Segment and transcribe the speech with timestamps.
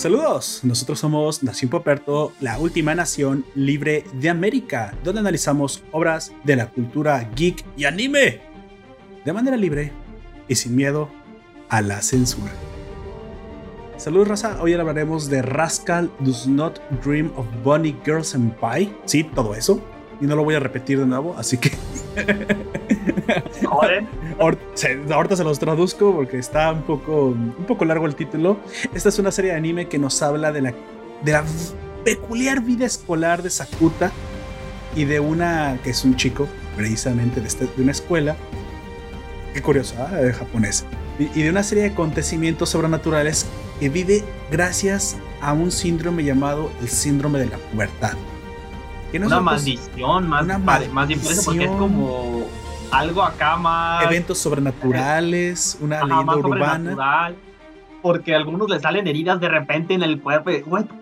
[0.00, 6.56] Saludos, nosotros somos Nación Poperto, la última nación libre de América, donde analizamos obras de
[6.56, 8.40] la cultura geek y anime
[9.26, 9.92] de manera libre
[10.48, 11.10] y sin miedo
[11.68, 12.50] a la censura.
[13.98, 18.90] Saludos raza, hoy hablaremos de Rascal Does Not Dream of Bunny Girls and Pie.
[19.04, 19.82] Sí, todo eso.
[20.18, 21.72] Y no lo voy a repetir de nuevo, así que...
[23.66, 24.06] Joder.
[24.40, 28.58] Ahorita se los traduzco porque está un poco, un poco largo el título.
[28.94, 30.74] Esta es una serie de anime que nos habla de la,
[31.22, 31.44] de la
[32.06, 34.10] peculiar vida escolar de Sakuta
[34.96, 38.34] y de una que es un chico, precisamente de, este, de una escuela.
[39.52, 40.32] Qué curioso, ¿eh?
[40.32, 40.86] japonés.
[41.18, 43.44] Y, de una serie de acontecimientos sobrenaturales
[43.78, 48.14] que vive gracias a un síndrome llamado el síndrome de la pubertad.
[49.12, 50.94] una maldición, más, una maldición.
[50.94, 52.46] más bien porque es como
[52.90, 54.04] algo acá más.
[54.04, 57.34] Eventos sobrenaturales, una leyenda urbana.
[58.02, 60.50] Porque a algunos les salen heridas de repente en el cuerpo.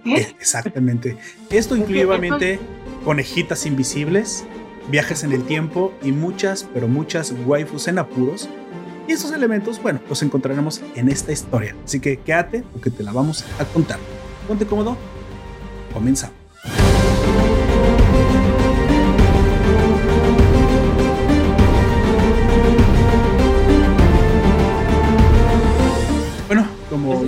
[0.02, 0.16] ¿Qué?
[0.38, 1.16] Exactamente.
[1.48, 2.58] Esto incluye obviamente
[3.04, 4.44] conejitas invisibles,
[4.90, 8.48] viajes en el tiempo y muchas, pero muchas waifus en apuros.
[9.06, 11.74] Y esos elementos, bueno, los encontraremos en esta historia.
[11.84, 13.98] Así que quédate porque te la vamos a contar.
[14.46, 14.96] Ponte cómodo.
[15.94, 16.37] Comenzamos.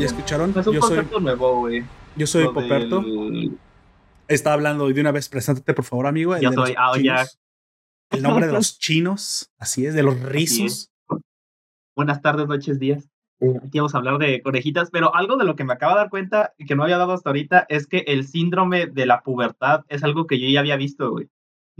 [0.01, 1.69] Ya escucharon, yo soy, nuevo,
[2.17, 3.05] yo soy Poperto.
[4.29, 6.37] Está hablando de una vez, preséntate por favor, amigo.
[6.39, 7.27] Yo soy Aoya.
[8.11, 10.91] El nombre de los chinos, así es, de los rizos.
[11.95, 13.09] Buenas tardes, noches, días.
[13.65, 16.11] Aquí vamos a hablar de conejitas, pero algo de lo que me acabo de dar
[16.11, 19.85] cuenta y que no había dado hasta ahorita es que el síndrome de la pubertad
[19.89, 21.29] es algo que yo ya había visto, güey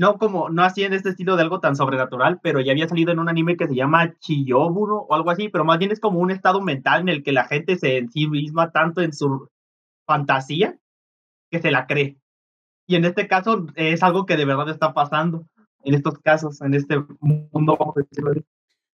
[0.01, 3.13] no como, no así en este estilo de algo tan sobrenatural, pero ya había salido
[3.13, 6.21] en un anime que se llama Chiyoburo o algo así, pero más bien es como
[6.21, 9.51] un estado mental en el que la gente se en sí misma tanto en su
[10.07, 10.79] fantasía
[11.51, 12.17] que se la cree.
[12.87, 15.47] Y en este caso es algo que de verdad está pasando
[15.85, 18.43] en estos casos, en este mundo, vamos a decirlo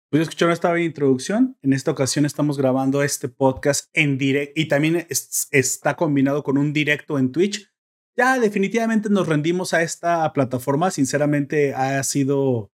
[0.09, 1.55] Pues escucharon esta introducción.
[1.61, 5.05] En esta ocasión estamos grabando este podcast en directo y también
[5.51, 7.74] está combinado con un directo en Twitch
[8.17, 10.91] ya definitivamente nos rendimos a esta plataforma.
[10.91, 12.71] Sinceramente ha sido,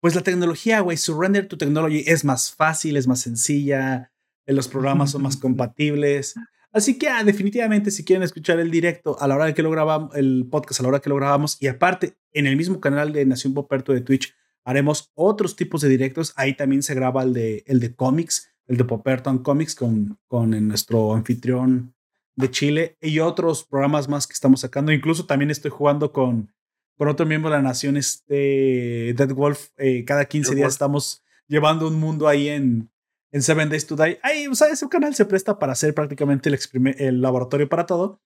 [0.00, 4.12] pues la tecnología, güey, surrender to technology es más fácil, es más sencilla,
[4.46, 6.34] eh, los programas son más compatibles.
[6.72, 9.70] Así que ah, definitivamente si quieren escuchar el directo a la hora de que lo
[9.70, 13.14] grabamos, el podcast a la hora que lo grabamos y aparte en el mismo canal
[13.14, 16.34] de Nación Poperto de Twitch haremos otros tipos de directos.
[16.36, 20.18] Ahí también se graba el de, el de cómics, el de Poperto and Comics con,
[20.28, 21.95] con nuestro anfitrión
[22.36, 24.92] de Chile y otros programas más que estamos sacando.
[24.92, 26.52] Incluso también estoy jugando con,
[26.96, 29.70] con otro miembro de la nación, este Dead Wolf.
[29.78, 32.90] Eh, cada 15 días estamos llevando un mundo ahí en,
[33.32, 34.20] en Seven Days to Die.
[34.22, 36.58] Ahí, o sea, ese canal se presta para hacer prácticamente el,
[36.98, 38.20] el laboratorio para todo.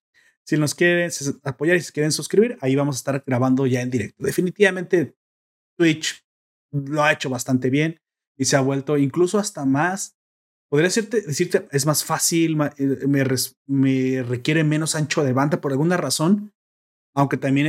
[0.44, 1.10] Si nos quieren
[1.44, 4.24] apoyar y si quieren suscribir, ahí vamos a estar grabando ya en directo.
[4.24, 5.14] Definitivamente
[5.76, 6.24] Twitch
[6.72, 8.00] lo ha hecho bastante bien
[8.36, 10.16] y se ha vuelto incluso hasta más
[10.70, 13.06] podría decirte, decirte es más fácil, eh,
[13.66, 16.54] me, requiere menos ancho de banda por alguna razón,
[17.14, 17.66] aunque también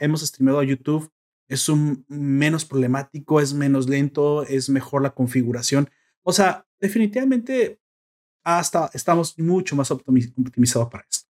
[0.00, 1.10] hemos streamado a YouTube,
[1.48, 5.90] es un menos problemático, es menos lento, es mejor la configuración.
[6.22, 7.80] O sea, definitivamente
[8.44, 11.28] hasta estamos mucho más optimizados para esto.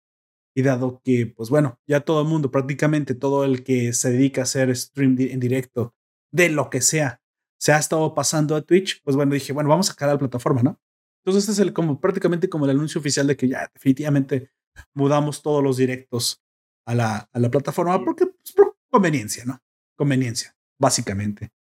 [0.56, 4.42] Y dado que, pues bueno, ya todo el mundo, prácticamente todo el que se dedica
[4.42, 5.96] a hacer stream en directo
[6.32, 7.22] de lo que sea,
[7.60, 10.62] se ha estado pasando a Twitch, pues bueno, dije, bueno, vamos a sacar la plataforma,
[10.64, 10.80] ¿no?
[11.28, 14.50] Entonces este es el como prácticamente como el anuncio oficial de que ya definitivamente
[14.94, 16.42] mudamos todos los directos
[16.86, 19.62] a la, a la plataforma porque pues, por conveniencia, ¿no?
[19.98, 21.52] Conveniencia, básicamente.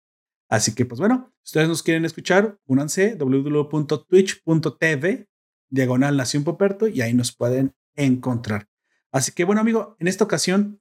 [0.48, 5.28] Así que pues bueno, si ustedes nos quieren escuchar, únanse www.twitch.tv
[5.70, 8.70] diagonal Nación Poperto y ahí nos pueden encontrar.
[9.12, 10.80] Así que bueno, amigo, en esta ocasión,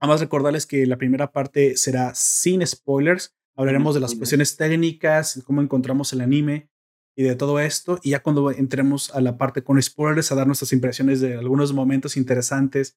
[0.00, 3.34] además recordarles que la primera parte será sin spoilers.
[3.56, 6.68] Hablaremos de las cuestiones técnicas, cómo encontramos el anime,
[7.18, 7.98] y de todo esto.
[8.04, 11.72] Y ya cuando entremos a la parte con spoilers, a dar nuestras impresiones de algunos
[11.72, 12.96] momentos interesantes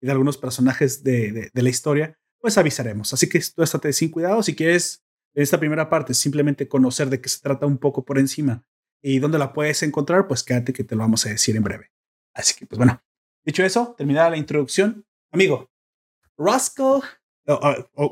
[0.00, 3.12] y de algunos personajes de, de, la historia, pues avisaremos.
[3.12, 4.42] Así que tú estate sin cuidado.
[4.42, 5.04] Si quieres,
[5.34, 8.64] en esta primera parte, simplemente conocer de qué se trata un poco por encima
[9.02, 11.92] y dónde la puedes encontrar, pues quédate que te lo vamos a decir en breve.
[12.32, 13.02] Así que, pues bueno,
[13.44, 15.70] dicho eso, terminada la introducción, amigo,
[16.38, 17.02] Rascal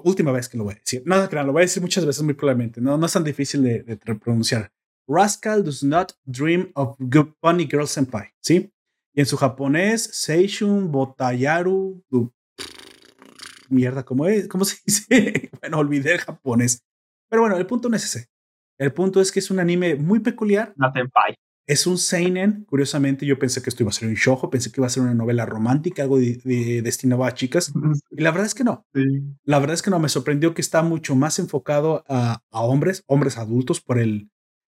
[0.04, 1.02] última vez que lo voy a decir.
[1.06, 2.82] No, lo voy a decir muchas veces muy probablemente.
[2.82, 4.70] No, no es tan difícil de pronunciar.
[5.08, 8.72] Rascal does not dream of good bunny girl senpai, ¿sí?
[9.14, 12.02] Y en su japonés, Seishun Botayaru.
[13.68, 14.46] Mierda, ¿cómo es?
[14.48, 15.50] ¿Cómo se dice?
[15.60, 16.84] bueno, olvidé el japonés.
[17.28, 18.28] Pero bueno, el punto no es ese.
[18.78, 20.74] El punto es que es un anime muy peculiar.
[20.92, 21.34] Senpai.
[21.66, 22.64] Es un seinen.
[22.64, 25.02] Curiosamente, yo pensé que esto iba a ser un shoujo, pensé que iba a ser
[25.02, 27.72] una novela romántica, algo de, destinado a chicas.
[28.10, 28.86] Y la verdad es que no.
[29.44, 29.98] La verdad es que no.
[29.98, 34.30] Me sorprendió que está mucho más enfocado a, hombres, hombres adultos por el,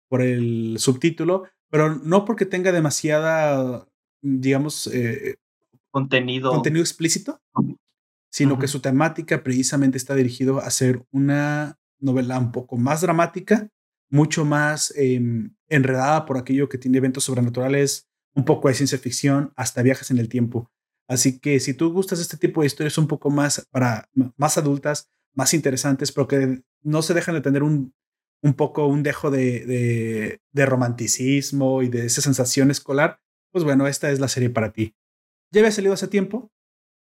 [0.09, 3.87] por el subtítulo, pero no porque tenga demasiada,
[4.21, 5.35] digamos, eh,
[5.91, 6.51] contenido.
[6.51, 7.41] contenido explícito,
[8.31, 13.69] sino que su temática precisamente está dirigido a ser una novela un poco más dramática,
[14.09, 19.53] mucho más em, enredada por aquello que tiene eventos sobrenaturales, un poco de ciencia ficción,
[19.55, 20.71] hasta viajes en el tiempo.
[21.07, 25.09] Así que si tú gustas este tipo de historias un poco más para más adultas,
[25.33, 27.93] más interesantes, pero que no se dejan de tener un,
[28.41, 33.19] un poco un dejo de, de, romanticismo y de esa sensación escolar,
[33.51, 34.95] pues bueno, esta es la serie para ti.
[35.51, 36.51] Ya había salido hace tiempo,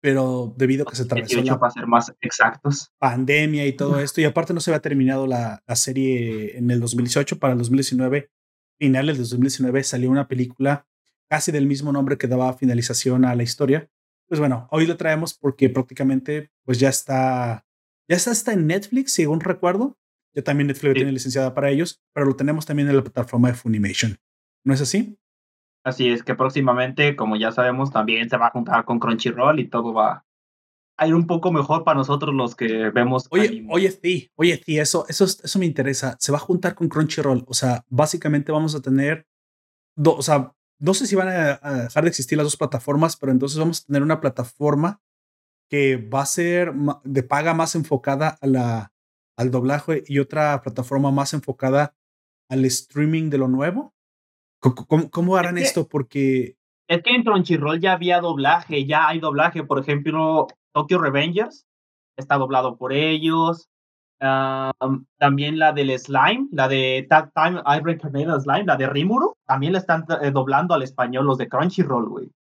[0.01, 2.91] pero debido a que se atravesó la para ser más exactos.
[2.97, 6.79] pandemia y todo esto, y aparte no se había terminado la, la, serie en el
[6.79, 8.29] 2018, para el 2019,
[8.77, 10.87] finales del 2019, salió una película
[11.29, 13.89] casi del mismo nombre que daba finalización a la historia.
[14.27, 17.65] Pues bueno, hoy lo traemos porque prácticamente pues ya está,
[18.09, 19.97] ya está, está en Netflix, según recuerdo.
[20.35, 23.53] Ya también Netflix tiene licenciada para ellos, pero lo tenemos también en la plataforma de
[23.53, 24.17] Funimation.
[24.65, 25.17] ¿No es así?
[25.83, 29.67] Así es que próximamente, como ya sabemos, también se va a juntar con Crunchyroll y
[29.67, 30.25] todo va
[30.97, 33.27] a ir un poco mejor para nosotros los que vemos.
[33.31, 36.15] Oye, oye, sí, oye, sí, eso, eso, eso me interesa.
[36.19, 37.43] Se va a juntar con Crunchyroll.
[37.47, 39.27] O sea, básicamente vamos a tener,
[39.95, 43.31] dos, o sea, no sé si van a, dejar de existir las dos plataformas, pero
[43.31, 45.01] entonces vamos a tener una plataforma
[45.69, 48.92] que va a ser de paga más enfocada a la,
[49.37, 51.95] al doblaje y otra plataforma más enfocada
[52.49, 53.93] al streaming de lo nuevo.
[54.59, 55.87] ¿Cómo, harán esto?
[55.87, 56.55] Porque...
[56.87, 59.63] Es que en Crunchyroll ya había doblaje, ya hay doblaje.
[59.63, 61.65] Por ejemplo, Tokyo Revengers
[62.17, 63.69] está doblado por ellos.
[64.19, 69.73] también la del Slime, la de That Time I Recommend Slime, la de Rimuru, también
[69.73, 72.31] la están eh, doblando al español los de Crunchyroll, güey.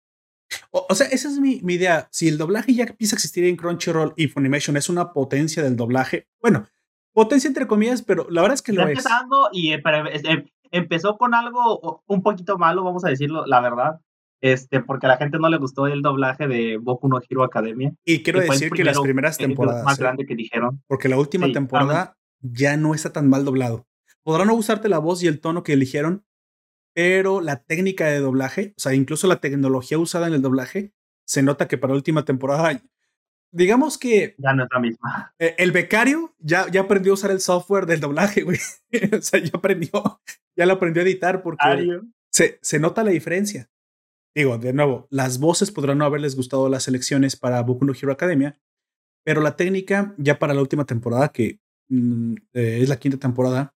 [0.71, 2.07] O, sea, esa es mi, mi, idea.
[2.11, 5.75] Si el doblaje ya empieza a existir en Crunchyroll y Funimation es una potencia del
[5.75, 6.67] doblaje, bueno,
[7.13, 11.17] potencia entre comillas, pero la verdad es que lo está empezando y eh, eh, empezó
[11.17, 13.99] con algo un poquito malo, vamos a decirlo, la verdad.
[14.41, 17.93] Este, porque a la gente no le gustó el doblaje de Boku no Hero Academia.
[18.03, 19.85] Y quiero decir que las primeras temporadas.
[19.85, 20.01] Más ¿eh?
[20.01, 20.83] grande que dijeron.
[20.87, 23.87] Porque la última temporada ya no está tan mal doblado.
[24.21, 26.25] Podrán no gustarte la voz y el tono que eligieron,
[26.93, 30.93] pero la técnica de doblaje, o sea, incluso la tecnología usada en el doblaje,
[31.25, 32.81] se nota que para la última temporada
[33.53, 34.35] digamos que.
[34.37, 35.33] Ya no es la misma.
[35.39, 38.59] Eh, el becario ya, ya aprendió a usar el software del doblaje, güey.
[39.17, 40.21] o sea, ya aprendió,
[40.57, 42.01] ya lo aprendió a editar porque
[42.31, 43.69] se, se nota la diferencia.
[44.35, 48.11] Digo, de nuevo, las voces podrán no haberles gustado las elecciones para Boku no Hero
[48.11, 48.59] Academia,
[49.23, 51.59] pero la técnica ya para la última temporada, que
[51.89, 53.75] mm, eh, es la quinta temporada,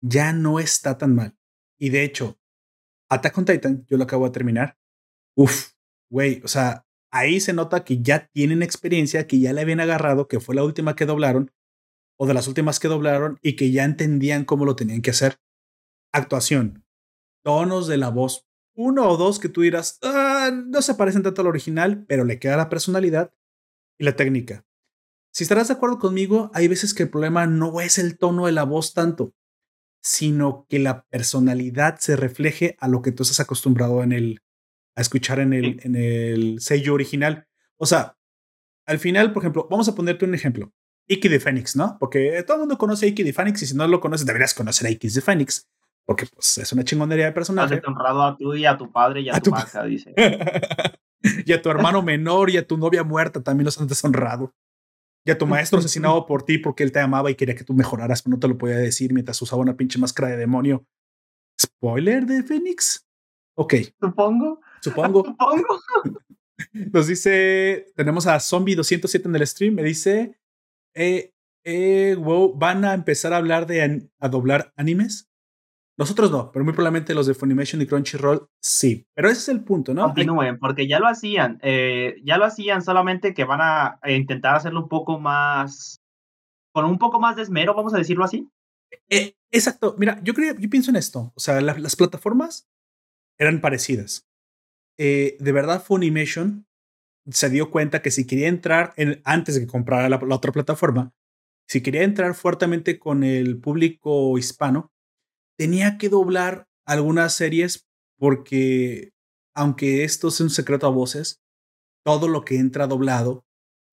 [0.00, 1.36] ya no está tan mal.
[1.78, 2.38] Y de hecho,
[3.10, 4.78] Attack on Titan, yo lo acabo de terminar.
[5.36, 5.72] Uf,
[6.10, 10.26] güey, o sea, ahí se nota que ya tienen experiencia, que ya le habían agarrado,
[10.26, 11.52] que fue la última que doblaron,
[12.18, 15.38] o de las últimas que doblaron, y que ya entendían cómo lo tenían que hacer.
[16.12, 16.84] Actuación,
[17.44, 21.42] tonos de la voz, uno o dos que tú dirás, ah, no se parecen tanto
[21.42, 23.34] al original, pero le queda la personalidad
[23.98, 24.64] y la técnica.
[25.32, 28.52] Si estarás de acuerdo conmigo, hay veces que el problema no es el tono de
[28.52, 29.34] la voz tanto,
[30.02, 34.42] sino que la personalidad se refleje a lo que tú estás acostumbrado en el,
[34.94, 37.46] a escuchar en el, en el sello original.
[37.76, 38.16] O sea,
[38.86, 40.72] al final, por ejemplo, vamos a ponerte un ejemplo.
[41.08, 41.96] Iki de Phoenix, ¿no?
[41.98, 44.54] Porque todo el mundo conoce a Iki de Phoenix y si no lo conoces, deberías
[44.54, 45.68] conocer a Iki de Phoenix.
[46.04, 47.76] Porque pues, es una chingonería de personaje.
[47.76, 50.14] Has honrado a tú y a tu padre y a, tu, tu dice.
[51.46, 54.54] y a tu hermano menor y a tu novia muerta también los han deshonrado.
[55.24, 57.74] Y a tu maestro asesinado por ti porque él te amaba y quería que tú
[57.74, 60.86] mejoraras, pero no te lo podía decir mientras usaba una pinche máscara de demonio.
[61.60, 63.06] ¿Spoiler de Phoenix?
[63.54, 63.74] Ok.
[64.00, 64.60] Supongo.
[64.82, 65.24] Supongo.
[65.26, 65.80] Supongo.
[66.92, 70.38] Nos dice, tenemos a Zombie 207 en el stream, me dice,
[70.94, 71.32] eh,
[71.64, 75.28] eh, wow, ¿van a empezar a hablar de a doblar animes?
[75.98, 79.06] Nosotros no, pero muy probablemente los de Funimation y Crunchyroll sí.
[79.14, 80.04] Pero ese es el punto, ¿no?
[80.04, 81.58] Continúen, porque ya lo hacían.
[81.62, 86.00] Eh, ya lo hacían, solamente que van a intentar hacerlo un poco más.
[86.74, 88.48] con un poco más de esmero, vamos a decirlo así.
[89.10, 89.94] Eh, exacto.
[89.98, 91.32] Mira, yo creo, yo pienso en esto.
[91.34, 92.68] O sea, las plataformas
[93.38, 94.26] eran parecidas.
[94.98, 96.66] Eh, de verdad, Funimation
[97.30, 100.52] se dio cuenta que si quería entrar en, antes de que comprara la, la otra
[100.52, 101.12] plataforma,
[101.68, 104.92] si quería entrar fuertemente con el público hispano,
[105.56, 107.86] tenía que doblar algunas series
[108.18, 109.12] porque,
[109.54, 111.40] aunque esto es un secreto a voces,
[112.04, 113.44] todo lo que entra doblado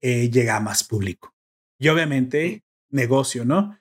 [0.02, 1.34] eh, llega a más público.
[1.80, 3.78] Y obviamente, negocio, ¿no?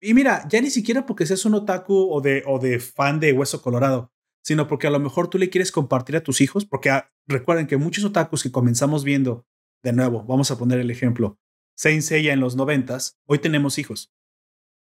[0.00, 3.32] Y mira, ya ni siquiera porque seas un otaku o de, o de fan de
[3.32, 4.12] Hueso Colorado,
[4.48, 7.66] sino porque a lo mejor tú le quieres compartir a tus hijos, porque ah, recuerden
[7.66, 9.46] que muchos otakus que comenzamos viendo,
[9.84, 11.38] de nuevo, vamos a poner el ejemplo,
[11.76, 14.10] Saint Seiya en los noventas, hoy tenemos hijos,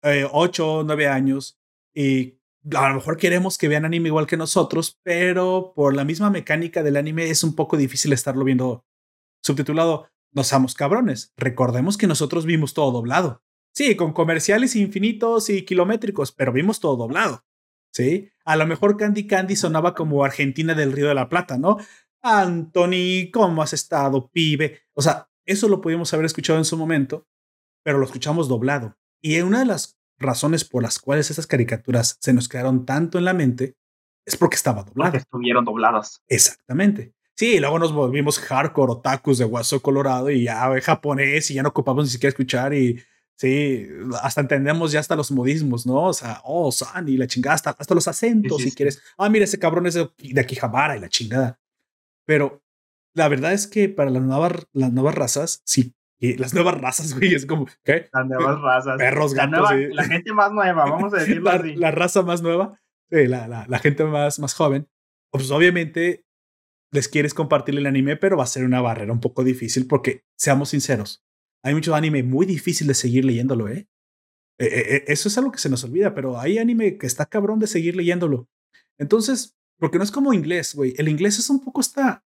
[0.03, 1.59] eh, ocho, nueve años,
[1.93, 2.39] y
[2.73, 6.81] a lo mejor queremos que vean anime igual que nosotros, pero por la misma mecánica
[6.81, 8.85] del anime es un poco difícil estarlo viendo
[9.43, 10.07] subtitulado.
[10.31, 11.33] No somos cabrones.
[11.35, 13.43] Recordemos que nosotros vimos todo doblado.
[13.73, 17.46] Sí, con comerciales infinitos y kilométricos, pero vimos todo doblado.
[17.91, 21.77] Sí, a lo mejor Candy Candy sonaba como Argentina del Río de la Plata, ¿no?
[22.21, 24.81] Anthony, ¿cómo has estado, pibe?
[24.93, 27.27] O sea, eso lo pudimos haber escuchado en su momento,
[27.83, 28.97] pero lo escuchamos doblado.
[29.21, 33.25] Y una de las razones por las cuales esas caricaturas se nos quedaron tanto en
[33.25, 33.75] la mente
[34.25, 35.11] es porque estaba doblada.
[35.11, 36.21] Porque estuvieron dobladas.
[36.27, 37.13] Exactamente.
[37.35, 41.69] Sí, luego nos volvimos hardcore otakus de Guaso Colorado y ya japonés y ya no
[41.69, 42.99] ocupamos ni siquiera escuchar y
[43.37, 43.87] sí,
[44.21, 46.07] hasta entendemos ya hasta los modismos, ¿no?
[46.07, 49.01] O sea, oh, San y la chingada, hasta, hasta los acentos si quieres.
[49.17, 51.59] Ah, mira, ese cabrón es de, de Akihabara y la chingada.
[52.25, 52.63] Pero
[53.13, 57.13] la verdad es que para las nuevas, las nuevas razas, sí, y las nuevas razas,
[57.17, 58.09] güey, es como, ¿qué?
[58.11, 58.97] Las nuevas razas.
[58.97, 59.71] Perros, la gatos.
[59.93, 61.75] La gente más nueva, vamos a decirlo la, así.
[61.75, 62.79] La raza más nueva,
[63.09, 64.89] sí, la, la, la, gente más, más joven,
[65.31, 66.25] pues obviamente
[66.91, 70.23] les quieres compartir el anime, pero va a ser una barrera un poco difícil porque,
[70.37, 71.23] seamos sinceros,
[71.63, 73.87] hay mucho anime muy difícil de seguir leyéndolo, ¿eh?
[74.59, 75.03] Eh, ¿eh?
[75.07, 77.95] Eso es algo que se nos olvida, pero hay anime que está cabrón de seguir
[77.95, 78.49] leyéndolo.
[78.97, 80.93] Entonces, porque no es como inglés, güey.
[80.97, 82.25] El inglés es un poco hasta,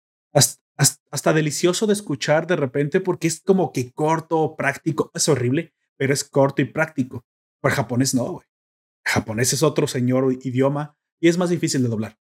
[1.12, 5.12] hasta, delicioso de escuchar de repente porque es como que corto, práctico.
[5.14, 7.26] Es horrible, pero es corto y práctico.
[7.62, 8.46] Pero japonés no, güey.
[9.06, 12.18] Japonés es otro señor idioma y es más difícil de doblar.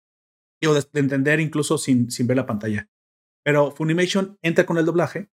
[0.66, 2.90] O de entender incluso sin, sin ver la pantalla.
[3.42, 5.30] Pero Funimation entra con el doblaje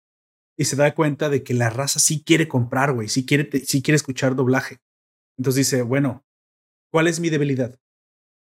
[0.56, 3.82] y se da cuenta de que la raza sí quiere comprar, güey, sí quiere, sí
[3.82, 4.80] quiere escuchar doblaje.
[5.38, 6.24] Entonces dice, bueno,
[6.90, 7.78] ¿cuál es mi debilidad?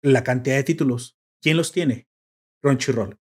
[0.02, 1.18] La cantidad de títulos.
[1.40, 2.08] ¿Quién los tiene?
[2.62, 3.18] Crunchyroll.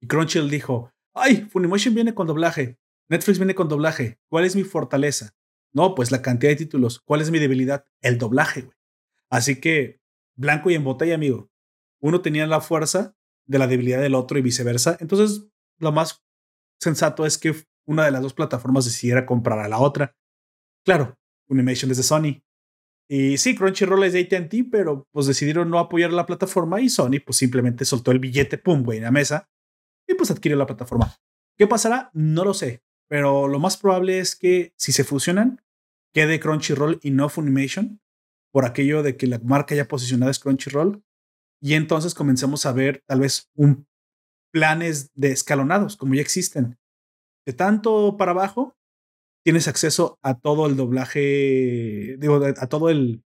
[0.00, 4.64] Y Crunchyroll dijo, ay, Funimation viene con doblaje, Netflix viene con doblaje, ¿cuál es mi
[4.64, 5.34] fortaleza?
[5.72, 7.00] No, pues la cantidad de títulos.
[7.00, 7.84] ¿Cuál es mi debilidad?
[8.00, 8.76] El doblaje, güey.
[9.28, 10.00] Así que,
[10.36, 11.50] blanco y en botella, amigo.
[12.00, 14.96] Uno tenía la fuerza de la debilidad del otro y viceversa.
[15.00, 15.48] Entonces,
[15.78, 16.24] lo más
[16.78, 20.16] sensato es que una de las dos plataformas decidiera comprar a la otra.
[20.84, 22.42] Claro, Funimation es de Sony.
[23.08, 27.20] Y sí, Crunchyroll es de ATT, pero pues decidieron no apoyar la plataforma y Sony
[27.24, 29.48] pues simplemente soltó el billete, pum, güey, en la mesa
[30.08, 31.14] y pues adquirió la plataforma.
[31.56, 32.10] ¿Qué pasará?
[32.14, 35.62] No lo sé, pero lo más probable es que si se fusionan,
[36.12, 38.00] quede Crunchyroll y no Funimation,
[38.52, 41.02] por aquello de que la marca ya posicionada es Crunchyroll,
[41.60, 43.86] y entonces comencemos a ver tal vez un
[44.52, 46.78] planes de escalonados, como ya existen.
[47.46, 48.76] De tanto para abajo,
[49.44, 53.22] tienes acceso a todo el doblaje, digo, a todo el,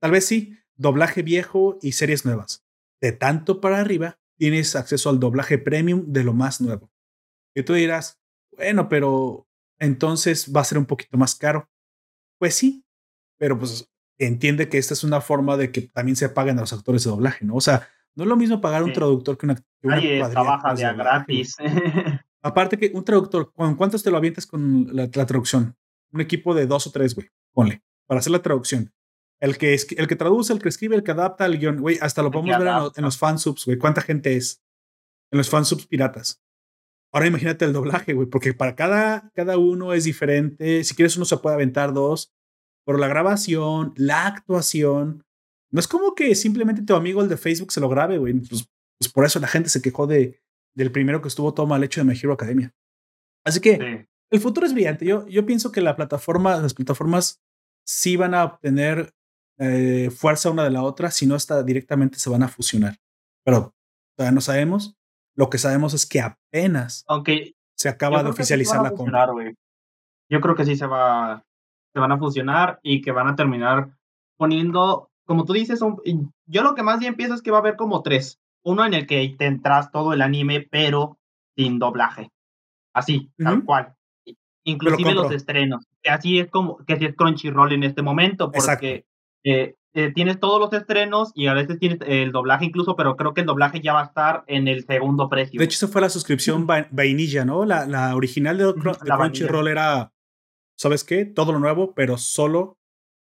[0.00, 2.64] tal vez sí, doblaje viejo y series nuevas.
[3.00, 6.90] De tanto para arriba, tienes acceso al doblaje premium de lo más nuevo.
[7.54, 8.20] Y tú dirás,
[8.52, 9.48] bueno, pero
[9.78, 11.70] entonces va a ser un poquito más caro.
[12.38, 12.84] Pues sí,
[13.38, 16.72] pero pues entiende que esta es una forma de que también se paguen a los
[16.72, 17.54] actores de doblaje, ¿no?
[17.54, 20.94] O sea, no es lo mismo pagar un traductor que una, que una trabaja de
[20.94, 21.56] gratis.
[22.42, 25.76] Aparte que un traductor, ¿con cuántos te lo avientas con la, la, traducción?
[26.12, 28.92] Un equipo de dos o tres, güey, ponle, para hacer la traducción.
[29.40, 31.98] El que, es, el que traduce, el que escribe, el que adapta el guion, güey,
[32.00, 34.62] hasta lo podemos ver en, en, los fansubs, güey, cuánta gente es
[35.30, 36.42] en los fansubs piratas.
[37.12, 40.84] Ahora imagínate el doblaje, güey, porque para cada, cada uno es diferente.
[40.84, 42.32] Si quieres, uno se puede aventar dos,
[42.84, 45.24] pero la grabación, la actuación,
[45.70, 48.34] no es como que simplemente tu amigo, el de Facebook, se lo grabe, güey.
[48.34, 50.40] Pues, pues por eso la gente se quejó de,
[50.76, 52.72] del primero que estuvo todo mal hecho de My Hero Academia.
[53.44, 54.08] Así que sí.
[54.30, 55.06] el futuro es brillante.
[55.06, 57.42] Yo, yo pienso que la plataforma, las plataformas
[57.84, 59.14] sí van a obtener
[59.58, 62.96] eh, fuerza una de la otra, si no está directamente se van a fusionar.
[63.44, 63.74] Pero
[64.16, 64.94] todavía no sabemos.
[65.34, 69.28] Lo que sabemos es que apenas Aunque se acaba de oficializar la compra.
[70.28, 71.44] Yo creo que sí se va,
[71.92, 73.90] se van a fusionar y que van a terminar
[74.36, 76.00] poniendo, como tú dices, un,
[76.46, 78.40] yo lo que más bien pienso es que va a haber como tres.
[78.66, 81.18] Uno en el que te entras todo el anime, pero
[81.56, 82.30] sin doblaje.
[82.92, 83.44] Así, uh -huh.
[83.44, 83.94] tal cual.
[84.64, 85.86] Inclusive los estrenos.
[86.02, 89.06] Que así es como, que así es Crunchyroll en este momento, porque
[89.44, 93.32] eh, eh, tienes todos los estrenos y a veces tienes el doblaje incluso, pero creo
[93.34, 95.60] que el doblaje ya va a estar en el segundo precio.
[95.60, 97.64] De hecho, esa fue la suscripción va vainilla, ¿no?
[97.64, 100.12] La, la original de, de Crunchyroll era,
[100.76, 101.24] ¿sabes qué?
[101.24, 102.78] Todo lo nuevo, pero solo,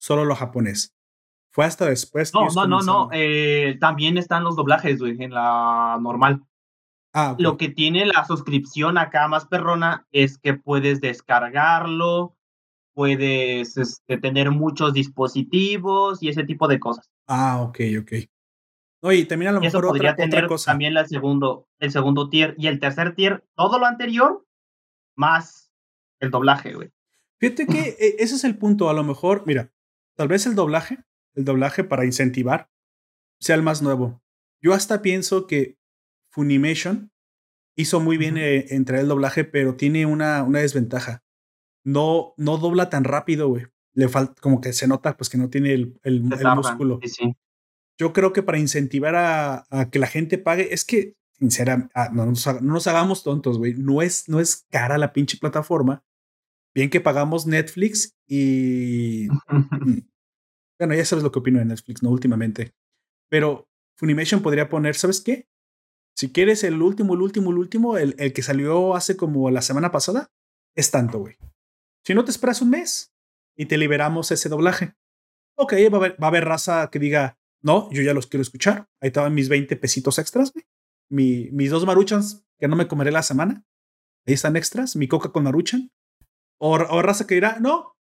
[0.01, 0.97] solo lo japonés.
[1.51, 2.33] Fue hasta después.
[2.33, 3.09] No, no, no, no.
[3.13, 6.43] Eh, también están los doblajes, güey, en la normal.
[7.13, 7.43] Ah, okay.
[7.43, 12.37] Lo que tiene la suscripción acá más perrona es que puedes descargarlo,
[12.95, 17.11] puedes este, tener muchos dispositivos y ese tipo de cosas.
[17.27, 18.13] Ah, ok, ok.
[19.03, 20.73] No, y también a lo mejor podría otra, tener cosa.
[20.73, 24.45] También el segundo, el segundo tier y el tercer tier, todo lo anterior,
[25.17, 25.71] más
[26.21, 26.91] el doblaje, güey.
[27.39, 28.91] Fíjate que e, ese es el punto.
[28.91, 29.73] A lo mejor, mira,
[30.17, 30.99] tal vez el doblaje,
[31.35, 32.71] el doblaje para incentivar,
[33.41, 34.23] sea el más nuevo.
[34.63, 35.79] Yo hasta pienso que
[36.31, 37.11] Funimation
[37.77, 41.23] hizo muy bien eh, entre el doblaje, pero tiene una, una desventaja.
[41.85, 43.67] No, no dobla tan rápido, güey.
[43.95, 47.01] Le falta, como que se nota, pues que no tiene el, el, músculo.
[47.99, 52.11] Yo creo que para incentivar a, a, que la gente pague, es que, sinceramente, ah,
[52.13, 53.75] no, nos, no, nos, hagamos tontos, güey.
[53.75, 56.05] No es, no es cara la pinche plataforma.
[56.75, 59.29] Bien que pagamos Netflix y.
[60.81, 62.09] Bueno, ya sabes lo que opino de Netflix, ¿no?
[62.09, 62.75] Últimamente.
[63.29, 63.69] Pero
[63.99, 65.47] Funimation podría poner, ¿sabes qué?
[66.17, 69.61] Si quieres el último, el último, el último, el, el que salió hace como la
[69.61, 70.33] semana pasada,
[70.75, 71.37] es tanto, güey.
[72.07, 73.13] Si no te esperas un mes
[73.59, 74.95] y te liberamos ese doblaje.
[75.59, 78.41] Ok, va a haber, va a haber raza que diga, no, yo ya los quiero
[78.41, 78.89] escuchar.
[79.03, 80.65] Ahí estaban mis 20 pesitos extras, güey.
[81.11, 83.67] Mi, mis dos maruchans que no me comeré la semana.
[84.27, 84.97] Ahí están extras.
[84.97, 85.91] Mi coca con maruchan.
[86.59, 87.99] O, o raza que dirá, no,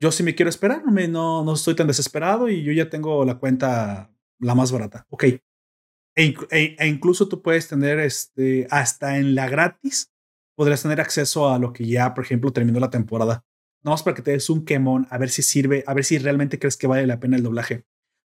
[0.00, 2.90] yo sí me quiero esperar, no, me, no, no estoy tan desesperado y yo ya
[2.90, 5.06] tengo la cuenta la más barata.
[5.10, 5.24] Ok.
[5.24, 10.12] E, e, e, incluso tú puedes tener este, hasta en la gratis,
[10.54, 13.44] podrías tener acceso a lo que ya, por ejemplo, terminó la temporada.
[13.82, 16.18] No más para que te des un quemón, a ver si sirve, a ver si
[16.18, 17.84] realmente crees que vale la pena el doblaje.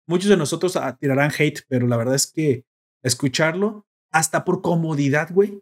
[0.07, 2.65] Muchos de nosotros ah, tirarán hate, pero la verdad es que
[3.03, 5.61] escucharlo, hasta por comodidad, güey,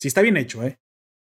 [0.00, 0.80] si está bien hecho, ¿eh?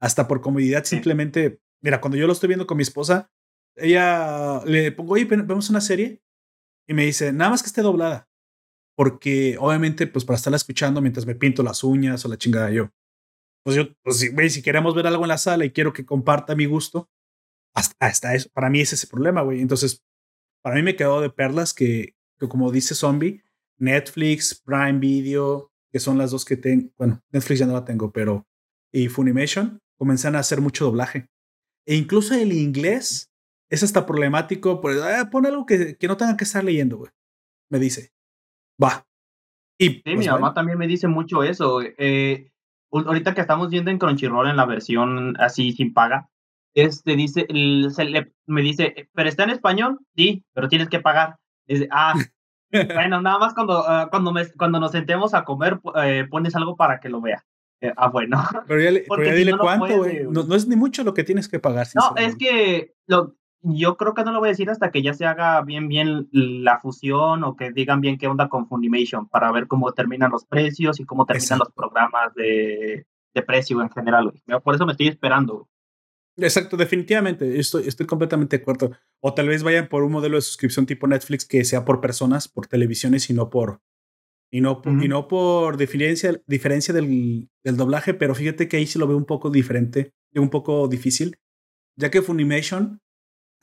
[0.00, 3.30] Hasta por comodidad, simplemente, mira, cuando yo lo estoy viendo con mi esposa,
[3.76, 6.22] ella le pongo, oye, vemos una serie
[6.86, 8.28] y me dice, nada más que esté doblada
[8.96, 12.90] porque obviamente, pues para estarla escuchando mientras me pinto las uñas o la chingada yo.
[13.64, 16.54] Pues yo, pues si, si queremos ver algo en la sala y quiero que comparta
[16.54, 17.10] mi gusto,
[17.74, 19.60] hasta, hasta eso, para mí es ese problema, güey.
[19.60, 20.04] Entonces,
[20.62, 23.42] para mí me quedó de perlas que, que, como dice Zombie,
[23.78, 28.12] Netflix, Prime Video, que son las dos que tengo, bueno, Netflix ya no la tengo,
[28.12, 28.46] pero,
[28.92, 31.28] y Funimation, comienzan a hacer mucho doblaje.
[31.86, 33.30] E incluso el inglés
[33.70, 37.10] es hasta problemático, pues, ah, pon algo que, que no tenga que estar leyendo, güey.
[37.70, 38.14] Me dice,
[38.82, 39.06] Va.
[39.78, 41.80] Y, sí, mi pues, mamá también me dice mucho eso.
[41.82, 42.50] Eh,
[42.90, 46.28] ahorita que estamos viendo en Crunchyroll en la versión así sin paga,
[46.74, 47.46] este dice,
[48.46, 51.36] me dice, pero está en español, sí, pero tienes que pagar.
[51.66, 52.14] Dice, ah,
[52.94, 56.76] bueno, nada más cuando, ah, cuando, me, cuando nos sentemos a comer, eh, pones algo
[56.76, 57.44] para que lo vea.
[57.80, 58.42] Eh, ah, bueno.
[58.66, 58.90] Pero ya,
[59.34, 60.24] dile cuánto, güey.
[60.24, 61.86] No, no, es ni mucho lo que tienes que pagar.
[61.94, 65.14] No, es que lo, yo creo que no lo voy a decir hasta que ya
[65.14, 69.50] se haga bien, bien la fusión o que digan bien qué onda con Funimation para
[69.50, 74.32] ver cómo terminan los precios y cómo terminan los programas de, de, precio en general.
[74.62, 75.68] Por eso me estoy esperando.
[76.36, 77.58] Exacto, definitivamente.
[77.58, 78.92] Estoy, estoy completamente de acuerdo.
[79.20, 82.48] O tal vez vayan por un modelo de suscripción tipo Netflix que sea por personas,
[82.48, 83.80] por televisiones y no por.
[84.50, 89.00] Y no, y no por diferencia, diferencia del, del doblaje, pero fíjate que ahí sí
[89.00, 91.38] lo veo un poco diferente un poco difícil,
[91.96, 93.00] ya que Funimation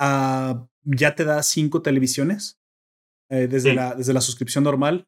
[0.03, 2.59] Ah, ya te da cinco televisiones
[3.29, 5.07] eh, desde, la, desde la suscripción normal.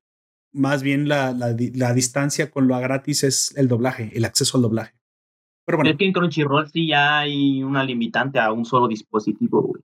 [0.54, 4.62] Más bien la, la, la, distancia con lo gratis es el doblaje, el acceso al
[4.62, 4.94] doblaje.
[5.66, 5.90] Pero bueno.
[5.90, 9.82] Es que en Crunchyroll sí ya hay una limitante a un solo dispositivo, güey.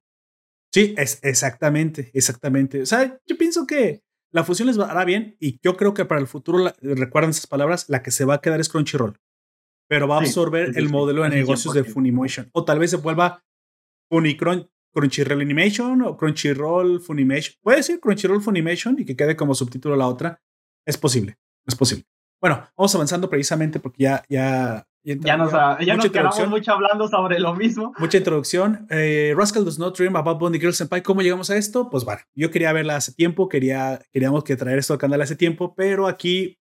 [0.72, 2.84] Sí, es, exactamente, exactamente.
[2.84, 6.22] O sea, yo pienso que la fusión les hará bien y yo creo que para
[6.22, 9.18] el futuro, recuerden esas palabras, la que se va a quedar es Crunchyroll.
[9.88, 12.48] Pero va a absorber el modelo de negocios de Funimation.
[12.54, 13.44] O tal vez se vuelva
[14.12, 17.56] Unicron, Crunchyroll Animation o Crunchyroll Funimation.
[17.62, 20.42] Puede decir Crunchyroll Funimation y que quede como subtítulo la otra.
[20.86, 22.06] Es posible, es posible.
[22.42, 27.40] Bueno, vamos avanzando precisamente porque ya, ya, ya, nos, ya, nos quedamos mucho hablando sobre
[27.40, 27.94] lo mismo.
[27.98, 28.88] Mucha introducción.
[28.90, 31.04] Eh, Rascal Does Not Dream About Bunny Girl Senpai.
[31.04, 31.90] ¿Cómo llegamos a esto?
[31.90, 35.36] Pues bueno, yo quería verla hace tiempo, quería, queríamos que traer esto al canal hace
[35.36, 36.60] tiempo, pero aquí,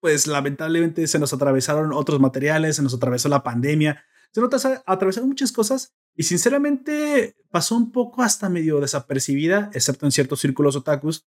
[0.00, 5.28] pues lamentablemente se nos atravesaron otros materiales, se nos atravesó la pandemia, se nos atravesaron
[5.28, 11.26] muchas cosas y sinceramente pasó un poco hasta medio desapercibida, excepto en ciertos círculos otakus.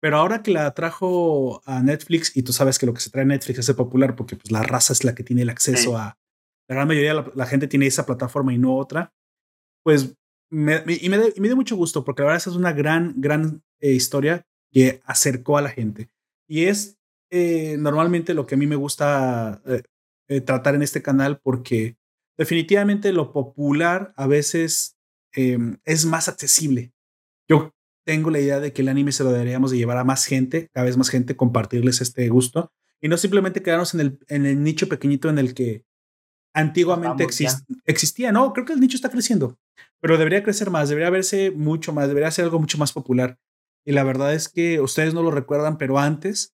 [0.00, 3.24] Pero ahora que la trajo a Netflix, y tú sabes que lo que se trae
[3.24, 6.16] a Netflix es popular porque pues, la raza es la que tiene el acceso a...
[6.68, 9.12] La gran mayoría de la, gente tiene esa plataforma y no otra.
[9.82, 10.14] Pues
[10.50, 13.92] me, y, me, dio mucho gusto porque la verdad esa es una gran, gran eh,
[13.92, 16.10] historia que acercó a la gente.
[16.46, 16.98] Y es
[17.30, 19.62] eh, normalmente lo que a mí me gusta
[20.28, 21.96] eh, tratar en este canal porque
[22.38, 24.96] definitivamente lo popular a veces
[25.32, 26.94] em, es más accesible.
[27.48, 27.74] Yo
[28.06, 30.70] tengo la idea de que el anime se lo deberíamos de llevar a más gente,
[30.72, 34.62] cada vez más gente, compartirles este gusto y no simplemente quedarnos en el, en el
[34.62, 35.84] nicho pequeñito en el que
[36.54, 37.26] antiguamente
[37.84, 38.32] existía.
[38.32, 39.58] No, creo que el nicho está creciendo,
[40.00, 43.38] pero debería crecer más, debería verse mucho más, debería ser algo mucho más popular.
[43.84, 46.54] Y la verdad es que ustedes no lo recuerdan, pero antes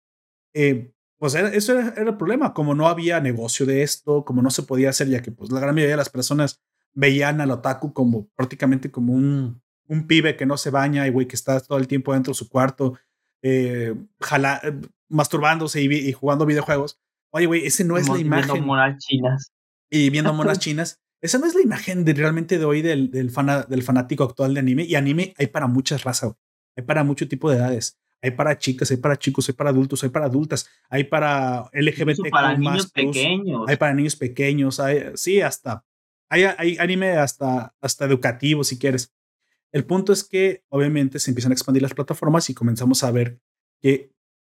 [0.55, 4.63] eh, pues eso era, el problema, como no había negocio de esto, como no se
[4.63, 6.63] podía hacer, ya que pues la gran mayoría de las personas
[6.95, 11.29] veían al otaku como prácticamente como un, un pibe que no se baña y güey
[11.29, 12.99] que está todo el tiempo dentro de su cuarto,
[13.43, 14.73] eh, jala, eh,
[15.11, 16.99] masturbándose y, jugando videojuegos.
[17.33, 18.47] Oye, güey, ese no es la imagen.
[18.47, 19.53] Viendo monas chinas.
[19.91, 21.03] Y viendo monas chinas.
[21.21, 23.31] Esa no es la imagen de, realmente de hoy del, del,
[23.69, 24.85] del fanático actual de anime.
[24.85, 26.33] Y anime hay para muchas razas,
[26.79, 27.99] hay para mucho tipo de edades.
[28.23, 32.31] Hay para chicas, hay para chicos, hay para adultos, hay para adultas, hay para LGBT.
[32.31, 33.63] Para niños pequeños.
[33.69, 35.85] Hay para niños pequeños, hay, sí, hasta.
[36.29, 39.13] Hay, hay anime hasta, hasta educativo, si quieres.
[39.73, 43.41] El punto es que obviamente se empiezan a expandir las plataformas y comenzamos a ver
[43.81, 44.13] que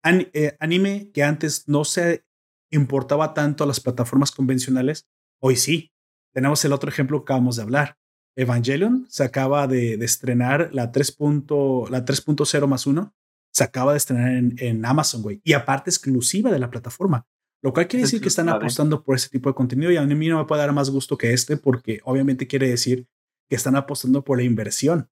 [0.05, 2.25] eh, anime que antes no se
[2.71, 5.09] importaba tanto a las plataformas convencionales,
[5.41, 5.93] hoy sí.
[6.33, 7.99] Tenemos el otro ejemplo que acabamos de hablar.
[8.37, 13.15] Evangelion se acaba de, estrenar la 3.0 más 1,
[13.53, 17.27] se acaba de estrenar en, Amazon, güey, y aparte exclusiva de la plataforma.
[17.63, 20.29] Lo cual quiere decir que están apostando por ese tipo de contenido y a mí
[20.29, 23.07] no me puede dar más gusto que este porque obviamente quiere decir
[23.51, 25.11] que están apostando por la inversión.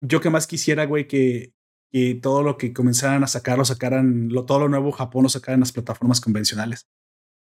[0.00, 1.52] Yo que más quisiera, güey, que,
[1.90, 5.28] que todo lo que comenzaran a sacar lo sacaran, lo, todo lo nuevo Japón lo
[5.28, 6.88] sacaran las plataformas convencionales.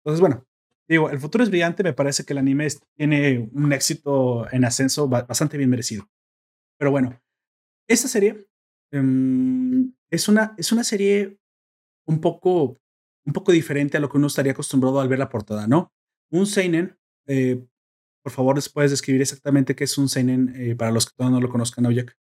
[0.00, 0.46] Entonces, bueno,
[0.88, 5.08] digo, el futuro es brillante, me parece que el anime tiene un éxito en ascenso
[5.08, 6.08] bastante bien merecido.
[6.78, 7.20] Pero bueno,
[7.88, 8.46] esta serie
[8.90, 11.38] em, es, una, es una serie
[12.06, 12.76] un poco,
[13.24, 15.92] un poco diferente a lo que uno estaría acostumbrado al ver la portada, ¿no?
[16.30, 16.96] Un Seinen
[17.26, 17.64] eh,
[18.26, 21.46] por favor, puedes describir exactamente qué es un Seinen eh, para los que todavía no
[21.46, 22.18] lo conozcan, Jack?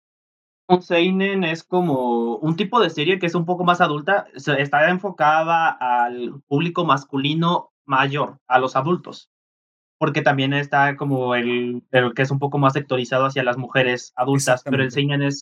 [0.68, 4.90] Un Seinen es como un tipo de serie que es un poco más adulta, está
[4.92, 9.32] enfocada al público masculino mayor, a los adultos,
[9.98, 14.14] porque también está como el, el que es un poco más sectorizado hacia las mujeres
[14.16, 15.42] adultas, pero el Seinen es,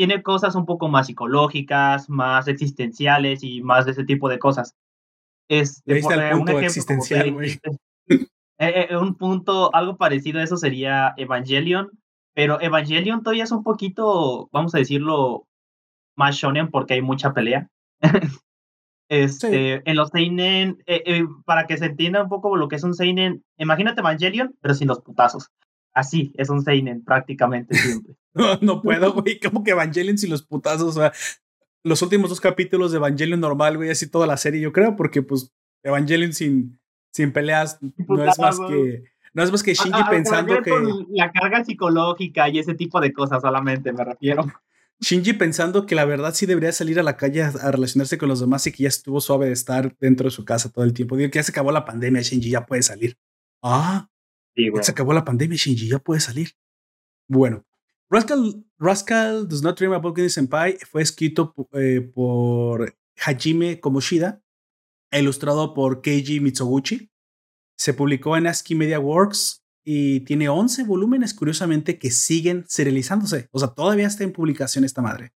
[0.00, 4.74] tiene cosas un poco más psicológicas, más existenciales y más de ese tipo de cosas.
[5.46, 5.98] Este,
[6.64, 7.36] existencial.
[8.08, 11.90] Eh, eh, un punto, algo parecido a eso sería Evangelion,
[12.32, 15.46] pero Evangelion todavía es un poquito, vamos a decirlo,
[16.16, 17.68] más shonen porque hay mucha pelea.
[19.10, 22.94] este, En los Seinen, eh, para que se entienda un poco lo que es un
[22.94, 25.50] Seinen, imagínate Evangelion, pero sin los putazos.
[25.92, 28.14] Así, es un Seinen prácticamente siempre.
[28.34, 31.12] no, no puedo, güey, como que Evangelion sin los putazos, o sea,
[31.82, 35.22] los últimos dos capítulos de Evangelion normal, güey, así toda la serie, yo creo, porque
[35.22, 36.80] pues Evangelion sin
[37.12, 40.72] sin peleas no es más que no es más que Shinji pensando que
[41.10, 44.44] la carga psicológica y ese tipo de cosas solamente me refiero.
[45.00, 48.40] Shinji pensando que la verdad sí debería salir a la calle a, relacionarse con los
[48.40, 51.16] demás y que ya estuvo suave de estar dentro de su casa todo el tiempo.
[51.16, 53.16] Digo que ya se acabó la pandemia, Shinji ya puede salir.
[53.62, 54.08] Ah,
[54.54, 56.50] sí, se acabó la pandemia, Shinji ya puede salir.
[57.28, 57.64] Bueno,
[58.08, 64.42] Rascal, Rascal Does Not Dream About Getting Senpai fue escrito eh, por Hajime Komoshida
[65.18, 67.10] ilustrado por Keiji Mitsuguchi.
[67.76, 73.48] Se publicó en ASCII Media Works y tiene 11 volúmenes, curiosamente, que siguen serializándose.
[73.50, 75.32] O sea, todavía está en publicación esta madre.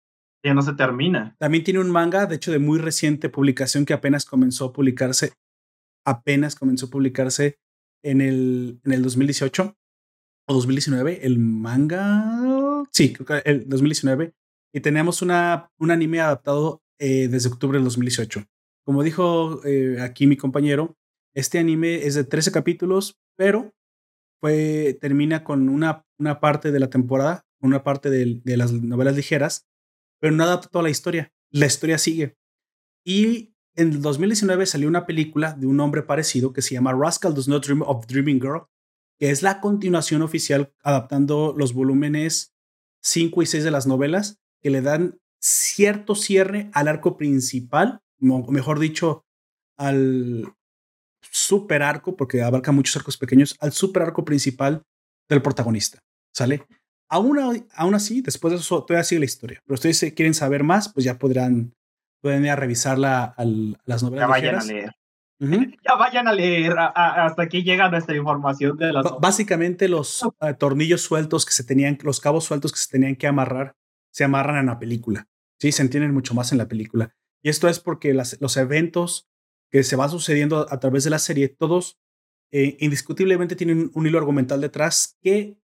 [0.43, 1.37] Ya no se termina.
[1.39, 5.35] También tiene un manga, de hecho, de muy reciente publicación que apenas comenzó a publicarse.
[6.07, 7.59] Apenas comenzó a publicarse
[8.03, 9.77] en el, en el 2018
[10.47, 11.27] o 2019.
[11.27, 12.85] El manga.
[12.93, 14.35] Sí, creo que el 2019.
[14.73, 18.45] Y tenemos una, un anime adaptado eh, desde octubre del 2018.
[18.85, 20.97] Como dijo eh, aquí mi compañero,
[21.35, 23.73] este anime es de 13 capítulos, pero
[24.41, 29.17] fue, termina con una, una parte de la temporada, una parte de, de las novelas
[29.17, 29.67] ligeras,
[30.21, 31.33] pero no adapta toda la historia.
[31.51, 32.37] La historia sigue.
[33.05, 37.35] Y en el 2019 salió una película de un hombre parecido que se llama Rascal
[37.35, 38.67] Does Not Dream of Dreaming Girl,
[39.19, 42.55] que es la continuación oficial adaptando los volúmenes
[43.03, 48.79] 5 y 6 de las novelas, que le dan cierto cierre al arco principal mejor
[48.79, 49.25] dicho,
[49.77, 50.53] al
[51.31, 54.83] super arco, porque abarca muchos arcos pequeños, al super arco principal
[55.29, 56.01] del protagonista.
[56.33, 56.67] ¿Sale?
[57.09, 59.61] Aún, aún así, después de eso, todavía sigue la historia.
[59.65, 61.75] Pero ustedes si quieren saber más, pues ya podrán,
[62.21, 64.23] pueden ir a revisarla al, las novelas.
[64.23, 64.95] Ya vayan a leer.
[65.87, 66.75] Ya vayan a leer.
[66.77, 69.07] hasta aquí llega nuestra información de las.
[69.21, 73.27] Básicamente, los eh, tornillos sueltos que se tenían, los cabos sueltos que se tenían que
[73.27, 73.75] amarrar,
[74.11, 75.29] se amarran en la película.
[75.59, 77.15] Sí, se entienden mucho más en la película.
[77.43, 79.31] Y esto es porque los eventos
[79.71, 81.99] que se van sucediendo a, través de la serie, todos
[82.51, 85.57] eh, indiscutiblemente tienen un hilo argumental detrás que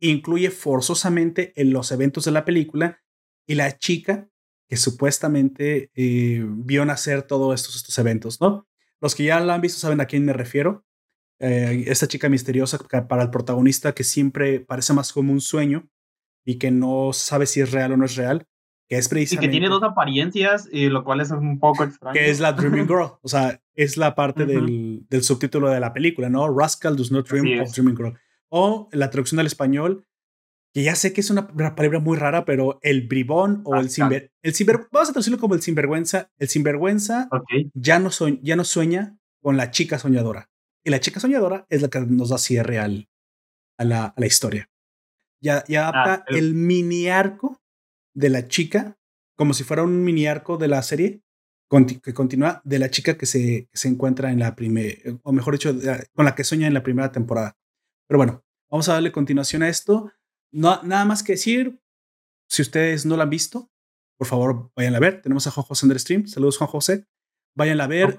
[0.00, 3.00] incluye forzosamente en los eventos de la película
[3.46, 4.28] y la chica
[4.68, 8.66] que supuestamente eh, vio nacer todos estos, estos eventos, ¿no?
[9.00, 10.84] Los que ya la han visto saben a quién me refiero.
[11.40, 12.78] Eh, esta chica misteriosa
[13.08, 15.88] para el protagonista que siempre parece más como un sueño
[16.44, 18.46] y que no sabe si es real o no es real
[18.88, 19.44] que es precisamente...
[19.44, 22.14] Y que tiene dos apariencias, y lo cual es un poco extraño.
[22.14, 25.92] Que es la Dreaming Girl, o sea, es la parte del, del, subtítulo de la
[25.92, 26.48] película, ¿no?
[26.48, 28.18] Rascal does not dream of Dreaming Girl.
[28.48, 30.06] O la traducción al español,
[30.72, 34.32] que ya sé que es una palabra muy rara, pero el bribón o el sinver,
[34.42, 34.54] el
[34.92, 37.28] vamos a traducirlo como el sinvergüenza, el sinvergüenza
[37.74, 38.10] ya, no
[38.42, 40.50] ya no sueña con la chica soñadora.
[40.84, 43.08] Y la chica soñadora es la que nos da cierre al,
[43.78, 44.70] a, la, a la historia.
[45.40, 47.60] Ya, ya adapta ah, el mini arco
[48.14, 48.98] de la chica,
[49.36, 51.22] como si fuera un mini arco de la serie,
[52.02, 55.74] que continúa de la chica que se, se encuentra en la primera, o mejor dicho,
[56.14, 57.56] con la que sueña en la primera temporada.
[58.06, 60.10] Pero bueno, vamos a darle continuación a esto.
[60.52, 61.80] No, nada más que decir,
[62.48, 63.70] si ustedes no la han visto,
[64.18, 65.22] por favor, vayan a ver.
[65.22, 66.26] Tenemos a Juan José en el stream.
[66.26, 67.06] Saludos, Juan José.
[67.56, 68.16] Vayan a ver.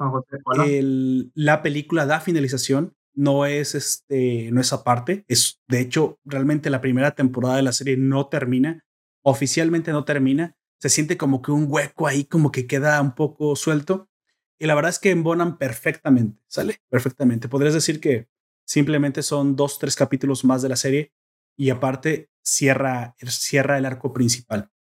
[0.65, 2.96] el, la película da finalización.
[3.13, 5.26] No es este, no es aparte.
[5.28, 8.86] Es, de hecho, realmente la primera temporada de la serie no termina.
[9.24, 10.56] Oficialmente no termina.
[10.80, 14.10] Se siente como que un hueco ahí, como que queda un poco suelto.
[14.58, 16.42] Y la verdad es que embonan perfectamente.
[16.48, 17.50] Sale perfectamente.
[17.50, 18.30] Podrías decir que
[18.65, 21.12] simplemente son dos, tres capítulos más de la serie
[21.60, 24.72] y aparte cierra, cierra el arco principal.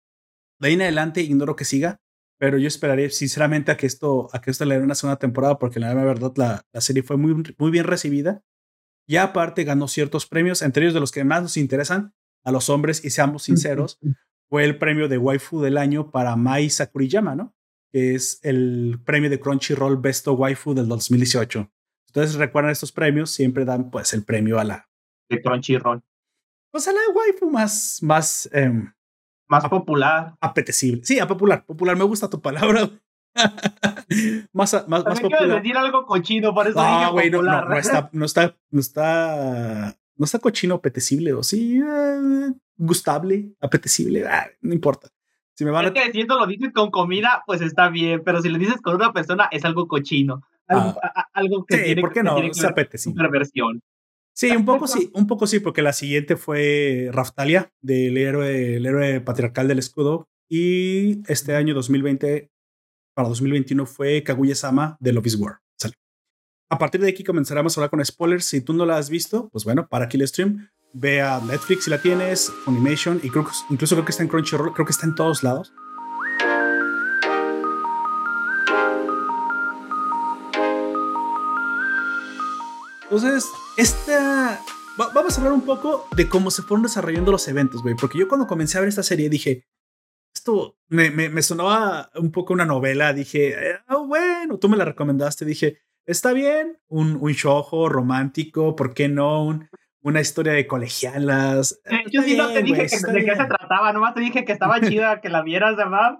[0.61, 1.99] De ahí en adelante ignoro que siga,
[2.39, 5.59] pero yo esperaré sinceramente a que esto, a que esto le dé una segunda temporada
[5.59, 8.45] porque la verdad la, la serie fue muy, muy bien recibida.
[9.05, 12.13] Y aparte ganó ciertos premios, entre ellos de los que más nos interesan
[12.45, 13.99] a los hombres y seamos sinceros,
[14.49, 17.53] fue el premio de waifu del año para Mai Sakuriyama, ¿no?
[17.91, 21.69] Que es el premio de Crunchyroll Best of Waifu del 2018.
[22.07, 24.89] Entonces, recuerdan estos premios, siempre dan pues el premio a la...
[25.27, 26.01] De Crunchyroll
[26.71, 28.91] pues a la waifu más, más, em,
[29.47, 30.35] más popular.
[30.39, 31.01] Apetecible.
[31.03, 31.97] Sí, a popular, popular.
[31.97, 32.89] Me gusta tu palabra.
[34.53, 35.47] más, más, más popular.
[35.47, 40.25] decir algo cochino, por eso no, güey, no, no, está, no está, no está, no
[40.25, 45.09] está cochino apetecible, o sí, eh, gustable, apetecible, ah, no importa.
[45.53, 48.41] Si me van es que si esto lo dices con comida, pues está bien, pero
[48.41, 50.41] si lo dices con una persona, es algo cochino.
[50.67, 51.27] Algo, ah.
[51.33, 52.37] algo que sí, tiene, ¿por qué no?
[52.37, 53.21] es apetecible.
[53.21, 53.81] Perversión.
[54.33, 58.85] Sí, un poco sí, un poco sí, porque la siguiente fue Raftalia, del héroe, el
[58.85, 60.29] héroe patriarcal del escudo.
[60.49, 62.49] Y este año 2020,
[63.13, 65.59] para 2021, fue Kaguya-sama de Love is War.
[66.71, 68.45] A partir de aquí comenzaremos a hablar con spoilers.
[68.45, 71.85] Si tú no la has visto, pues bueno, para aquí el stream, ve a Netflix
[71.85, 75.07] si la tienes, Animation, y creo, incluso creo que está en Crunchyroll, creo que está
[75.07, 75.73] en todos lados.
[83.11, 84.61] Entonces, esta...
[84.95, 87.95] vamos a hablar un poco de cómo se fueron desarrollando los eventos, güey.
[87.95, 89.65] Porque yo cuando comencé a ver esta serie dije,
[90.31, 93.13] esto me, me, sonaba un poco una novela.
[93.13, 93.55] Dije,
[93.89, 95.43] oh, bueno, tú me la recomendaste.
[95.43, 99.59] Dije, está bien, un, un romántico, ¿por qué no?
[100.01, 101.81] una historia de colegialas.
[101.85, 104.51] Eh, yo sí no te dije que, de qué se trataba, nomás te dije que
[104.51, 106.17] estaba chida, que la vieras, ¿verdad?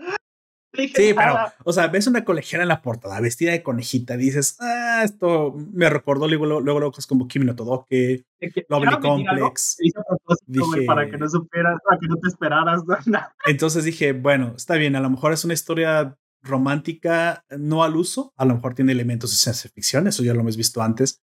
[0.74, 5.02] Sí, pero, o sea, ves una colegiala en la portada vestida de conejita, dices, ah,
[5.04, 8.26] esto me recordó luego, luego, luego como Kimi no Todoke,
[8.70, 9.78] Lovely Complex.
[10.46, 12.82] Dije, para que no supieras, para que no te esperaras.
[13.48, 18.34] Entonces dije, bueno, está bien, a lo mejor es una historia romántica, no al uso,
[18.38, 21.22] a lo mejor tiene elementos de ciencia ficción, eso ya lo hemos visto antes,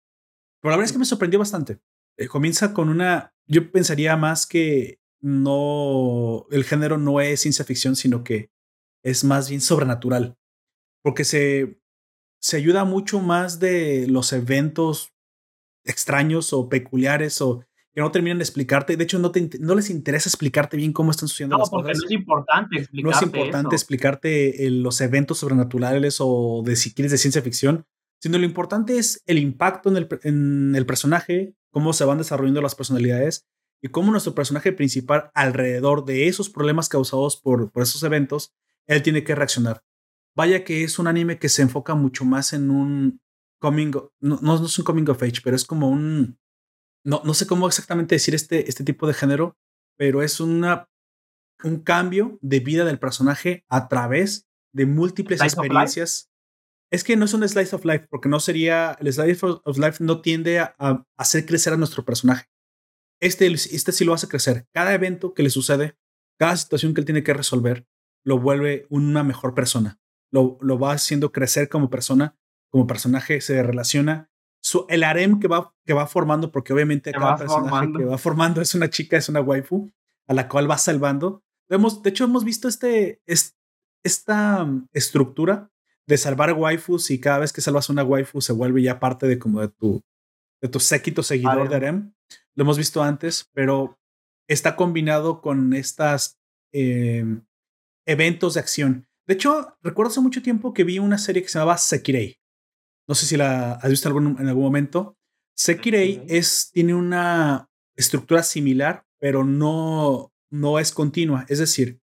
[0.61, 1.79] pero la verdad es que me sorprendió bastante.
[2.17, 7.95] Eh, comienza con una, yo pensaría más que no, el género no es ciencia ficción,
[7.95, 8.51] sino que
[9.03, 10.37] es más bien sobrenatural,
[11.01, 11.81] porque se,
[12.39, 15.13] se ayuda mucho más de los eventos
[15.83, 18.97] extraños o peculiares o que no terminan de explicarte.
[18.97, 21.97] De hecho, no, te, no les interesa explicarte bien cómo están sucediendo las cosas.
[21.97, 23.03] No, es importante explicarte.
[23.03, 27.85] No es importante explicarte eh, los eventos sobrenaturales o de si quieres de ciencia ficción,
[28.21, 32.61] sino lo importante es el impacto en el, en el personaje, cómo se van desarrollando
[32.61, 33.47] las personalidades
[33.81, 38.53] y cómo nuestro personaje principal alrededor de esos problemas causados por, por esos eventos
[38.89, 39.83] él tiene que reaccionar.
[40.35, 43.21] Vaya que es un anime que se enfoca mucho más en un
[43.61, 46.39] coming, no, no, es un coming of age, pero es como un,
[47.05, 49.57] no, no sé cómo exactamente decir este, este tipo de género,
[49.97, 50.89] pero es una,
[51.63, 56.31] un cambio de vida del personaje a través de múltiples experiencias.
[56.91, 60.03] Es que no es un slice of life, porque no sería, el slice of life
[60.03, 62.47] no tiende a, a hacer crecer a nuestro personaje.
[63.21, 64.65] Este, este sí lo hace crecer.
[64.73, 65.97] Cada evento que le sucede,
[66.39, 67.85] cada situación que él tiene que resolver,
[68.29, 69.99] lo vuelve una mejor persona.
[70.31, 72.37] Lo, lo va haciendo crecer como persona,
[72.69, 74.29] como personaje se relaciona.
[74.61, 78.61] Su, el harem que va, que va formando, porque obviamente cada personaje que va formando
[78.61, 79.91] es una chica, es una waifu,
[80.27, 81.43] a la cual va salvando.
[81.69, 83.19] Hemos, de hecho, hemos visto este,
[84.03, 85.71] esta mm, estructura
[86.07, 89.39] de salvar waifus y cada vez que salvas una waifu se vuelve ya parte de
[89.39, 90.03] como de tu,
[90.61, 92.13] de tu séquito seguidor de harem.
[92.53, 93.97] Lo hemos visto antes, pero
[94.47, 96.39] está combinado con estas
[96.73, 97.25] eh,
[98.05, 99.07] eventos de acción.
[99.27, 102.39] De hecho, recuerdo hace mucho tiempo que vi una serie que se llamaba Sekirei.
[103.07, 105.17] No sé si la has visto algún, en algún momento.
[105.55, 111.45] Sekirei es, tiene una estructura similar, pero no, no es continua.
[111.49, 111.99] Es decir,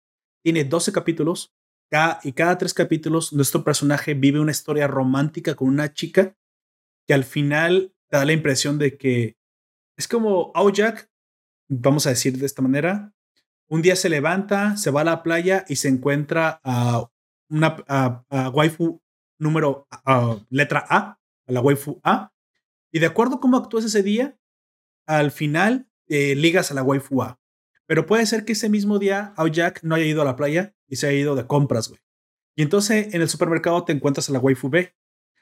[0.42, 1.54] tiene 12 capítulos
[1.90, 6.36] cada, y cada tres capítulos nuestro personaje vive una historia romántica con una chica
[7.06, 9.36] que al final te da la impresión de que
[9.98, 11.10] es como Jack,
[11.68, 13.14] vamos a decir de esta manera,
[13.72, 17.08] un día se levanta, se va a la playa y se encuentra a
[17.48, 17.82] una
[18.52, 19.00] waifu
[19.38, 19.88] número
[20.50, 22.34] letra A, a la waifu A,
[22.92, 24.38] y de acuerdo a cómo actúas ese día,
[25.06, 27.40] al final eh, ligas a la waifu A.
[27.86, 30.96] Pero puede ser que ese mismo día Jack no haya ido a la playa y
[30.96, 32.02] se haya ido de compras, güey.
[32.54, 34.94] Y entonces en el supermercado te encuentras a la waifu B.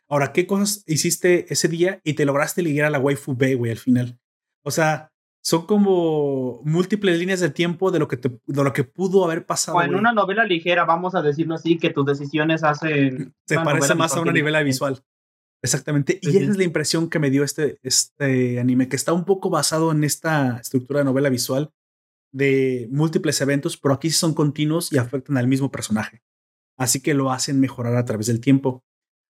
[0.06, 3.72] Ahora, ¿qué cosas hiciste ese día y te lograste ligar a la waifu B, güey,
[3.72, 4.20] al final?
[4.62, 5.09] O sea,
[5.42, 9.78] son como múltiples líneas de tiempo de lo que, de lo que pudo haber pasado.
[9.78, 13.34] O en una novela ligera, vamos a decirlo así, que tus decisiones hacen...
[13.46, 15.02] Se parece más a una novela visual.
[15.62, 16.18] Exactamente.
[16.22, 19.50] Y esa es la impresión que me dio este, este anime, que está un poco
[19.50, 21.72] basado en esta estructura de novela visual
[22.32, 26.22] de múltiples eventos, pero aquí son continuos y afectan al mismo personaje.
[26.78, 28.84] Así que lo hacen mejorar a través del tiempo.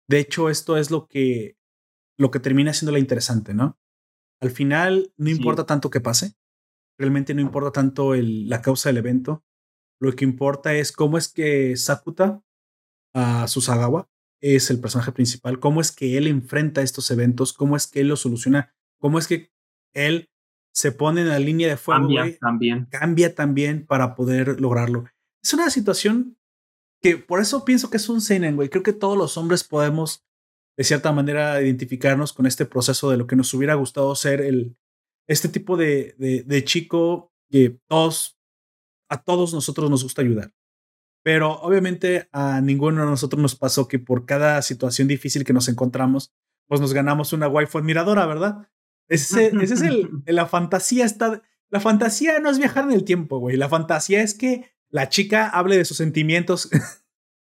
[0.08, 1.56] De hecho, esto es lo que,
[2.18, 3.78] lo que termina siendo la interesante, ¿no?
[4.40, 6.34] Al final, no importa tanto que pase,
[6.98, 9.44] realmente no importa tanto el, la causa del evento.
[10.00, 12.42] Lo que importa es cómo es que Sakuta,
[13.14, 14.08] a Susagawa,
[14.42, 18.08] es el personaje principal, cómo es que él enfrenta estos eventos, cómo es que él
[18.08, 19.50] los soluciona, cómo es que
[19.94, 20.28] él
[20.74, 22.02] se pone en la línea de fuego.
[22.02, 22.86] Cambia también.
[22.90, 25.06] Cambia también para poder lograrlo.
[25.42, 26.36] Es una situación
[27.00, 28.68] que por eso pienso que es un seinen, güey.
[28.68, 30.25] Creo que todos los hombres podemos
[30.76, 34.76] de cierta manera identificarnos con este proceso de lo que nos hubiera gustado ser el,
[35.26, 38.38] este tipo de, de, chico que todos,
[39.08, 40.52] a todos nosotros nos gusta ayudar.
[41.22, 45.68] Pero obviamente a ninguno de nosotros nos pasó que por cada situación difícil que nos
[45.68, 46.32] encontramos,
[46.68, 48.68] pues nos ganamos una waifu admiradora, ¿verdad?
[49.08, 53.38] Ese, ese es el, la fantasía está, la fantasía no es viajar en el tiempo,
[53.38, 53.56] güey.
[53.56, 56.70] La fantasía es que la chica hable de sus sentimientos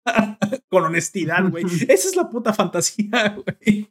[0.68, 1.64] con honestidad, güey.
[1.88, 3.88] Esa es la puta fantasía, güey.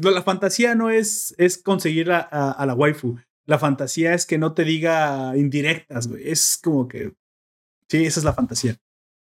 [0.00, 3.18] la fantasía no es, es conseguir a, a, la waifu.
[3.46, 6.28] La fantasía es que no te diga indirectas, güey.
[6.28, 7.14] Es como que.
[7.88, 8.76] Sí, esa es la fantasía.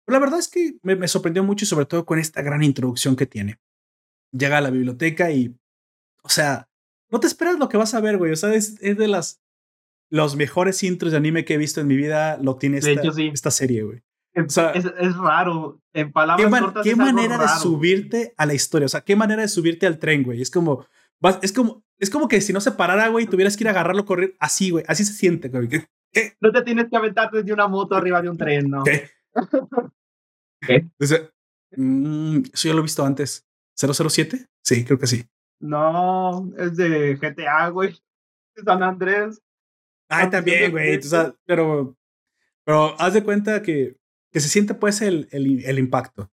[0.05, 3.15] Pero la verdad es que me, me sorprendió mucho, sobre todo con esta gran introducción
[3.15, 3.59] que tiene.
[4.33, 5.55] Llega a la biblioteca y.
[6.23, 6.67] O sea,
[7.09, 8.33] no te esperas lo que vas a ver, güey.
[8.33, 9.41] O sea, es, es de las.
[10.11, 12.91] Los mejores intros de anime que he visto en mi vida lo tiene esta,
[13.31, 14.01] esta serie, güey
[14.45, 15.79] es, raro.
[15.93, 18.85] En palabras ¿qué, cortas ¿qué manera de subirte a la historia?
[18.85, 20.41] O sea, ¿qué manera de subirte al tren, güey?
[20.41, 20.85] Es como,
[21.41, 24.05] es como, es como que si no se parara, güey, tuvieras que ir a agarrarlo,
[24.05, 24.85] correr así, güey.
[24.87, 25.67] Así se siente, güey.
[25.67, 26.33] ¿Qué?
[26.39, 28.83] No te tienes que aventar desde una moto arriba de un tren, ¿no?
[28.83, 29.09] ¿Qué?
[30.61, 30.87] ¿Qué?
[31.75, 33.45] Mm, eso ya lo he visto antes.
[33.77, 34.47] ¿007?
[34.63, 35.23] Sí, creo que sí.
[35.59, 37.95] No, es de GTA, güey.
[38.63, 39.41] San Andrés.
[40.09, 40.97] Ay, también, güey.
[40.97, 41.95] O sea, pero,
[42.65, 43.95] pero haz de cuenta que
[44.31, 46.31] que se siente pues el, el, impacto.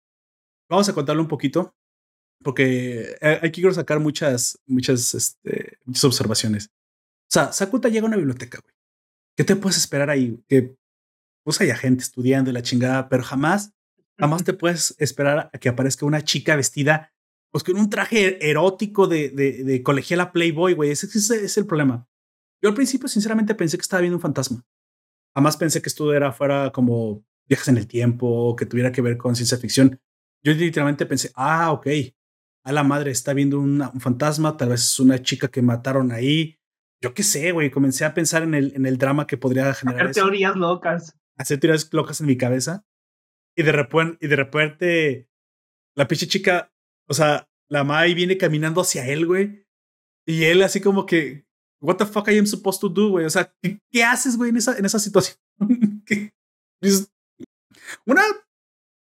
[0.69, 1.75] Vamos a contarlo un poquito
[2.43, 6.67] porque hay que sacar muchas, muchas, este, muchas observaciones.
[6.67, 8.75] O sea, Sakuta llega a una biblioteca, güey.
[9.37, 10.43] ¿Qué te puedes esperar ahí?
[10.49, 10.77] Que
[11.45, 13.73] pues haya gente estudiando y la chingada, pero jamás,
[14.19, 17.13] jamás te puedes esperar a que aparezca una chica vestida
[17.51, 20.91] pues con un traje erótico de, de, de colegiala Playboy, güey.
[20.91, 22.07] Ese, ese, es el problema.
[22.63, 24.67] Yo al principio, sinceramente, pensé que estaba viendo un fantasma.
[25.35, 29.17] Jamás pensé que esto era fuera como viajes en el tiempo, que tuviera que ver
[29.17, 30.01] con ciencia ficción.
[30.43, 31.87] Yo literalmente pensé, ah, ok,
[32.65, 36.59] a la madre está viendo un fantasma, tal vez es una chica que mataron ahí.
[37.01, 40.03] Yo qué sé, güey, comencé a pensar en el, en el drama que podría generar.
[40.03, 41.17] Hacer teorías locas.
[41.37, 42.85] Hacer teorías locas en mi cabeza.
[43.57, 45.31] Y de repente, y de repente
[45.95, 46.73] la pinche chica,
[47.09, 49.67] o sea, la Mai viene caminando hacia él, güey.
[50.27, 51.47] Y él así como que,
[51.81, 53.25] what the fuck I am supposed to do, güey?
[53.25, 55.39] O sea, ¿qué, haces, güey, en esa, en esa situación?
[56.07, 56.35] ¿Qué?
[58.05, 58.23] Una,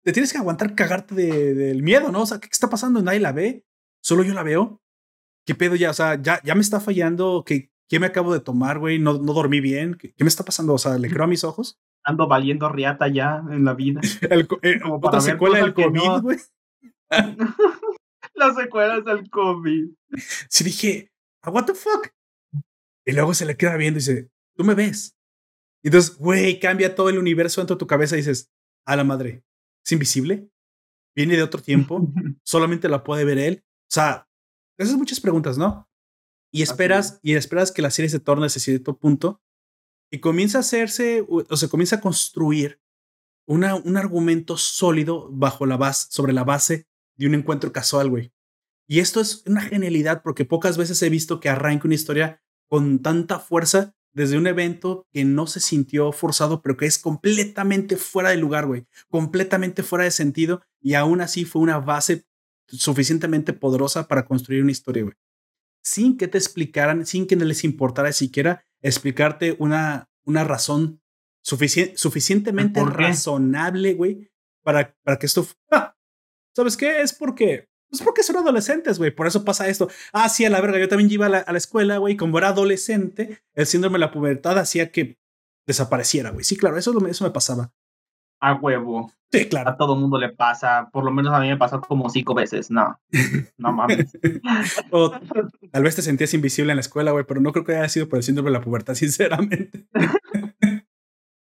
[0.04, 2.22] te tienes que aguantar cagarte del miedo, ¿no?
[2.22, 3.02] O sea, ¿qué está pasando?
[3.02, 3.64] Nadie la ve,
[4.00, 4.80] solo yo la veo.
[5.44, 5.90] ¿Qué pedo ya?
[5.90, 7.44] O sea, ya, ya me está fallando.
[7.46, 8.98] ¿Qué, qué me acabo de tomar, güey?
[8.98, 9.94] No, no dormí bien.
[9.94, 10.74] ¿Qué, me está pasando?
[10.74, 11.80] O sea, ¿le creo a mis ojos?
[12.04, 14.00] Ando valiendo riata ya en la vida.
[14.30, 16.38] El, eh, otra secuela del COVID, güey.
[18.34, 19.88] Las secuelas del COVID.
[20.48, 21.12] Sí dije,
[21.42, 22.08] ah, what the fuck?
[23.04, 25.16] Y luego se le queda viendo y dice, tú me ves.
[25.82, 28.52] Y entonces, güey, cambia todo el universo dentro de tu cabeza y dices,
[28.86, 29.44] a la madre,
[29.84, 30.50] ¿es invisible?
[31.14, 32.08] ¿Viene de otro tiempo?
[32.42, 33.64] ¿Solamente la puede ver él?
[33.66, 34.28] O sea,
[34.78, 35.88] esas muchas preguntas, ¿no?
[36.52, 39.42] Y esperas, y esperas que la serie se torne a ese cierto punto
[40.10, 42.80] y comienza a hacerse, o se comienza a construir
[43.46, 48.32] una, un argumento sólido bajo la base, sobre la base de un encuentro casual, güey.
[48.88, 53.00] Y esto es una genialidad porque pocas veces he visto que arranque una historia con
[53.00, 58.30] tanta fuerza desde un evento que no se sintió forzado, pero que es completamente fuera
[58.30, 58.86] de lugar, güey.
[59.10, 62.24] Completamente fuera de sentido y aún así fue una base
[62.66, 65.14] suficientemente poderosa para construir una historia, güey.
[65.82, 71.02] Sin que te explicaran, sin que les importara siquiera explicarte una, una razón
[71.42, 74.30] suficientemente razonable, güey,
[74.62, 75.46] para, para que esto...
[75.70, 75.94] Ah,
[76.54, 77.02] ¿Sabes qué?
[77.02, 77.68] Es porque...
[77.90, 79.10] Es porque son adolescentes, güey.
[79.10, 79.88] Por eso pasa esto.
[80.12, 80.78] Ah, sí, a la verga.
[80.78, 82.16] Yo también iba a la, a la escuela, güey.
[82.16, 85.18] Como era adolescente, el síndrome de la pubertad hacía que
[85.66, 86.44] desapareciera, güey.
[86.44, 87.72] Sí, claro, eso, eso me pasaba.
[88.40, 89.12] A huevo.
[89.32, 89.70] Sí, claro.
[89.70, 90.88] A todo mundo le pasa.
[90.92, 92.70] Por lo menos a mí me pasó como cinco veces.
[92.70, 92.98] No,
[93.58, 94.16] no mames.
[94.90, 95.10] o,
[95.70, 98.08] tal vez te sentías invisible en la escuela, güey, pero no creo que haya sido
[98.08, 99.86] por el síndrome de la pubertad, sinceramente.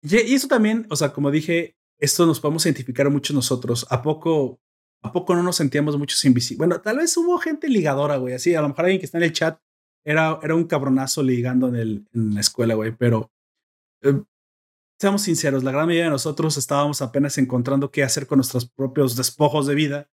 [0.02, 3.88] y eso también, o sea, como dije, esto nos podemos identificar mucho nosotros.
[3.90, 4.60] ¿A poco,
[5.04, 6.58] a poco no nos sentíamos muchos invisibles?
[6.58, 8.56] Bueno, tal vez hubo gente ligadora, güey, así.
[8.56, 9.60] A lo mejor alguien que está en el chat
[10.04, 13.32] era, era un cabronazo ligando en, el, en la escuela, güey, pero
[14.02, 14.22] eh,
[15.00, 19.16] seamos sinceros, la gran mayoría de nosotros estábamos apenas encontrando qué hacer con nuestros propios
[19.16, 20.10] despojos de vida,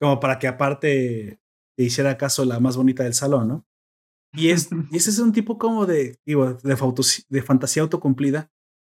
[0.00, 1.40] como para que aparte
[1.76, 3.66] te hiciera caso la más bonita del salón, ¿no?
[4.32, 6.76] Y, es, y ese es un tipo como de, digo, de,
[7.28, 8.50] de fantasía autocumplida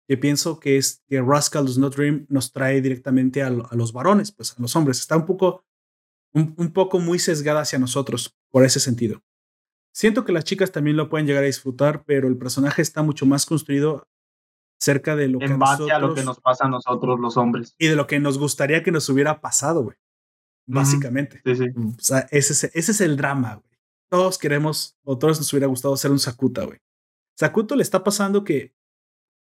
[0.08, 3.92] que pienso que es que Rascal Does Not Dream nos trae directamente a, a, los
[3.92, 5.00] varones, pues a los hombres.
[5.00, 5.66] Está un poco,
[6.34, 9.22] un, un poco muy sesgada hacia nosotros por ese sentido.
[9.94, 13.26] Siento que las chicas también lo pueden llegar a disfrutar, pero el personaje está mucho
[13.26, 14.08] más construido
[14.80, 17.36] cerca de lo en que base nosotros, a lo que nos pasa a nosotros los
[17.36, 17.76] hombres.
[17.78, 19.98] Y de lo que nos gustaría que nos hubiera pasado, güey.
[20.68, 21.42] Básicamente.
[21.46, 21.66] Sí, sí.
[21.76, 23.78] O sea, ese es, ese es el drama, güey.
[24.10, 26.80] Todos queremos, o todos nos hubiera gustado ser un Sakuta, güey.
[27.36, 28.77] Sakuto le está pasando que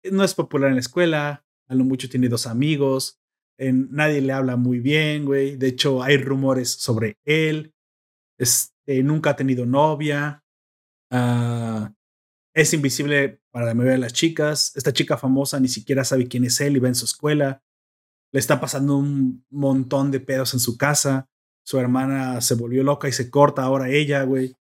[0.03, 3.19] no es popular en la escuela, a lo mucho tiene dos amigos,
[3.57, 5.55] en, nadie le habla muy bien, güey.
[5.55, 7.73] De hecho, hay rumores sobre él.
[8.37, 10.43] Este, nunca ha tenido novia.
[11.11, 11.87] Uh,
[12.53, 14.75] es invisible para la mayoría de las chicas.
[14.75, 17.63] Esta chica famosa ni siquiera sabe quién es él y va en su escuela.
[18.31, 21.29] Le está pasando un montón de pedos en su casa.
[21.63, 24.55] Su hermana se volvió loca y se corta ahora ella, güey.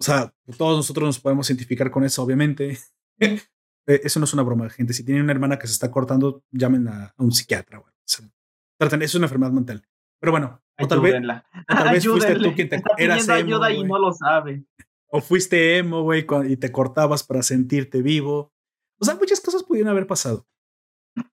[0.00, 2.78] O sea, todos nosotros nos podemos identificar con eso, obviamente.
[3.86, 4.92] Eh, eso no es una broma, gente.
[4.92, 7.92] Si tienen una hermana que se está cortando, llamen a, a un psiquiatra, güey.
[7.92, 8.30] O sea,
[8.78, 9.86] traten, eso es una enfermedad mental.
[10.20, 13.70] Pero bueno, o tal vez, o tal vez fuiste tú quien te eras emo, ayuda
[13.72, 13.88] y güey.
[13.88, 14.64] no lo sabe.
[15.08, 18.52] O fuiste emo, güey, y te cortabas para sentirte vivo.
[18.98, 20.46] O sea, muchas cosas pudieron haber pasado.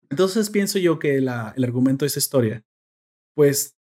[0.09, 2.63] Entonces pienso yo que la, el argumento de esta historia,
[3.33, 3.77] pues,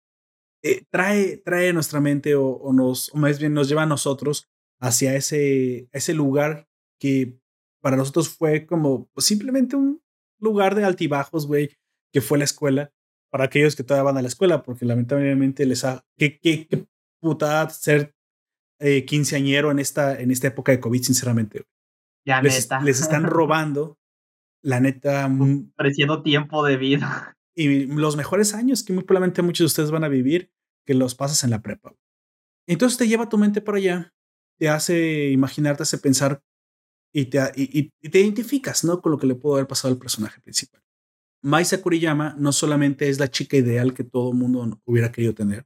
[0.63, 3.87] eh, trae, trae a nuestra mente o, o nos, o más bien nos lleva a
[3.87, 4.51] nosotros
[4.81, 7.39] hacia ese, ese lugar que
[7.87, 10.03] para nosotros fue como pues, simplemente un
[10.41, 11.71] lugar de altibajos, güey,
[12.13, 12.93] que fue la escuela,
[13.31, 16.05] para aquellos que todavía van a la escuela, porque lamentablemente les ha...
[16.19, 16.85] Qué, qué, qué
[17.21, 18.13] putada ser
[18.81, 21.65] eh, quinceañero en esta, en esta época de COVID, sinceramente.
[22.27, 22.81] Ya, Les, neta.
[22.81, 24.01] les están robando,
[24.65, 25.31] la neta,
[25.79, 27.37] Ofreciendo tiempo de vida.
[27.55, 30.51] y los mejores años que muy probablemente muchos de ustedes van a vivir,
[30.85, 31.95] que los pasas en la prepa.
[32.67, 34.13] Entonces te lleva tu mente para allá,
[34.59, 36.43] te hace imaginarte, te hace pensar
[37.19, 37.51] y te,
[38.03, 39.01] identificas, ¿no?
[39.01, 40.83] Con lo que le pudo haber pasado al personaje principal.
[41.43, 45.65] Mai Sakuriyama no solamente es la chica ideal que todo mundo hubiera querido tener,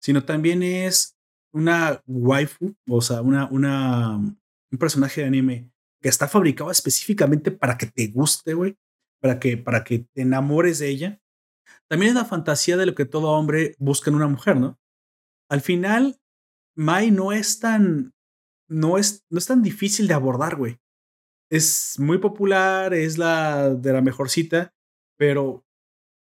[0.00, 1.16] sino también es
[1.52, 5.70] una waifu, o sea, una, una, un personaje de anime
[6.00, 8.76] que está fabricado específicamente para que te guste, güey,
[9.20, 11.20] para que, para que te enamores de ella.
[11.88, 14.78] También es la fantasía de lo que todo hombre busca en una mujer, ¿no?
[15.50, 16.20] Al final,
[16.76, 18.12] Mai no es tan,
[18.68, 20.78] no es, no es tan difícil de abordar, güey.
[21.50, 24.74] Es muy popular, es la de la mejor cita,
[25.16, 25.64] pero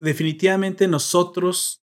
[0.01, 1.83] definitivamente nosotros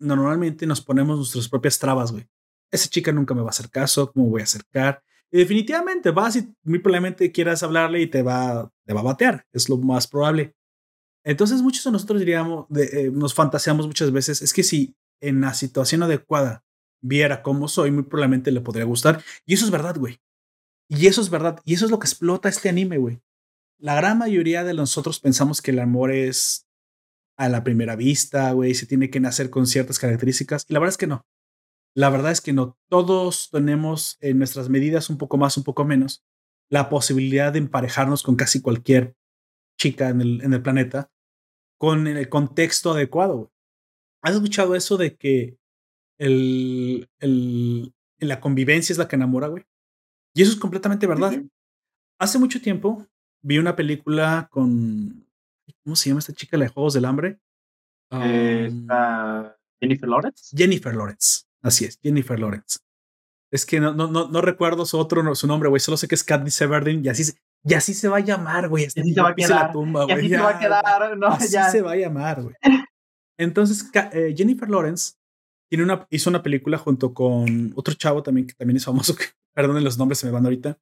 [0.00, 2.26] normalmente nos ponemos nuestras propias trabas, güey.
[2.70, 5.02] Esa chica nunca me va a hacer caso, ¿cómo voy a acercar?
[5.30, 9.46] Y definitivamente vas y muy probablemente quieras hablarle y te va, te va a batear,
[9.52, 10.54] es lo más probable.
[11.24, 15.54] Entonces muchos de nosotros diríamos, eh, nos fantaseamos muchas veces, es que si en la
[15.54, 16.65] situación adecuada
[17.02, 19.22] viera cómo soy, muy probablemente le podría gustar.
[19.44, 20.20] Y eso es verdad, güey.
[20.88, 21.60] Y eso es verdad.
[21.64, 23.20] Y eso es lo que explota este anime, güey.
[23.78, 26.66] La gran mayoría de nosotros pensamos que el amor es
[27.36, 30.64] a la primera vista, güey, se tiene que nacer con ciertas características.
[30.68, 31.26] Y la verdad es que no.
[31.94, 32.78] La verdad es que no.
[32.88, 36.24] Todos tenemos en nuestras medidas, un poco más, un poco menos,
[36.70, 39.16] la posibilidad de emparejarnos con casi cualquier
[39.78, 41.10] chica en el, en el planeta
[41.78, 43.36] con el contexto adecuado.
[43.36, 43.48] güey.
[44.22, 45.58] ¿Has escuchado eso de que
[46.18, 49.64] el, el, la convivencia es la que enamora, güey?
[50.34, 51.32] Y eso es completamente verdad.
[52.18, 53.06] Hace mucho tiempo
[53.42, 55.26] vi una película con
[55.84, 57.38] ¿Cómo se llama esta chica de Juegos del Hambre?
[59.80, 60.56] Jennifer Lawrence.
[60.56, 61.44] Jennifer Lawrence.
[61.62, 62.78] Así es, Jennifer Lawrence.
[63.50, 65.80] Es que no, no, no, no recuerdo su otro su nombre, güey.
[65.80, 67.32] Solo sé que es Katniss Everdeen y así,
[67.64, 68.86] y así se va a llamar, güey.
[68.86, 69.66] Así se va a quedar.
[69.66, 72.54] La tumba, y así se va a quedar, no, así se va a llamar, güey.
[73.38, 75.14] Entonces, eh, Jennifer Lawrence
[75.68, 79.24] tiene una, hizo una película junto con otro chavo también que también es famoso, que,
[79.54, 80.78] perdonen los nombres, se me van ahorita,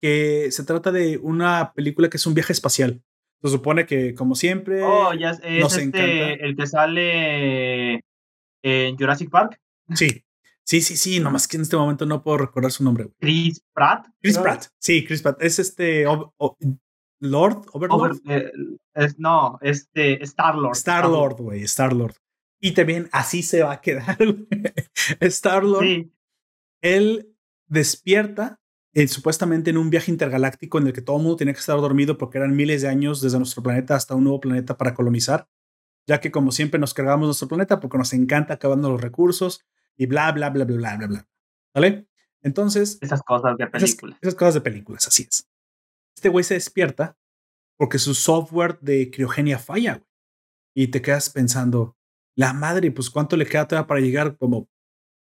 [0.00, 3.02] que se trata de una película que es un viaje espacial.
[3.42, 5.40] Se supone que, como siempre, oh, ya es,
[5.76, 8.04] este, el que sale
[8.62, 9.60] en Jurassic Park.
[9.94, 10.24] Sí,
[10.64, 13.10] sí, sí, sí, nomás que en este momento no puedo recordar su nombre.
[13.18, 14.06] Chris Pratt.
[14.20, 15.42] Chris Pratt, sí, Chris Pratt.
[15.42, 16.06] Es este
[17.20, 18.18] Lord, Overlord.
[18.28, 18.50] Eh,
[18.94, 20.76] es, no, este Star Lord.
[20.76, 22.14] Star Lord, güey, Star Lord.
[22.60, 24.16] Y también así se va a quedar.
[25.20, 25.84] Star Lord.
[25.84, 26.12] Sí.
[26.80, 27.34] Él
[27.66, 28.60] despierta
[28.96, 31.76] eh, supuestamente en un viaje intergaláctico en el que todo el mundo tenía que estar
[31.76, 35.50] dormido porque eran miles de años desde nuestro planeta hasta un nuevo planeta para colonizar,
[36.06, 39.66] ya que como siempre nos cargamos nuestro planeta porque nos encanta acabando los recursos
[39.98, 41.28] y bla, bla, bla, bla, bla, bla, bla.
[41.74, 42.08] ¿Vale?
[42.40, 42.96] Entonces...
[43.02, 44.18] Esas cosas de películas.
[44.22, 45.46] Esas, cosas de películas, así es.
[46.16, 47.18] Este güey se despierta
[47.76, 50.02] porque su software de criogenia falla,
[50.74, 51.98] Y te quedas pensando,
[52.36, 54.68] la madre, pues cuánto le queda todavía para llegar como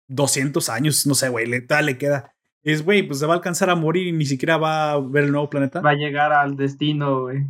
[0.09, 3.71] 200 años, no sé, güey, le, le queda es, güey, pues se va a alcanzar
[3.71, 5.81] a morir y ni siquiera va a ver el nuevo planeta.
[5.81, 7.45] Va a llegar al destino, güey.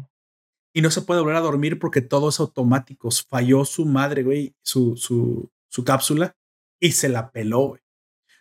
[0.73, 3.11] Y no se puede volver a dormir porque todo es automático.
[3.29, 6.35] Falló su madre, güey, su, su, su cápsula
[6.81, 7.83] y se la peló, güey.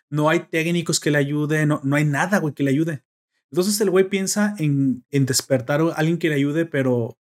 [0.08, 3.02] No hay técnicos que le ayuden, no, no hay nada, güey, que le ayude.
[3.50, 7.18] Entonces el güey piensa en, en despertar a alguien que le ayude, pero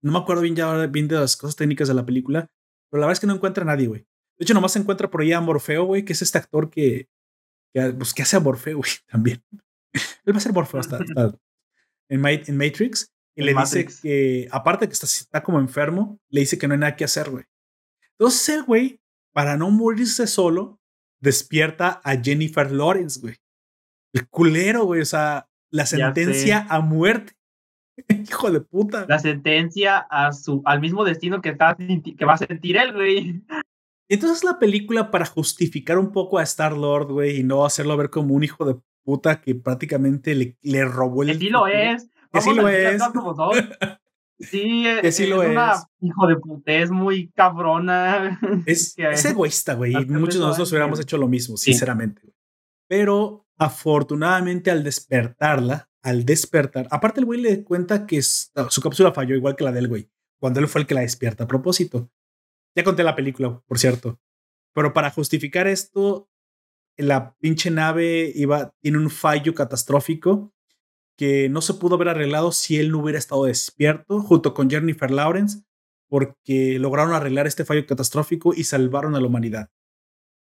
[0.00, 2.50] no me acuerdo bien ya bien de las cosas técnicas de la película,
[2.90, 4.00] pero la verdad es que no encuentra a nadie, güey.
[4.36, 7.08] De hecho, nomás se encuentra por ahí a Morfeo, güey, que es este actor que,
[7.72, 9.42] que, pues, que hace a Morfeo, güey, también.
[10.24, 10.98] Él va a ser Morfeo hasta,
[12.08, 13.12] en, en, Matrix.
[13.36, 16.80] Y le dice que, aparte que está, está como enfermo, le dice que no hay
[16.80, 17.44] nada que hacer, güey.
[18.12, 19.00] Entonces el güey,
[19.32, 20.80] para no morirse solo,
[21.20, 23.36] despierta a Jennifer Lawrence, güey.
[24.12, 25.00] El culero, güey.
[25.00, 27.32] O sea, la sentencia a muerte.
[28.28, 29.06] Hijo de puta.
[29.08, 33.42] La sentencia a su, al mismo destino que, está, que va a sentir él, güey.
[34.08, 38.10] Entonces la película para justificar un poco a Star Lord, güey, y no hacerlo ver
[38.10, 41.32] como un hijo de puta que prácticamente le, le robó el.
[41.32, 42.10] Que sí lo es.
[42.32, 43.00] Que sí lo es.
[44.40, 48.38] Sí, que sí es lo una hijo de puta, es muy cabrona.
[48.66, 49.92] Es, es egoísta, güey.
[49.92, 52.20] Y muchos de nosotros hubiéramos hecho lo mismo, sinceramente.
[52.88, 59.34] Pero afortunadamente al despertarla, al despertar, aparte el güey le cuenta que su cápsula falló
[59.34, 62.10] igual que la del güey, cuando él fue el que la despierta a propósito.
[62.76, 64.20] Ya conté la película, por cierto.
[64.74, 66.28] Pero para justificar esto,
[66.96, 70.52] la pinche nave iba, tiene un fallo catastrófico
[71.16, 75.10] que no se pudo haber arreglado si él no hubiera estado despierto junto con Jennifer
[75.10, 75.62] Lawrence,
[76.08, 79.70] porque lograron arreglar este fallo catastrófico y salvaron a la humanidad.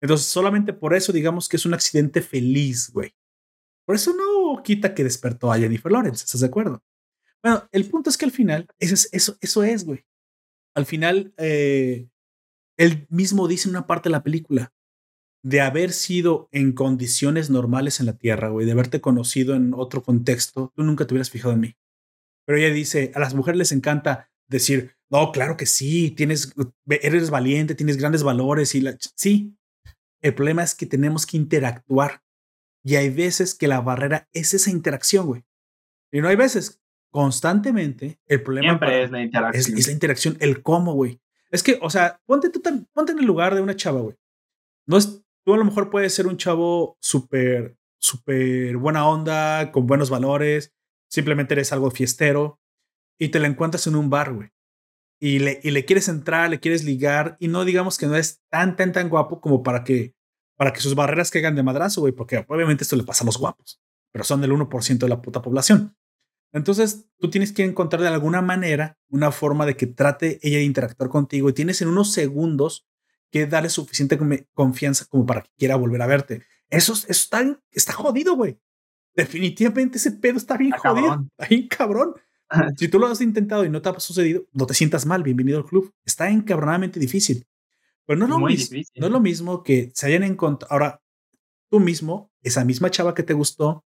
[0.01, 3.15] Entonces, solamente por eso digamos que es un accidente feliz, güey.
[3.85, 4.32] Por eso no
[4.63, 6.83] quita que despertó a Jennifer Lawrence, ¿estás de acuerdo?
[7.43, 10.05] Bueno, el punto es que al final, eso es, eso, eso es, güey.
[10.75, 12.07] Al final, eh,
[12.77, 14.73] él mismo dice en una parte de la película,
[15.43, 20.01] de haber sido en condiciones normales en la Tierra, güey, de haberte conocido en otro
[20.01, 21.75] contexto, tú nunca te hubieras fijado en mí.
[22.45, 26.53] Pero ella dice, a las mujeres les encanta decir, no, claro que sí, tienes,
[26.87, 28.97] eres valiente, tienes grandes valores y la...
[29.15, 29.55] Sí,
[30.21, 32.22] el problema es que tenemos que interactuar
[32.83, 35.43] y hay veces que la barrera es esa interacción, güey.
[36.11, 36.81] Y no hay veces,
[37.11, 39.77] constantemente, el problema Siempre es la interacción.
[39.77, 41.21] es la interacción, el cómo, güey.
[41.49, 42.61] Es que, o sea, ponte tú
[42.93, 44.17] ponte en el lugar de una chava, güey.
[44.85, 49.87] No es, tú a lo mejor puedes ser un chavo súper, súper buena onda, con
[49.87, 50.73] buenos valores,
[51.09, 52.59] simplemente eres algo fiestero
[53.17, 54.49] y te la encuentras en un bar, güey.
[55.19, 58.41] Y le, y le quieres entrar, le quieres ligar y no digamos que no es
[58.49, 60.15] tan, tan, tan guapo como para que,
[60.55, 63.37] para que sus barreras caigan de madrazo, güey, porque obviamente esto le pasa a los
[63.37, 63.81] guapos,
[64.11, 65.95] pero son del 1% de la puta población.
[66.51, 70.63] Entonces, tú tienes que encontrar de alguna manera una forma de que trate ella de
[70.63, 72.85] interactuar contigo y tienes en unos segundos
[73.31, 74.19] que darle suficiente
[74.53, 76.43] confianza como para que quiera volver a verte.
[76.69, 78.59] Eso, está, está jodido, güey.
[79.15, 81.25] Definitivamente ese pedo está bien jodido.
[81.37, 82.13] Está bien cabrón.
[82.77, 85.23] si tú lo has intentado y no te ha sucedido, no te sientas mal.
[85.23, 85.91] Bienvenido al club.
[86.05, 87.47] Está encabronadamente difícil.
[88.05, 90.73] Pero no es, lo mismo, no es lo mismo que se hayan encontrado.
[90.73, 91.01] Ahora,
[91.69, 93.85] tú mismo, esa misma chava que te gustó,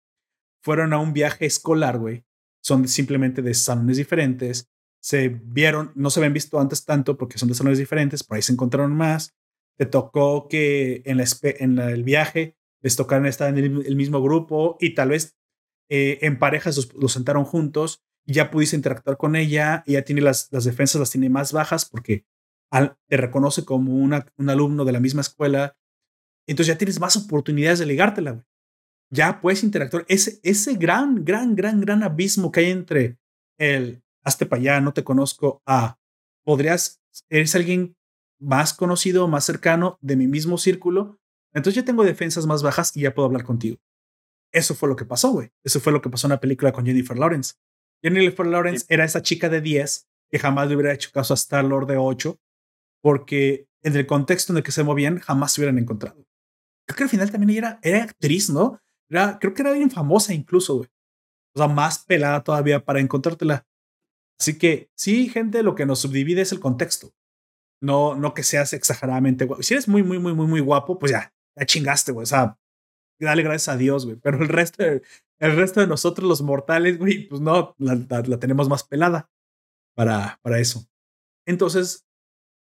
[0.62, 2.24] fueron a un viaje escolar, güey,
[2.62, 4.68] son simplemente de salones diferentes.
[5.00, 8.42] Se vieron, no se habían visto antes tanto porque son de salones diferentes, por ahí
[8.42, 9.34] se encontraron más.
[9.76, 14.94] Te tocó que en, en el viaje les tocaron estar en el, mismo grupo y
[14.94, 15.36] tal vez
[15.88, 20.64] eh, en parejas los, sentaron juntos ya pudiste interactuar con ella, ella tiene las, las
[20.64, 22.26] defensas, las tiene más bajas porque
[22.70, 25.76] te reconoce como una, un alumno de la misma escuela,
[26.46, 28.44] entonces ya tienes más oportunidades de ligártela,
[29.10, 30.04] Ya puedes interactuar.
[30.08, 33.18] Ese, ese gran, gran, gran, gran abismo que hay entre
[33.58, 35.98] el hazte para allá, no te conozco, a
[36.44, 37.96] podrías, eres alguien
[38.40, 41.18] más conocido, más cercano de mi mismo círculo,
[41.54, 43.78] entonces ya tengo defensas más bajas y ya puedo hablar contigo.
[44.52, 45.50] Eso fue lo que pasó, güey.
[45.64, 47.54] Eso fue lo que pasó en la película con Jennifer Lawrence.
[48.02, 51.64] Jennifer Lawrence era esa chica de 10 que jamás le hubiera hecho caso a Star
[51.64, 52.38] Lord de 8
[53.06, 56.26] porque en el contexto en el que se movían jamás se hubieran encontrado.
[56.88, 58.80] Creo que al final también ella era, era actriz, ¿no?
[59.08, 60.88] Era, creo que era bien famosa incluso, güey.
[61.54, 63.64] O sea, más pelada todavía para encontrártela.
[64.40, 67.14] Así que sí, gente, lo que nos subdivide es el contexto.
[67.80, 69.62] No, no que seas exageradamente guapo.
[69.62, 72.24] Si eres muy, muy, muy, muy, muy guapo, pues ya, ya chingaste, güey.
[72.24, 72.58] O sea,
[73.20, 74.16] dale gracias a Dios, güey.
[74.16, 75.02] Pero el resto, de,
[75.38, 79.30] el resto de nosotros, los mortales, güey, pues no, la, la tenemos más pelada
[79.94, 80.88] para, para eso.
[81.46, 82.05] Entonces,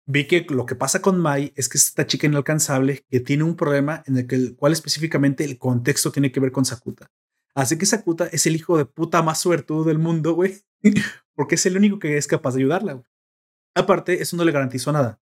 [0.08, 3.44] vi que lo que pasa con Mai es que es esta chica inalcanzable que tiene
[3.44, 7.10] un problema en el, que, el cual específicamente el contexto tiene que ver con Sakuta.
[7.54, 10.62] Así que Sakuta es el hijo de puta más suertudo del mundo, güey,
[11.34, 13.02] porque es el único que es capaz de ayudarla.
[13.74, 15.20] Aparte, eso no le garantizó nada.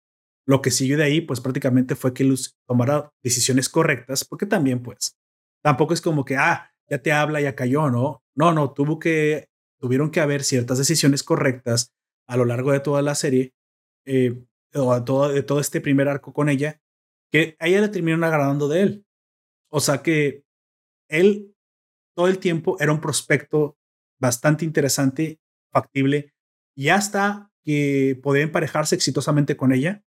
[0.46, 4.82] Lo que siguió de ahí, pues prácticamente fue que Luz tomara decisiones correctas, porque también,
[4.82, 5.16] pues,
[5.62, 8.22] tampoco es como que, ah, ya te habla, ya cayó, ¿no?
[8.34, 9.48] No, no, tuvo que,
[9.80, 11.94] tuvieron que haber ciertas decisiones correctas
[12.28, 13.54] a lo largo de toda la serie
[14.04, 14.44] eh,
[14.74, 16.80] o todo, de todo este primer arco con ella,
[17.30, 19.06] que a ella le terminaron agradando de él.
[19.70, 20.44] O sea que
[21.08, 21.54] él
[22.14, 23.76] todo el tiempo era un prospecto
[24.20, 25.40] bastante interesante,
[25.72, 26.32] factible,
[26.76, 30.04] y hasta que podía emparejarse exitosamente con ella,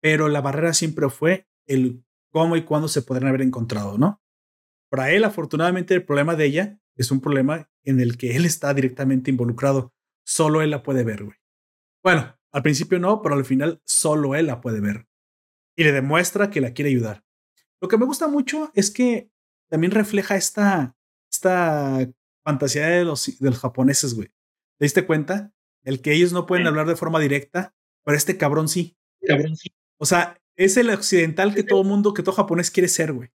[0.00, 4.22] pero la barrera siempre fue el cómo y cuándo se podrían haber encontrado, ¿no?
[4.90, 8.72] Para él, afortunadamente, el problema de ella es un problema en el que él está
[8.74, 9.92] directamente involucrado.
[10.24, 11.36] Solo él la puede ver, güey.
[12.02, 15.08] Bueno, al principio no, pero al final solo él la puede ver.
[15.76, 17.24] Y le demuestra que la quiere ayudar.
[17.80, 19.28] Lo que me gusta mucho es que
[19.68, 20.96] también refleja esta,
[21.30, 22.08] esta
[22.44, 24.28] fantasía de los, de los japoneses, güey.
[24.78, 25.52] ¿Te diste cuenta?
[25.82, 27.74] El que ellos no pueden hablar de forma directa,
[28.04, 28.96] pero este cabrón sí.
[29.26, 29.70] Cabrón sí.
[29.98, 33.30] O sea, es el occidental que todo mundo, que todo japonés quiere ser, güey.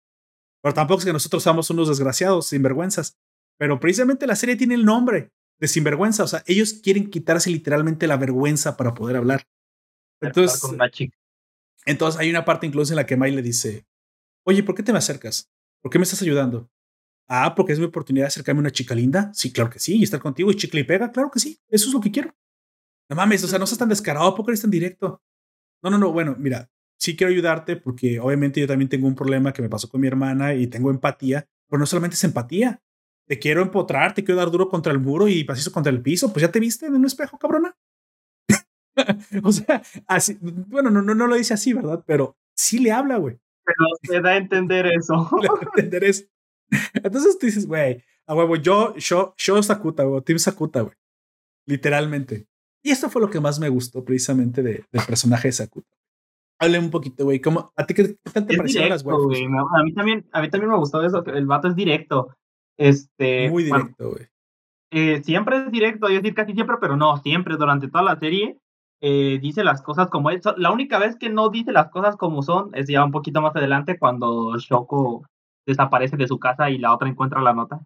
[0.64, 3.18] Pero tampoco es que nosotros seamos unos desgraciados, sinvergüenzas.
[3.58, 6.24] Pero precisamente la serie tiene el nombre de sinvergüenza.
[6.24, 9.48] O sea, ellos quieren quitarse literalmente la vergüenza para poder hablar.
[10.22, 10.62] Entonces,
[11.86, 13.86] entonces hay una parte incluso en la que Mai le dice,
[14.44, 15.50] oye, ¿por qué te me acercas?
[15.82, 16.70] ¿Por qué me estás ayudando?
[17.28, 19.32] Ah, porque es mi oportunidad de acercarme a una chica linda.
[19.34, 19.98] Sí, claro que sí.
[19.98, 21.12] Y estar contigo y chicle y pega.
[21.12, 21.60] Claro que sí.
[21.70, 22.36] Eso es lo que quiero.
[23.08, 24.34] No mames, o sea, no seas tan descarado.
[24.36, 25.22] ¿Por qué eres tan directo?
[25.84, 26.12] No, no, no.
[26.12, 29.88] Bueno, mira, sí quiero ayudarte porque obviamente yo también tengo un problema que me pasó
[29.90, 31.48] con mi hermana y tengo empatía.
[31.68, 32.82] Pero no solamente es empatía
[33.30, 36.34] te quiero empotrar, te quiero dar duro contra el muro y pasizo contra el piso,
[36.34, 37.78] pues ya te viste en un espejo, cabrona.
[39.44, 42.04] o sea, así, bueno, no, no, no lo dice así, ¿verdad?
[42.08, 43.40] Pero sí le habla, güey.
[43.64, 45.30] Pero se da a entender eso.
[45.42, 46.24] le da a entender eso.
[46.96, 50.96] Entonces tú dices, güey, a huevo, yo, yo, yo Sakuta, güey, Team Sakuta, güey.
[51.68, 52.48] Literalmente.
[52.82, 55.96] Y esto fue lo que más me gustó precisamente de, del personaje de Sakuta.
[56.58, 57.40] Hable un poquito, güey.
[57.40, 59.46] ¿Cómo, ¿A ti qué, tal te parecieron las güey?
[59.46, 62.36] A mí también, a mí también me gustó eso, que el vato es directo.
[62.80, 64.28] Este, Muy directo, güey.
[64.92, 68.58] eh, siempre es directo, yo decir casi siempre, pero no, siempre, durante toda la serie,
[69.02, 70.42] eh, dice las cosas como es.
[70.58, 73.56] La única vez que no dice las cosas como son es ya un poquito más
[73.56, 75.26] adelante cuando Shoko
[75.68, 77.82] desaparece de su casa y la otra encuentra la nota.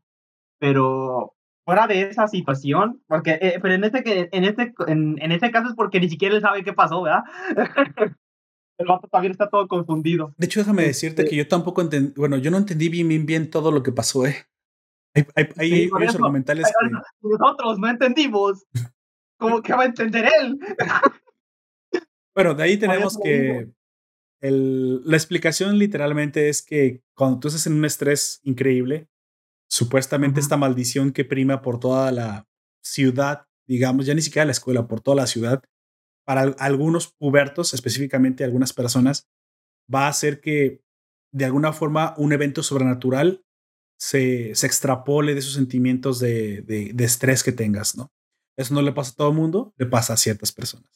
[0.60, 1.34] Pero
[1.66, 5.70] fuera de esa situación, porque eh, pero en este en este en, en este caso
[5.70, 7.24] es porque ni siquiera él sabe qué pasó, ¿verdad?
[8.78, 10.34] el vato también está todo confundido.
[10.38, 13.26] De hecho, déjame decirte este que yo tampoco entendí, bueno, yo no entendí bien, bien,
[13.26, 14.36] bien todo lo que pasó, eh.
[15.16, 16.68] Hay, hay, hay, documentales
[17.22, 18.66] Nosotros no entendimos.
[19.38, 20.60] ¿Cómo que va a entender él?
[22.36, 23.70] bueno, de ahí tenemos que
[24.42, 29.08] el, la explicación literalmente es que cuando tú estás en un estrés increíble,
[29.70, 32.48] supuestamente esta maldición que prima por toda la
[32.84, 35.64] ciudad, digamos, ya ni siquiera la escuela, por toda la ciudad,
[36.26, 39.28] para algunos pubertos, específicamente algunas personas,
[39.94, 40.82] va a hacer que
[41.34, 43.44] de alguna forma un evento sobrenatural
[43.98, 48.12] se, se extrapole de esos sentimientos de, de, estrés que tengas, ¿no?
[48.58, 50.90] Eso no le pasa a todo el mundo, le pasa a ciertas personas.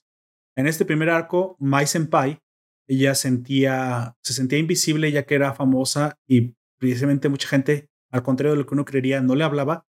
[0.55, 2.39] En este primer arco, Mai Senpai,
[2.87, 8.53] ella sentía, se sentía invisible ya que era famosa y precisamente mucha gente, al contrario
[8.53, 9.85] de lo que uno creería, no le hablaba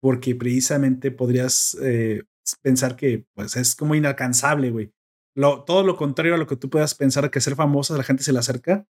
[0.00, 2.24] porque precisamente podrías eh,
[2.62, 4.92] pensar que pues es como inalcanzable, güey.
[5.34, 8.22] Lo, todo lo contrario a lo que tú puedas pensar que ser famosa, la gente
[8.22, 8.86] se le acerca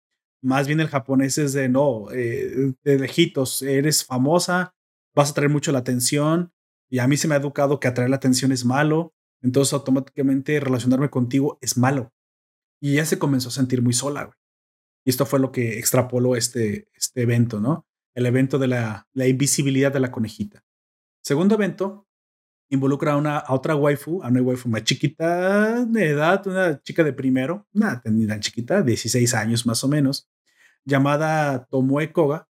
[0.41, 4.75] más bien el japonés es de no, eh, de lejitos, eres famosa,
[5.15, 6.53] vas a traer mucho la atención
[6.89, 10.59] Y a mí se me ha educado que atraer la atención es malo, entonces automáticamente
[10.59, 12.11] relacionarme contigo es malo.
[12.81, 14.37] Y ella se comenzó a sentir muy sola, güey.
[15.05, 17.85] Y esto fue lo que extrapoló este, este evento, ¿no?
[18.15, 20.63] El evento de la, la invisibilidad de la conejita.
[21.23, 22.07] Segundo evento
[22.69, 27.03] involucra a, una, a otra waifu, a una waifu más chiquita de edad, una chica
[27.03, 30.28] de primero, una tan chiquita, 16 años más o menos,
[30.89, 32.49] llamada Tomoe Koga,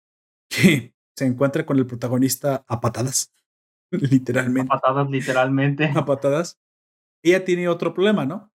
[0.49, 3.33] que se encuentra con el protagonista a patadas,
[3.91, 4.73] literalmente.
[4.73, 5.85] A patadas, literalmente.
[5.95, 6.59] A patadas.
[7.23, 8.51] Ella tiene otro problema, ¿no?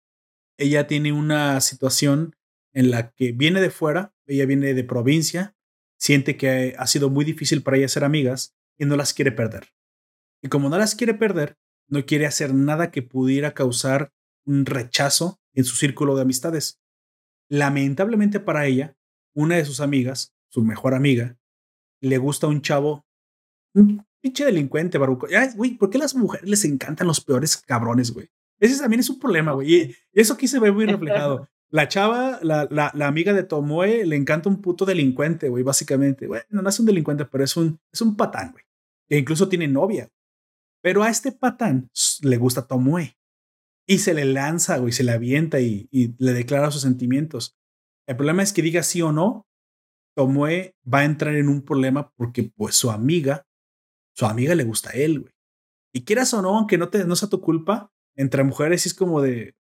[0.57, 2.37] Ella tiene una situación
[2.72, 5.55] en la que viene de fuera, ella viene de provincia,
[5.99, 9.68] siente que ha sido muy difícil para ella ser amigas y no las quiere perder.
[10.43, 11.57] Y como no las quiere perder,
[11.89, 14.12] no quiere hacer nada que pudiera causar
[14.45, 16.81] un rechazo en su círculo de amistades.
[17.49, 18.97] Lamentablemente para ella,
[19.35, 21.37] una de sus amigas, su mejor amiga,
[22.01, 23.05] le gusta un chavo,
[23.74, 25.26] un pinche delincuente, baruco.
[25.37, 28.30] Ay, güey, ¿por qué a las mujeres les encantan los peores cabrones, güey?
[28.61, 29.74] Ese también es un problema, güey.
[29.74, 31.49] Y eso aquí se ve muy reflejado.
[31.70, 36.28] La chava, la, la, la, amiga de Tomoe, le encanta un puto delincuente, güey, básicamente.
[36.28, 38.62] Bueno, no es un delincuente, pero es un, es un patán, güey.
[39.09, 40.09] Que incluso tiene novia.
[40.82, 41.91] Pero a este patán
[42.22, 43.16] le gusta Tomoe.
[43.89, 47.59] Y se le lanza, güey, se le avienta y, y le declara sus sentimientos.
[48.07, 49.46] El problema es que diga sí o no,
[50.16, 53.46] Tomoe va a entrar en un problema porque pues su amiga,
[54.14, 55.32] su amiga le gusta a él, güey.
[55.92, 59.22] Y quieras o no, aunque no, te, no sea tu culpa, entre mujeres es como
[59.22, 59.55] de,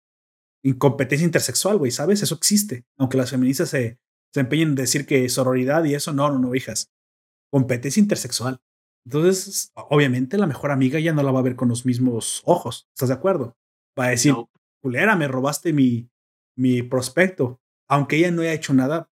[0.64, 2.22] incompetencia intersexual, güey, ¿sabes?
[2.22, 2.84] Eso existe.
[2.98, 4.00] Aunque las feministas se,
[4.32, 6.90] se empeñen en decir que sororidad y eso, no, no, no, hijas.
[7.52, 8.60] Competencia intersexual.
[9.04, 12.88] Entonces, obviamente la mejor amiga ya no la va a ver con los mismos ojos.
[12.94, 13.56] ¿Estás de acuerdo?
[13.98, 14.34] Va a decir,
[14.82, 16.08] culera, me robaste mi,
[16.56, 17.60] mi prospecto.
[17.88, 19.08] Aunque ella no haya hecho nada,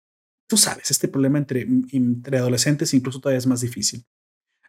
[0.47, 4.05] tú sabes, este problema entre, entre adolescentes incluso todavía es más difícil.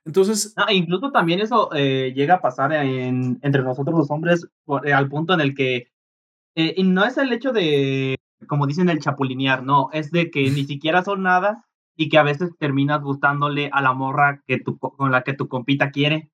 [0.03, 0.53] Entonces.
[0.55, 4.47] Ah, incluso también eso eh, llega a pasar en, entre nosotros los hombres
[4.83, 5.91] eh, al punto en el que
[6.55, 10.41] eh, y no es el hecho de, como dicen, el chapulinear, no, es de que
[10.51, 14.77] ni siquiera son nada y que a veces terminas gustándole a la morra que tu,
[14.77, 16.29] con la que tu compita quiere.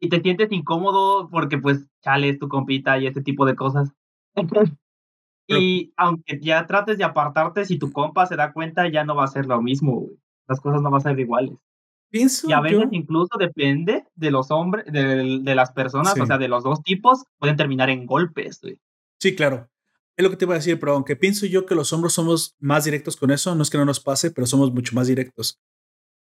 [0.00, 3.92] Y te sientes incómodo porque pues chale es tu compita y ese tipo de cosas.
[5.48, 9.24] y aunque ya trates de apartarte, si tu compa se da cuenta, ya no va
[9.24, 10.08] a ser lo mismo,
[10.48, 11.54] Las cosas no van a ser iguales.
[12.08, 16.38] Pienso y a veces incluso depende de los hombres, de, de las personas, o sea,
[16.38, 18.78] de los dos tipos, pueden terminar en golpes, güey.
[19.20, 19.68] Sí, claro.
[20.16, 22.56] Es lo que te iba a decir, pero aunque pienso yo que los hombres somos
[22.58, 25.60] más directos con eso, no es que no nos pase, pero somos mucho más directos.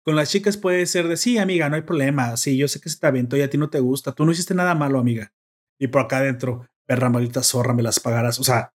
[0.05, 2.37] Con las chicas puede ser de, sí, amiga, no hay problema.
[2.37, 4.13] Sí, yo sé que se te aventó y a ti no te gusta.
[4.13, 5.33] Tú no hiciste nada malo, amiga.
[5.79, 8.39] Y por acá adentro, perra maldita zorra, me las pagarás.
[8.39, 8.73] O sea,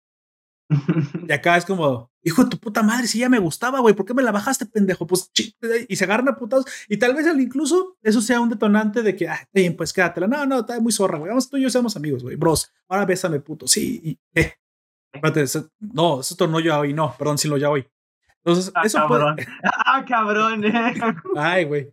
[1.29, 4.07] y acá es como, hijo de tu puta madre, si ya me gustaba, güey, ¿por
[4.07, 5.07] qué me la bajaste, pendejo?
[5.07, 5.31] Pues,
[5.89, 6.65] y se agarran a putados.
[6.89, 10.27] Y tal vez incluso eso sea un detonante de que, ah, bien, pues quédatela.
[10.27, 11.29] No, no, está muy zorra, güey.
[11.29, 12.37] Vamos, tú y yo seamos amigos, güey.
[12.37, 13.67] Bros, ahora bésame, puto.
[13.67, 14.55] Sí, y, eh.
[15.13, 15.45] Espérate,
[15.79, 17.87] no, esto no ya hoy, no, perdón, sí lo ya hoy.
[18.45, 19.37] Entonces, ah, eso cabrón.
[19.63, 20.65] ah, cabrón.
[20.65, 20.73] Eh.
[21.37, 21.93] Ay, güey.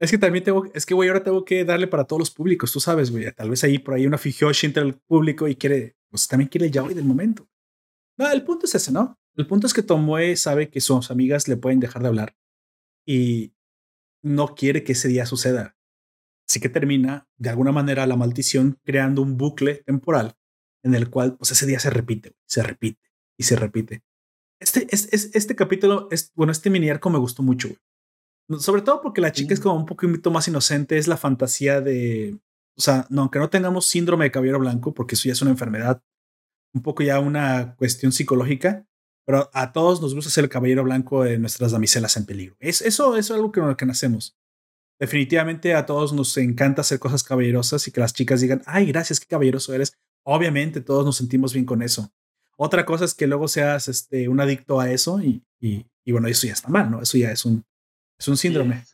[0.00, 2.72] Es que también tengo, es que, güey, ahora tengo que darle para todos los públicos,
[2.72, 3.30] tú sabes, güey.
[3.32, 6.66] Tal vez ahí por ahí una Figioshi entre el público y quiere, pues también quiere
[6.66, 7.46] el yaoi del momento.
[8.16, 9.18] No, el punto es ese, ¿no?
[9.36, 12.36] El punto es que Tomoe sabe que sus amigas le pueden dejar de hablar
[13.06, 13.54] y
[14.22, 15.76] no quiere que ese día suceda.
[16.48, 20.36] Así que termina, de alguna manera, la maldición creando un bucle temporal
[20.82, 23.00] en el cual pues, ese día se repite, se repite
[23.36, 24.04] y se repite.
[24.60, 27.70] Este, es, este capítulo, es, bueno, este mini arco me gustó mucho.
[28.58, 32.38] Sobre todo porque la chica es como un poquito más inocente, es la fantasía de,
[32.76, 35.50] o sea, no, aunque no tengamos síndrome de caballero blanco, porque eso ya es una
[35.50, 36.02] enfermedad
[36.74, 38.86] un poco ya una cuestión psicológica,
[39.24, 42.56] pero a todos nos gusta ser el caballero blanco de nuestras damiselas en peligro.
[42.58, 44.36] Es, eso, es algo que, lo que nacemos.
[45.00, 49.20] Definitivamente a todos nos encanta hacer cosas caballerosas y que las chicas digan, ay, gracias,
[49.20, 49.96] qué caballeroso eres.
[50.24, 52.12] Obviamente todos nos sentimos bien con eso.
[52.56, 56.28] Otra cosa es que luego seas este, un adicto a eso y, y, y bueno,
[56.28, 57.00] eso ya está mal, ¿no?
[57.02, 57.64] Eso ya es un,
[58.18, 58.84] es un síndrome.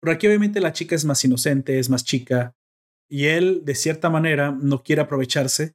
[0.00, 2.54] Pero aquí obviamente la chica es más inocente, es más chica
[3.08, 5.74] y él de cierta manera no quiere aprovecharse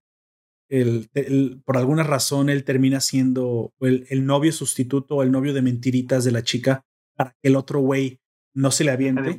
[0.69, 5.61] el, por alguna razón él termina siendo el, el, novio sustituto o el novio de
[5.61, 6.83] mentiritas de la chica
[7.15, 8.19] para que el otro güey
[8.53, 9.37] no se le aviente.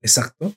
[0.00, 0.52] Exacto.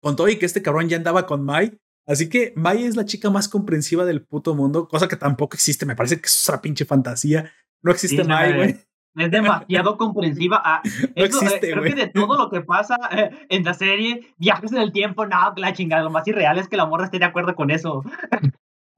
[0.00, 1.78] Con todo y que este cabrón ya andaba con Mai.
[2.06, 5.86] Así que Mai es la chica más comprensiva del puto mundo, cosa que tampoco existe.
[5.86, 7.50] Me parece que es una pinche fantasía.
[7.82, 8.76] No existe Mai, güey.
[9.16, 10.60] Es demasiado comprensiva.
[10.62, 10.82] Ah,
[11.16, 14.78] no existe, creo que de todo lo que pasa eh, en la serie, viajes en
[14.78, 17.56] el tiempo, no, la chingada, lo más irreal es que la morra esté de acuerdo
[17.56, 18.04] con eso.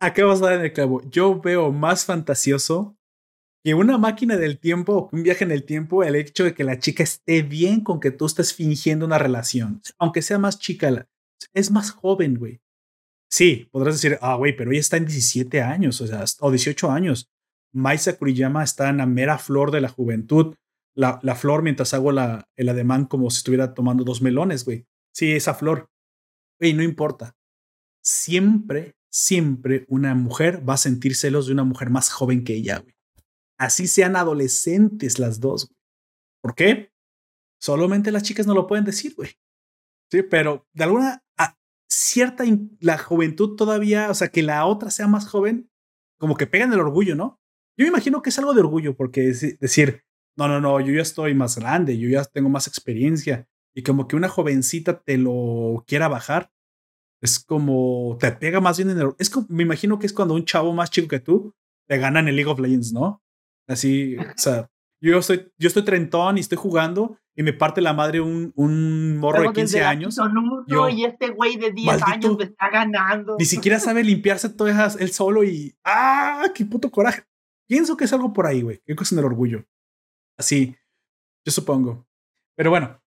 [0.00, 1.02] Acabas de dar en el clavo.
[1.10, 2.96] Yo veo más fantasioso
[3.64, 6.78] que una máquina del tiempo un viaje en el tiempo el hecho de que la
[6.78, 9.80] chica esté bien con que tú estés fingiendo una relación.
[9.98, 11.08] Aunque sea más chica,
[11.52, 12.60] es más joven, güey.
[13.30, 16.90] Sí, podrás decir, ah, güey, pero ella está en 17 años, o sea, o 18
[16.90, 17.28] años.
[17.72, 20.54] Maisa Kuriyama está en la mera flor de la juventud.
[20.94, 24.86] La, la flor mientras hago la, el ademán como si estuviera tomando dos melones, güey.
[25.12, 25.90] Sí, esa flor.
[26.58, 27.36] Güey, no importa.
[28.02, 32.78] Siempre, siempre una mujer va a sentir celos de una mujer más joven que ella,
[32.78, 32.94] güey.
[33.58, 35.78] Así sean adolescentes las dos, güey.
[36.40, 36.92] ¿Por qué?
[37.60, 39.30] Solamente las chicas no lo pueden decir, güey.
[40.10, 41.24] Sí, pero de alguna
[41.90, 42.44] cierta
[42.80, 45.70] la juventud todavía, o sea, que la otra sea más joven,
[46.18, 47.40] como que pegan el orgullo, ¿no?
[47.76, 50.04] Yo me imagino que es algo de orgullo, porque decir,
[50.36, 54.06] no, no, no, yo ya estoy más grande, yo ya tengo más experiencia, y como
[54.06, 56.52] que una jovencita te lo quiera bajar,
[57.20, 59.14] es como, te pega más bien en el...
[59.18, 61.54] Es como, me imagino que es cuando un chavo más chico que tú
[61.88, 63.22] te gana en el League of Legends, ¿no?
[63.66, 67.92] Así, o sea, yo estoy, yo estoy trentón y estoy jugando y me parte la
[67.92, 70.18] madre un, un morro de 15 años.
[70.66, 73.36] Yo, y este güey de 10 años me está ganando.
[73.38, 76.46] Ni siquiera sabe limpiarse todas él solo y ¡ah!
[76.54, 77.22] ¡Qué puto coraje!
[77.68, 78.82] Pienso que es algo por ahí, güey.
[78.84, 79.64] Qué cosa en el orgullo.
[80.36, 80.74] Así,
[81.44, 82.08] yo supongo.
[82.56, 83.00] Pero bueno,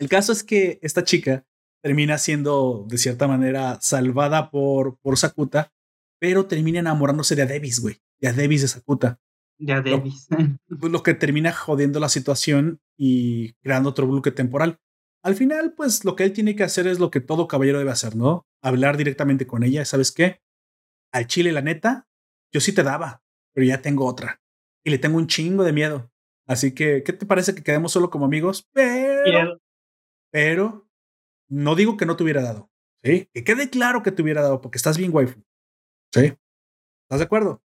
[0.00, 1.46] el caso es que esta chica
[1.82, 5.72] termina siendo, de cierta manera, salvada por, por Sakuta,
[6.20, 7.96] pero termina enamorándose de Davis, güey.
[8.20, 9.18] De Davis de Sakuta.
[9.58, 10.28] Ya Davis.
[10.68, 14.78] Pues, lo, que termina jodiendo la situación y creando otro bloque temporal.
[15.22, 17.90] Al final, pues lo que él tiene que hacer es lo que todo caballero debe
[17.90, 18.46] hacer, ¿no?
[18.62, 19.84] Hablar directamente con ella.
[19.84, 20.40] ¿Sabes qué?
[21.12, 22.08] Al chile, la neta,
[22.52, 23.22] yo sí te daba,
[23.52, 24.40] pero ya tengo otra.
[24.82, 26.10] Y le tengo un chingo de miedo.
[26.46, 28.66] Así que, ¿qué te parece que quedemos solo como amigos?
[28.72, 29.60] Pero,
[30.32, 30.89] pero,
[31.50, 32.70] no digo que no te hubiera dado.
[33.02, 33.28] ¿Sí?
[33.32, 35.42] Que quede claro que te hubiera dado, porque estás bien waifu.
[36.12, 36.34] ¿Sí?
[37.04, 37.62] ¿Estás de acuerdo?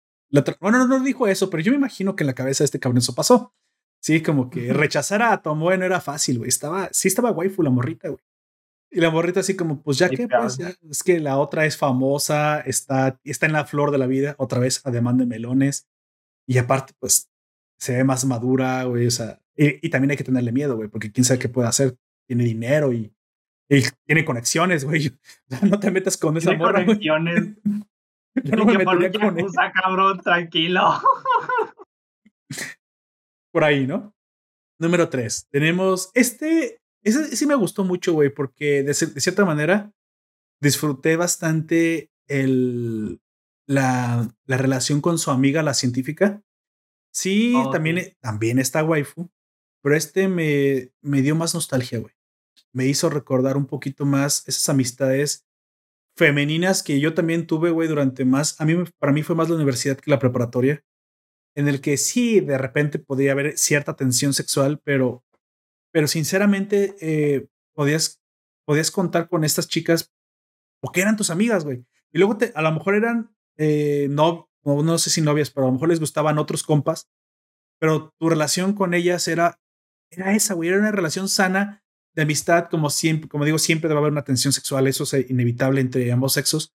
[0.60, 2.80] bueno, no, no dijo eso, pero yo me imagino que en la cabeza de este
[2.80, 3.54] cabrón eso pasó.
[4.00, 6.48] Sí, como que rechazar a Tomoe no era fácil, güey.
[6.48, 8.22] Estaba, sí estaba waifu la morrita, güey.
[8.90, 12.60] Y la morrita así como, pues ya que, pues es que la otra es famosa,
[12.60, 15.88] está, está en la flor de la vida, otra vez, además de melones.
[16.46, 17.28] Y aparte, pues,
[17.78, 21.10] se ve más madura, güey, o sea, y, también hay que tenerle miedo, güey, porque
[21.10, 21.96] quién sabe qué puede hacer.
[22.26, 23.13] Tiene dinero y,
[23.68, 25.12] tiene conexiones, güey.
[25.62, 26.84] No te metas con esa morra.
[26.84, 27.56] Conexiones.
[28.44, 29.72] Yo no me metería con ella.
[29.72, 31.00] cabrón, tranquilo.
[33.52, 34.14] Por ahí, ¿no?
[34.80, 35.46] Número tres.
[35.50, 36.80] Tenemos este.
[37.02, 39.92] Ese sí me gustó mucho, güey, porque de, cierta manera
[40.60, 43.20] disfruté bastante el,
[43.66, 46.42] la, la, relación con su amiga, la científica.
[47.12, 49.30] Sí, también, también está waifu,
[49.82, 52.13] pero este me, me dio más nostalgia, güey.
[52.74, 55.46] Me hizo recordar un poquito más esas amistades
[56.16, 59.56] femeninas que yo también tuve, güey, durante más, a mí, para mí fue más la
[59.56, 60.84] universidad que la preparatoria,
[61.56, 65.24] en el que sí, de repente podía haber cierta tensión sexual, pero,
[65.92, 68.20] pero sinceramente eh, podías,
[68.66, 70.12] podías contar con estas chicas
[70.80, 71.86] porque eran tus amigas, güey.
[72.12, 75.68] Y luego te, a lo mejor eran, eh, no, no sé si novias, pero a
[75.68, 77.08] lo mejor les gustaban otros compas,
[77.78, 79.60] pero tu relación con ellas era,
[80.10, 81.83] era esa, güey, era una relación sana
[82.14, 85.80] de amistad, como siempre, como digo, siempre debe haber una tensión sexual, eso es inevitable
[85.80, 86.74] entre ambos sexos,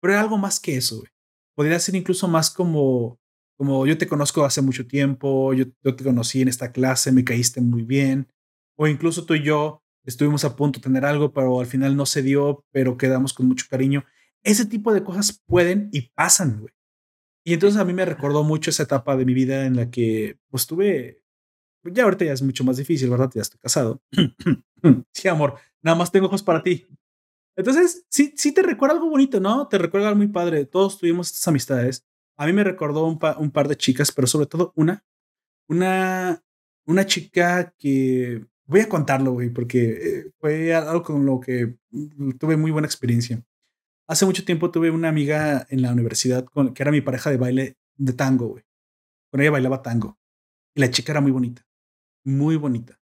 [0.00, 1.10] pero era algo más que eso, güey.
[1.54, 3.20] Podría ser incluso más como,
[3.56, 7.24] como yo te conozco hace mucho tiempo, yo, yo te conocí en esta clase, me
[7.24, 8.28] caíste muy bien,
[8.76, 12.06] o incluso tú y yo estuvimos a punto de tener algo, pero al final no
[12.06, 14.04] se dio, pero quedamos con mucho cariño.
[14.42, 16.72] Ese tipo de cosas pueden y pasan, güey.
[17.44, 20.38] Y entonces a mí me recordó mucho esa etapa de mi vida en la que
[20.48, 21.21] pues tuve
[21.84, 23.30] ya ahorita ya es mucho más difícil, ¿verdad?
[23.34, 24.00] Ya estoy casado.
[25.12, 26.86] sí, amor, nada más tengo ojos para ti.
[27.56, 29.68] Entonces, sí, sí te recuerda algo bonito, ¿no?
[29.68, 30.64] Te recuerda algo muy padre.
[30.64, 32.06] Todos tuvimos estas amistades.
[32.36, 35.04] A mí me recordó un, un par de chicas, pero sobre todo una,
[35.68, 36.42] una,
[36.86, 41.76] una chica que voy a contarlo, güey, porque eh, fue algo con lo que
[42.38, 43.42] tuve muy buena experiencia.
[44.08, 47.36] Hace mucho tiempo tuve una amiga en la universidad con, que era mi pareja de
[47.36, 48.64] baile de tango, güey.
[49.30, 50.18] Con ella bailaba tango.
[50.74, 51.66] Y la chica era muy bonita
[52.24, 52.98] muy bonita.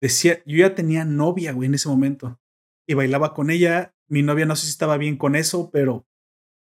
[0.00, 2.40] Decía, yo ya tenía novia, güey, en ese momento.
[2.86, 3.94] Y bailaba con ella.
[4.08, 6.06] Mi novia no sé si estaba bien con eso, pero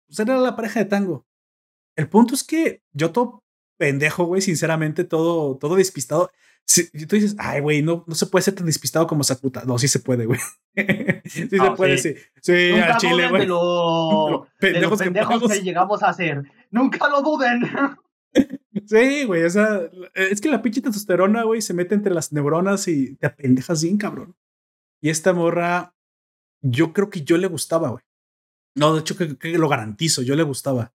[0.06, 1.26] pues era la pareja de tango.
[1.96, 3.44] El punto es que yo todo
[3.76, 6.30] pendejo, güey, sinceramente, todo, todo despistado.
[6.66, 9.64] Si, tú dices, ay, güey, no, no se puede ser tan despistado como Sakuta.
[9.64, 10.40] No, sí se puede, güey.
[11.26, 12.14] sí se puede, sí.
[12.40, 13.46] Sí, al chile, güey.
[13.46, 16.42] Lo, pendejos, que llegamos a hacer.
[16.70, 17.62] Nunca lo duden.
[18.86, 19.82] Sí, güey, o sea,
[20.14, 23.96] es que la pinche testosterona, güey, se mete entre las neuronas y te apendejas bien,
[23.96, 24.36] cabrón.
[25.00, 25.94] Y esta morra,
[26.62, 28.04] yo creo que yo le gustaba, güey.
[28.76, 30.92] No, de hecho, que, que, lo garantizo, yo le gustaba.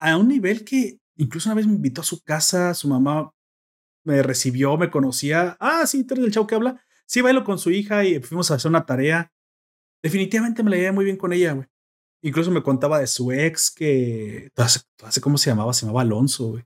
[0.00, 3.32] A un nivel que incluso una vez me invitó a su casa, su mamá
[4.04, 5.56] me recibió, me conocía.
[5.60, 6.82] Ah, sí, tú eres el chavo que habla.
[7.06, 9.32] Sí, bailo con su hija y fuimos a hacer una tarea.
[10.02, 11.66] definitivamente me la llevé muy bien con ella, güey.
[12.22, 16.64] Incluso me contaba de su ex que, hace, cómo se llamaba, se llamaba Alonso, güey.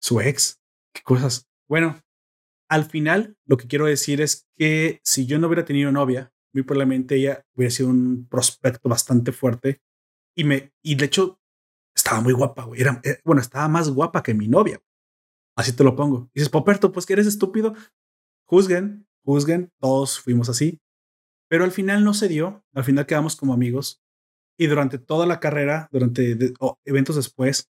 [0.00, 0.60] Su ex,
[0.94, 1.48] qué cosas.
[1.68, 2.00] Bueno,
[2.68, 6.62] al final lo que quiero decir es que si yo no hubiera tenido novia, muy
[6.62, 9.82] probablemente ella hubiera sido un prospecto bastante fuerte
[10.36, 11.40] y me, y de hecho
[11.94, 12.80] estaba muy guapa, güey.
[12.80, 14.80] Era, eh, bueno, estaba más guapa que mi novia.
[15.56, 16.30] Así te lo pongo.
[16.34, 17.74] dices, Poperto, pues que eres estúpido.
[18.44, 20.80] Juzguen, juzguen, todos fuimos así.
[21.48, 24.02] Pero al final no se dio, al final quedamos como amigos
[24.58, 26.54] y durante toda la carrera, durante
[26.84, 27.70] eventos después,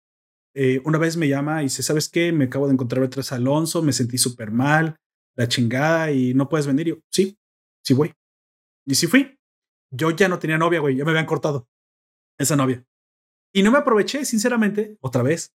[0.55, 2.33] eh, una vez me llama y dice, ¿sabes qué?
[2.33, 4.97] Me acabo de encontrar vez Alonso, me sentí súper mal,
[5.37, 6.89] la chingada y no puedes venir.
[6.89, 7.39] Y yo, sí,
[7.85, 8.13] sí voy.
[8.87, 9.39] Y sí fui.
[9.93, 11.69] Yo ya no tenía novia, güey, ya me habían cortado
[12.39, 12.85] esa novia.
[13.53, 15.53] Y no me aproveché, sinceramente, otra vez.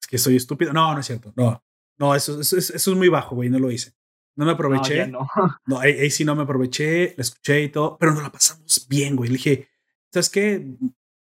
[0.00, 0.72] Es que soy estúpido.
[0.72, 1.32] No, no es cierto.
[1.36, 1.62] No,
[1.98, 3.94] no, eso, eso, eso es muy bajo, güey, no lo hice.
[4.36, 5.06] No me aproveché.
[5.06, 5.26] No,
[5.66, 5.80] no.
[5.80, 9.30] ahí, sí no me aproveché, la escuché y todo, pero no la pasamos bien, güey.
[9.30, 9.68] Le dije,
[10.16, 10.66] ¿sabes qué?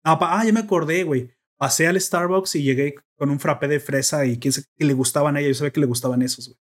[0.05, 1.31] Ah, ya me acordé, güey.
[1.59, 4.93] Pasé al Starbucks y llegué con un frappé de fresa y quién sabe que le
[4.93, 5.49] gustaban a ella.
[5.49, 6.61] Yo sabía que le gustaban esos, güey.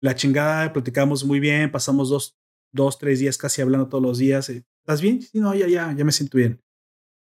[0.00, 2.36] La chingada, platicamos muy bien, pasamos dos,
[2.72, 4.48] dos, tres días casi hablando todos los días.
[4.48, 5.20] ¿Estás bien?
[5.20, 6.60] Sí, no, ya, ya, ya me siento bien.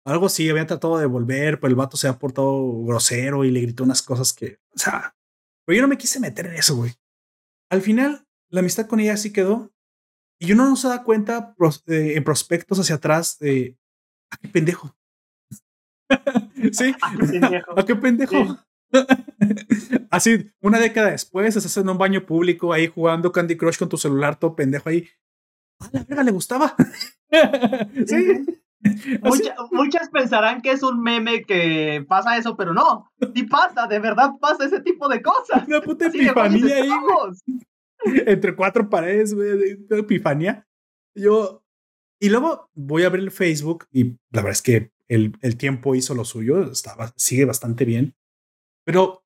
[0.05, 3.61] Algo sí, había tratado de volver, pero el vato se ha portado grosero y le
[3.61, 5.17] gritó unas cosas que, o sea,
[5.65, 6.93] pero yo no me quise meter en eso, güey.
[7.71, 9.73] Al final, la amistad con ella sí quedó.
[10.39, 11.55] Y uno no se da cuenta
[11.87, 13.79] eh, en prospectos hacia atrás de,
[14.37, 14.95] ¿A qué pendejo?
[16.73, 16.95] sí.
[17.77, 18.59] ¿A qué pendejo?
[20.11, 23.97] Así, una década después, estás en un baño público ahí jugando Candy Crush con tu
[23.97, 25.09] celular, todo pendejo ahí.
[25.81, 26.75] A la verga le gustaba.
[28.07, 28.47] sí.
[29.73, 33.11] muchas pensarán que es un meme que pasa eso, pero no.
[33.35, 35.67] Sí pasa, de verdad pasa ese tipo de cosas.
[35.67, 36.91] Una puta epifanía ahí.
[38.05, 40.67] Entre cuatro paredes, güey, epifanía.
[41.15, 41.66] Yo,
[42.21, 45.95] y luego voy a abrir el Facebook y la verdad es que el, el tiempo
[45.95, 48.17] hizo lo suyo, estaba, sigue bastante bien,
[48.85, 49.25] pero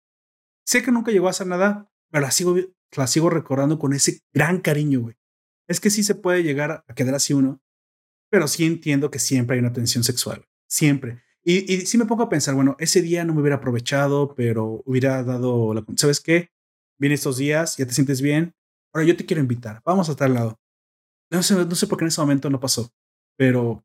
[0.64, 2.57] sé que nunca llegó a hacer nada, pero la sigo,
[2.97, 5.16] la sigo recordando con ese gran cariño, güey.
[5.68, 7.62] Es que sí se puede llegar a quedar así uno,
[8.30, 11.22] pero sí entiendo que siempre hay una tensión sexual, siempre.
[11.43, 14.82] Y, y sí me pongo a pensar, bueno, ese día no me hubiera aprovechado, pero
[14.84, 15.84] hubiera dado la...
[15.97, 16.51] ¿Sabes qué?
[16.99, 18.55] Viene estos días, ya te sientes bien,
[18.93, 20.61] ahora yo te quiero invitar, vamos a tal lado.
[21.31, 22.93] No sé, no sé por qué en ese momento no pasó,
[23.37, 23.85] pero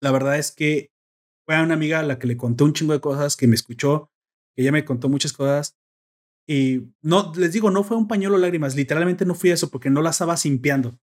[0.00, 0.92] la verdad es que
[1.44, 4.10] fue una amiga a la que le conté un chingo de cosas, que me escuchó,
[4.54, 5.76] que ella me contó muchas cosas.
[6.46, 9.90] Y no, les digo, no fue un pañuelo de lágrimas, literalmente no fui eso porque
[9.90, 10.98] no la estaba simpiando.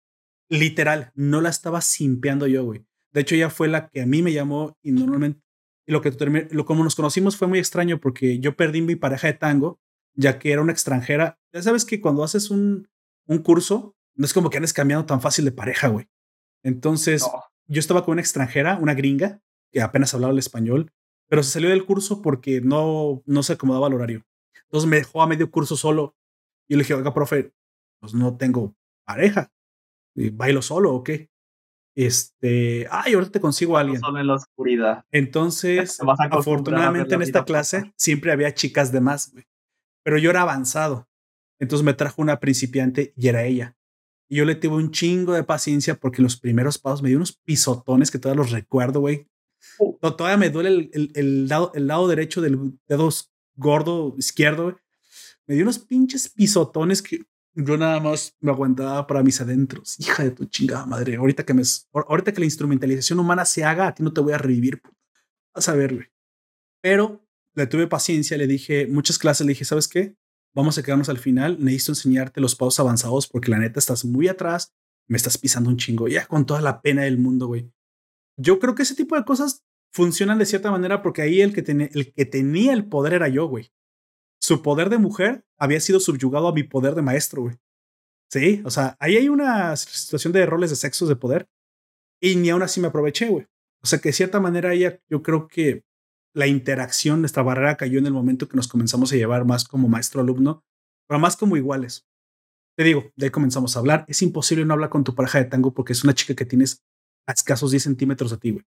[0.49, 2.85] Literal, no la estaba simpiando yo, güey.
[3.11, 5.41] De hecho, ella fue la que a mí me llamó y normalmente,
[5.87, 6.11] y lo que
[6.51, 9.79] lo como nos conocimos fue muy extraño porque yo perdí mi pareja de tango,
[10.13, 11.39] ya que era una extranjera.
[11.53, 12.87] Ya sabes que cuando haces un,
[13.27, 16.07] un curso, no es como que andes cambiando tan fácil de pareja, güey.
[16.63, 17.27] Entonces,
[17.67, 19.41] yo estaba con una extranjera, una gringa,
[19.71, 20.91] que apenas hablaba el español,
[21.27, 24.25] pero se salió del curso porque no, no se acomodaba al horario.
[24.63, 26.15] Entonces me dejó a medio curso solo.
[26.67, 27.53] Y yo le dije, oiga, profe,
[27.99, 29.51] pues no tengo pareja.
[30.15, 31.29] ¿Bailo solo o qué?
[31.95, 33.99] Este, ay, ahorita te consigo a alguien.
[33.99, 35.05] Solo en la oscuridad.
[35.11, 35.99] Entonces,
[36.31, 39.45] afortunadamente en esta clase siempre había chicas de más, güey.
[40.03, 41.07] Pero yo era avanzado.
[41.59, 43.74] Entonces me trajo una principiante y era ella.
[44.27, 47.33] Y yo le tuve un chingo de paciencia porque los primeros pasos me dio unos
[47.33, 49.27] pisotones que todavía los recuerdo, güey.
[49.79, 49.97] Oh.
[49.99, 53.09] todavía me duele el, el, el, lado, el lado derecho del dedo
[53.55, 54.75] gordo izquierdo, güey.
[55.47, 59.99] Me dio unos pinches pisotones que yo nada más me aguantaba para mis adentros.
[59.99, 61.15] Hija de tu chingada madre.
[61.15, 61.63] Ahorita que, me,
[61.93, 64.81] ahorita que la instrumentalización humana se haga, a ti no te voy a revivir.
[65.53, 66.07] Vas a ver, güey.
[66.81, 70.15] Pero le tuve paciencia, le dije muchas clases, le dije, ¿sabes qué?
[70.55, 74.27] Vamos a quedarnos al final, necesito enseñarte los pasos avanzados porque la neta estás muy
[74.27, 74.73] atrás,
[75.07, 77.71] me estás pisando un chingo, ya con toda la pena del mundo, güey.
[78.37, 81.59] Yo creo que ese tipo de cosas funcionan de cierta manera porque ahí el que,
[81.93, 83.71] el que tenía el poder era yo, güey.
[84.41, 87.57] Su poder de mujer había sido subyugado a mi poder de maestro, güey.
[88.29, 91.47] Sí, o sea, ahí hay una situación de roles de sexos de poder
[92.19, 93.45] y ni aún así me aproveché, güey.
[93.83, 95.85] O sea que de cierta manera ella, yo creo que
[96.35, 99.87] la interacción, nuestra barrera cayó en el momento que nos comenzamos a llevar más como
[99.87, 100.63] maestro-alumno,
[101.07, 102.05] pero más como iguales.
[102.77, 104.05] Te digo, de ahí comenzamos a hablar.
[104.09, 106.83] Es imposible no hablar con tu pareja de tango porque es una chica que tienes
[107.25, 108.65] a escasos 10 centímetros de ti, güey.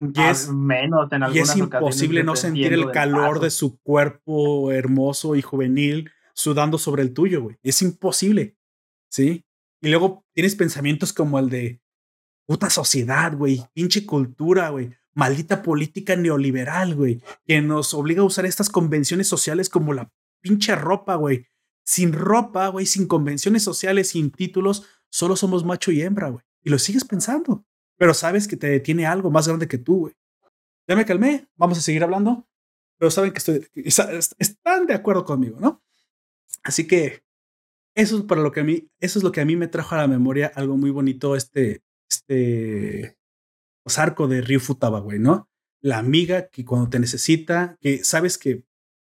[0.00, 5.34] Y es, menos en y es imposible no sentir el calor de su cuerpo hermoso
[5.36, 7.56] y juvenil sudando sobre el tuyo, güey.
[7.62, 8.56] Es imposible.
[9.08, 9.44] ¿Sí?
[9.80, 11.80] Y luego tienes pensamientos como el de
[12.46, 18.46] puta sociedad, güey, pinche cultura, güey maldita política neoliberal, güey, que nos obliga a usar
[18.46, 21.48] estas convenciones sociales como la pinche ropa, güey.
[21.84, 26.44] Sin ropa, güey, sin convenciones sociales, sin títulos, solo somos macho y hembra, güey.
[26.62, 27.64] Y lo sigues pensando.
[27.96, 30.14] pero sabes que te detiene algo más grande que tú, güey.
[30.86, 32.46] Ya me calmé, vamos a seguir hablando,
[32.96, 33.66] pero saben que estoy,
[34.38, 35.82] están de acuerdo conmigo, ¿no?
[36.62, 37.24] Así que
[37.96, 39.96] eso es para lo que a mí, eso es lo que a mí me trajo
[39.96, 43.18] a la memoria algo muy bonito, este, este
[43.88, 45.48] pues, arco de Ryu Futaba, güey, ¿no?
[45.80, 48.64] La amiga que cuando te necesita, que sabes que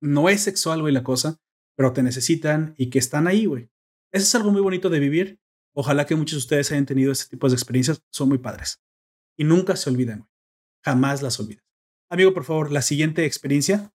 [0.00, 1.38] no es sexual, güey, la cosa,
[1.76, 3.68] pero te necesitan y que están ahí, güey.
[4.12, 5.40] Eso es algo muy bonito de vivir.
[5.74, 8.02] Ojalá que muchos de ustedes hayan tenido este tipo de experiencias.
[8.10, 8.82] Son muy padres.
[9.36, 10.30] Y nunca se olviden, güey.
[10.84, 11.64] Jamás las olvides.
[12.08, 13.92] Amigo, por favor, la siguiente experiencia.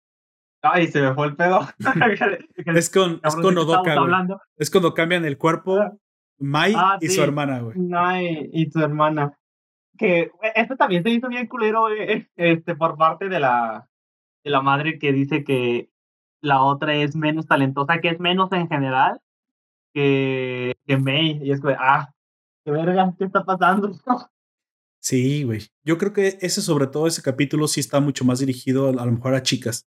[0.63, 1.69] Ay, se me fue el pedo.
[2.77, 3.95] es con, es con Odoka,
[4.57, 5.93] Es cuando cambian el cuerpo ah.
[6.39, 7.79] Mai ah, y su hermana, güey.
[7.79, 9.39] Mai y su hermana.
[9.99, 11.89] Que esto también se hizo bien culero,
[12.37, 13.89] este, por parte de la,
[14.45, 15.91] de la madre que dice que
[16.41, 19.21] la otra es menos talentosa, que es menos en general
[19.95, 21.41] que, que May.
[21.43, 22.13] Y es que, ah,
[22.65, 23.93] qué verga, ¿qué está pasando?
[25.05, 25.63] Sí, güey.
[25.85, 29.11] Yo creo que ese, sobre todo ese capítulo, sí está mucho más dirigido a, lo
[29.11, 29.89] mejor a chicas.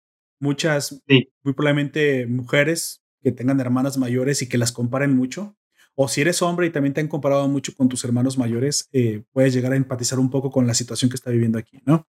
[0.41, 5.59] Muchas, muy probablemente mujeres que tengan hermanas mayores y que las comparen mucho.
[5.97, 9.23] O si eres hombre y también te han comparado mucho con tus hermanos mayores, eh,
[9.33, 12.09] puedes llegar a empatizar un poco con la situación que está viviendo aquí, ¿no?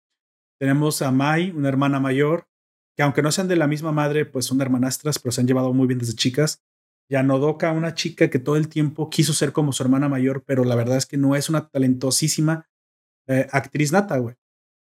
[0.59, 2.47] Tenemos a Mai, una hermana mayor,
[2.95, 5.71] que aunque no sean de la misma madre, pues son hermanastras, pero se han llevado
[5.73, 6.63] muy bien desde chicas.
[7.07, 10.43] Y a Nodoka, una chica que todo el tiempo quiso ser como su hermana mayor,
[10.45, 12.67] pero la verdad es que no es una talentosísima
[13.27, 14.35] eh, actriz nata, güey.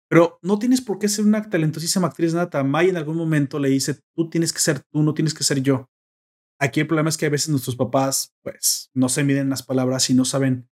[0.09, 2.65] Pero no tienes por qué ser una talentosísima actriz nata.
[2.65, 5.61] May en algún momento le dice, tú tienes que ser tú, no tienes que ser
[5.63, 5.89] yo.
[6.61, 10.11] Aquí el problema es que a veces nuestros papás, pues, no se miden las palabras
[10.11, 10.69] y no saben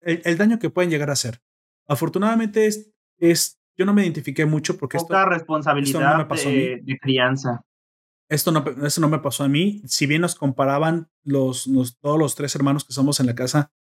[0.00, 1.40] el, daño que pueden llegar a hacer.
[1.86, 6.98] Afortunadamente, es, es, yo no me identifiqué mucho porque Poca responsabilidad no me pasó de,
[7.00, 7.64] crianza.
[8.28, 9.82] Esto no, esto no me pasó a mí.
[9.86, 11.70] Si bien nos comparaban los,
[12.00, 13.72] todos los tres hermanos que somos en la casa,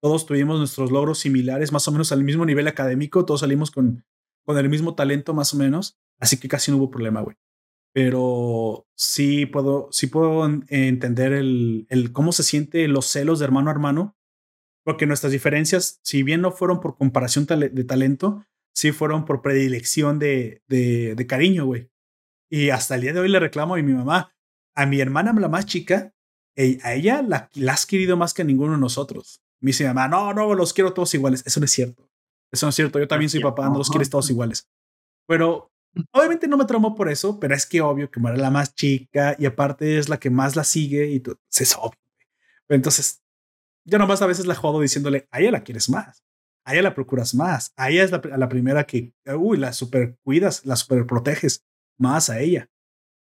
[0.00, 4.04] todos tuvimos nuestros logros similares, más o menos al mismo nivel académico, todos salimos con,
[4.44, 7.36] con el mismo talento más o menos, así que casi no hubo problema, güey.
[7.96, 13.70] Pero sí puedo, sí puedo entender el, el cómo se siente los celos de hermano
[13.70, 14.18] a hermano,
[14.84, 18.44] porque nuestras diferencias, si bien no fueron por comparación de talento,
[18.74, 21.88] sí fueron por predilección de, de, de cariño, güey.
[22.50, 24.30] Y hasta el día de hoy le reclamo a mi mamá,
[24.74, 26.12] a mi hermana la más chica,
[26.82, 29.40] a ella la, la has querido más que a ninguno de nosotros.
[29.62, 31.42] Me dice mi mamá, no, no, los quiero todos iguales.
[31.46, 32.10] Eso no es cierto.
[32.52, 32.98] Eso no es cierto.
[32.98, 34.68] Yo también soy papá, no los quieres todos iguales.
[35.26, 35.72] Pero
[36.12, 39.36] obviamente no me traumó por eso, pero es que obvio que es la más chica
[39.38, 41.98] y aparte es la que más la sigue y tú, pues, es obvio.
[42.68, 43.22] Entonces,
[43.84, 46.24] yo nomás a veces la jodo diciéndole, a ella la quieres más,
[46.64, 50.18] a ella la procuras más, a ella es la, la primera que, uy, la super
[50.24, 51.64] cuidas, la super proteges
[51.98, 52.68] más a ella.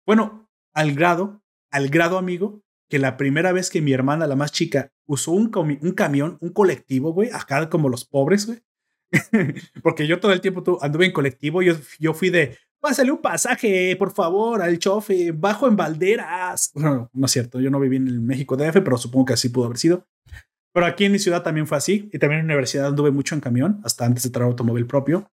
[0.07, 4.51] Bueno, al grado, al grado amigo, que la primera vez que mi hermana, la más
[4.51, 8.61] chica, usó un, un camión, un colectivo, güey, acá como los pobres, güey.
[9.83, 13.95] Porque yo todo el tiempo anduve en colectivo, yo, yo fui de, pásale un pasaje,
[13.97, 16.71] por favor, al chofe, bajo en Valderas.
[16.75, 19.49] Bueno, no es cierto, yo no viví en el México DF, pero supongo que así
[19.49, 20.07] pudo haber sido.
[20.73, 23.35] Pero aquí en mi ciudad también fue así, y también en la universidad anduve mucho
[23.35, 25.31] en camión, hasta antes de traer automóvil propio.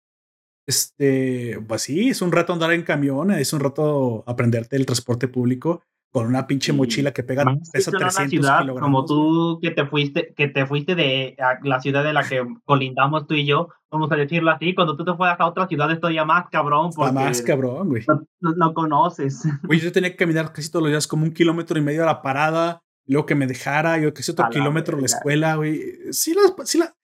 [0.67, 5.27] Este, pues sí, es un rato andar en camión, es un rato aprenderte el transporte
[5.27, 10.33] público con una pinche mochila que pega pesa 300 ciudad, Como tú que te fuiste,
[10.35, 14.15] que te fuiste de la ciudad de la que colindamos tú y yo, vamos a
[14.15, 16.91] decirlo así, cuando tú te fueras a otra ciudad es todavía más cabrón.
[16.95, 18.05] Porque más cabrón, güey.
[18.39, 19.43] No, conoces.
[19.63, 22.07] Güey, yo tenía que caminar casi todos los días como un kilómetro y medio a
[22.07, 25.81] la parada, luego que me dejara, yo que sé, otro kilómetro a la escuela, güey.
[26.11, 26.95] Sí, la, sí la,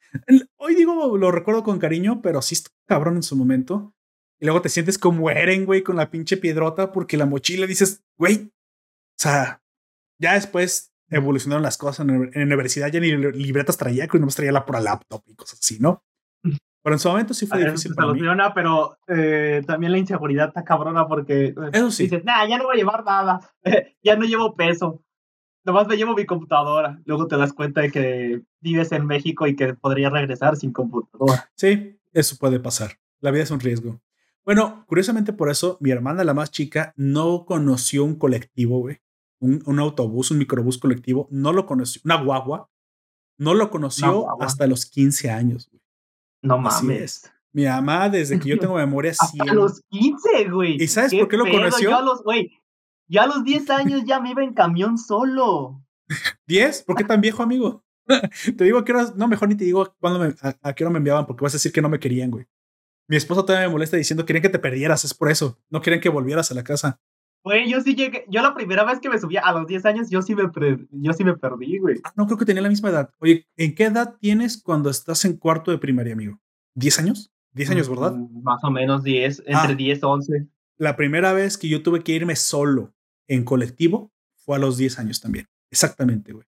[0.57, 3.93] hoy digo, lo recuerdo con cariño, pero sí está cabrón en su momento.
[4.39, 8.03] Y luego te sientes como Eren, güey, con la pinche piedrota, porque la mochila dices,
[8.17, 8.51] güey,
[9.17, 9.61] sea,
[10.19, 12.07] ya después evolucionaron las cosas.
[12.07, 15.59] En, la universidad ya ni libretas traía, que no traía la por laptop y cosas
[15.59, 16.03] así, ¿no?
[16.83, 17.95] Pero en su momento sí fue difícil.
[17.95, 18.19] Para mí.
[18.53, 22.03] pero eh, también la inseguridad está cabrona porque eh, Eso sí.
[22.03, 23.39] dices, nah, ya no voy a llevar nada,
[24.03, 25.01] ya no llevo peso,
[25.63, 27.01] nomás me llevo mi computadora.
[27.05, 31.49] Luego te das cuenta de que vives en México y que podrías regresar sin computadora.
[31.55, 32.99] Sí, eso puede pasar.
[33.21, 34.01] La vida es un riesgo.
[34.45, 38.99] Bueno, curiosamente por eso, mi hermana, la más chica, no conoció un colectivo, güey.
[39.43, 42.69] Un, autobús, un microbús colectivo, no lo conoció, una guagua,
[43.37, 45.81] no lo conoció hasta los 15 años, güey.
[46.41, 47.29] No mames.
[47.51, 50.81] Mi mamá, desde que yo tengo memoria, hasta los 15, güey.
[50.81, 51.89] ¿Y sabes por qué lo conoció?
[51.89, 52.51] Ya a los, güey,
[53.07, 55.83] ya a los 10 años ya me iba en camión solo.
[56.47, 56.85] ¿10?
[56.85, 57.83] ¿Por qué tan viejo, amigo?
[58.57, 60.97] te digo que no, mejor ni te digo cuándo me, a, a qué hora me
[60.97, 62.45] enviaban, porque vas a decir que no me querían, güey.
[63.09, 65.59] Mi esposo todavía me molesta diciendo, quieren que te perdieras, es por eso.
[65.69, 67.01] No quieren que volvieras a la casa.
[67.43, 70.09] Güey, yo sí llegué, yo la primera vez que me subía a los 10 años,
[70.09, 70.43] yo sí me,
[70.91, 71.99] yo sí me perdí, güey.
[72.03, 73.09] Ah, no, creo que tenía la misma edad.
[73.19, 76.39] Oye, ¿en qué edad tienes cuando estás en cuarto de primaria, amigo?
[76.75, 77.33] ¿10 años?
[77.53, 78.13] 10 años, ¿verdad?
[78.13, 80.47] Mm, más o menos 10, entre 10 y 11.
[80.77, 82.93] La primera vez que yo tuve que irme solo
[83.27, 85.47] en colectivo fue a los 10 años también.
[85.71, 86.45] Exactamente, güey.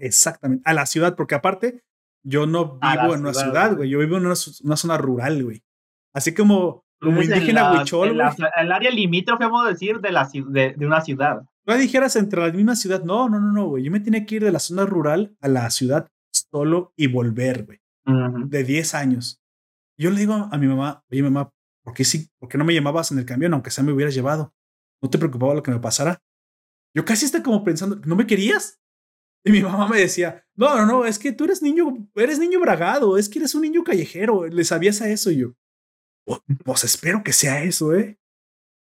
[0.00, 0.62] Exactamente.
[0.64, 1.84] A la ciudad, porque aparte,
[2.24, 3.90] yo no vivo en una ciudad, güey.
[3.90, 5.62] Yo vivo en una, zona rural, güey.
[6.14, 8.20] Así como, como indígena huichol,
[8.56, 11.42] El área limítrofe, vamos a decir, de, la, de, de una ciudad.
[11.66, 13.02] No dijeras entre la misma ciudad.
[13.04, 13.84] No, no, no, no, güey.
[13.84, 17.64] Yo me tenía que ir de la zona rural a la ciudad solo y volver,
[17.64, 17.80] güey.
[18.46, 19.40] De 10 años.
[19.96, 21.52] Yo le digo a mi mamá, oye, mamá,
[21.84, 24.14] ¿por qué, sí, ¿por qué no me llamabas en el camión aunque sea me hubieras
[24.14, 24.54] llevado?
[25.00, 26.20] ¿No te preocupaba lo que me pasara?
[26.94, 28.80] Yo casi estaba como pensando, ¿no me querías?
[29.44, 32.60] Y mi mamá me decía, no, no, no, es que tú eres niño, eres niño
[32.60, 35.54] bragado, es que eres un niño callejero, le sabías a eso y yo.
[36.24, 38.18] Pues, pues espero que sea eso, ¿eh?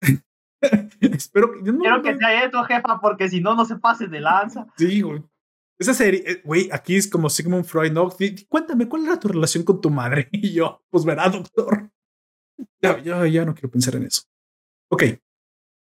[1.01, 1.71] espero que...
[1.71, 4.67] No, Quiero que sea eso, jefa, porque si no, no se pase de lanza.
[4.77, 5.23] Sí, güey.
[5.79, 8.09] Esa serie, eh, güey, aquí es como Sigmund Freud, ¿no?
[8.49, 10.29] Cuéntame, ¿cuál era tu relación con tu madre?
[10.31, 11.89] Y yo, pues verá, doctor.
[12.81, 14.23] Ya, ya, ya no quiero pensar en eso.
[14.89, 15.03] Ok,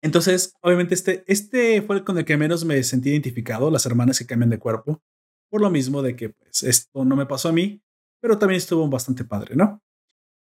[0.06, 4.18] entonces, obviamente, este, este fue el con el que menos me sentí identificado, las hermanas
[4.18, 5.02] que cambian de cuerpo,
[5.50, 7.82] por lo mismo de que pues, esto no me pasó a mí,
[8.20, 9.82] pero también estuvo bastante padre, ¿no?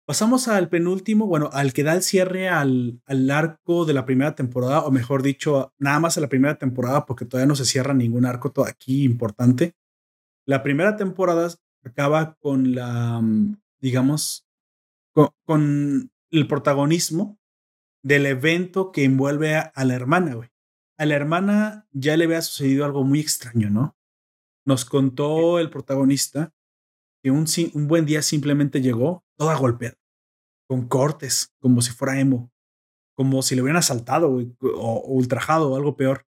[0.05, 4.35] Pasamos al penúltimo, bueno, al que da el cierre al, al arco de la primera
[4.35, 7.93] temporada, o mejor dicho, nada más a la primera temporada, porque todavía no se cierra
[7.93, 9.75] ningún arco aquí importante.
[10.45, 11.53] La primera temporada
[11.83, 14.45] acaba con la, mm, digamos,
[15.45, 17.39] con el protagonismo
[18.03, 20.49] del evento que envuelve a, la hermana, güey.
[20.97, 23.95] A la hermana ya le había sucedido algo muy extraño, ¿no?
[24.65, 26.53] Nos contó el protagonista
[27.23, 29.97] que un, un buen día simplemente llegó toda golpeada,
[30.67, 32.51] con cortes, como si fuera emo,
[33.15, 36.25] como si le hubieran asaltado o, o ultrajado o algo peor,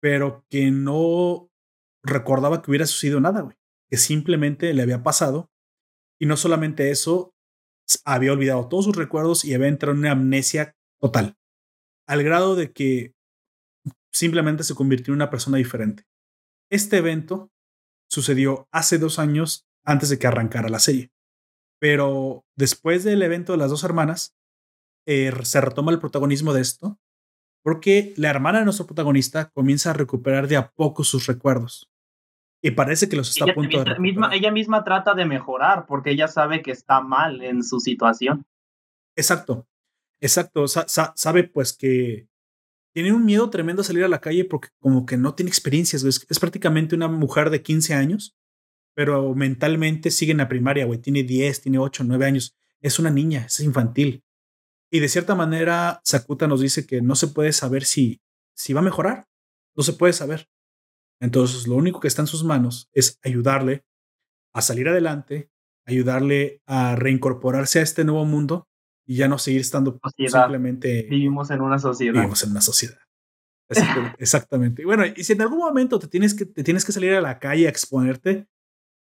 [0.00, 1.50] pero que no
[2.02, 3.56] recordaba que hubiera sucedido nada, güey,
[3.90, 5.50] que simplemente le había pasado.
[6.20, 7.34] Y no solamente eso,
[8.04, 11.36] había olvidado todos sus recuerdos y había entrado en una amnesia total,
[12.06, 13.14] al grado de que
[14.12, 16.04] simplemente se convirtió en una persona diferente.
[16.70, 17.50] Este evento
[18.10, 21.12] sucedió hace dos años antes de que arrancara la serie,
[21.78, 24.36] pero después del evento de las dos hermanas,
[25.06, 26.98] eh, se retoma el protagonismo de esto
[27.62, 31.90] porque la hermana de nuestro protagonista comienza a recuperar de a poco sus recuerdos.
[32.62, 36.10] Y parece que los está a punto de misma, Ella misma trata de mejorar porque
[36.10, 38.46] ella sabe que está mal en su situación.
[39.16, 39.66] Exacto.
[40.20, 42.28] Exacto, sabe pues que
[42.92, 46.02] tiene un miedo tremendo a salir a la calle porque como que no tiene experiencias,
[46.02, 48.36] Es, prácticamente una mujer de 15 años,
[48.98, 50.98] pero mentalmente sigue en la primaria, güey.
[50.98, 52.56] Tiene 10, tiene 8, 9 años.
[52.80, 54.24] Es una niña, es infantil.
[54.90, 58.20] Y de cierta manera, Sakuta nos dice que no se puede saber si,
[58.56, 59.28] si va a mejorar.
[59.76, 60.48] No se puede saber.
[61.20, 63.84] Entonces, lo único que está en sus manos es ayudarle
[64.52, 65.48] a salir adelante,
[65.86, 68.66] ayudarle a reincorporarse a este nuevo mundo
[69.06, 71.06] y ya no seguir estando simplemente.
[71.08, 72.14] Vivimos en una sociedad.
[72.14, 72.98] Vivimos en una sociedad.
[74.18, 74.82] Exactamente.
[74.82, 77.20] Y bueno, y si en algún momento te tienes que, te tienes que salir a
[77.20, 78.48] la calle a exponerte,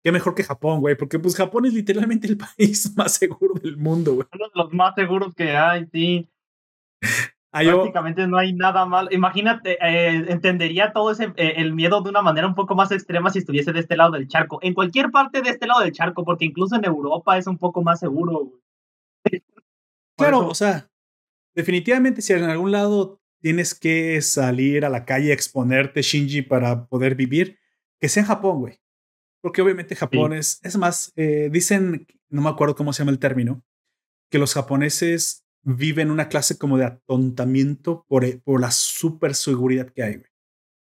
[0.06, 3.76] qué mejor que Japón, güey, porque pues Japón es literalmente el país más seguro del
[3.76, 4.28] mundo, güey.
[4.32, 6.30] Uno de los más seguros que hay, sí.
[7.50, 9.08] Prácticamente no hay nada mal.
[9.10, 13.30] Imagínate, eh, entendería todo ese eh, el miedo de una manera un poco más extrema
[13.30, 14.60] si estuviese de este lado del charco.
[14.62, 17.82] En cualquier parte de este lado del charco, porque incluso en Europa es un poco
[17.82, 18.44] más seguro.
[18.44, 18.62] Güey.
[20.16, 20.88] Claro, o sea,
[21.54, 26.86] definitivamente si en algún lado tienes que salir a la calle a exponerte, Shinji, para
[26.86, 27.58] poder vivir,
[28.00, 28.80] que sea en Japón, güey.
[29.46, 33.20] Porque obviamente Japón es, es más, eh, dicen, no me acuerdo cómo se llama el
[33.20, 33.62] término,
[34.28, 39.86] que los japoneses viven una clase como de atontamiento por, eh, por la super seguridad
[39.86, 40.30] que hay, güey.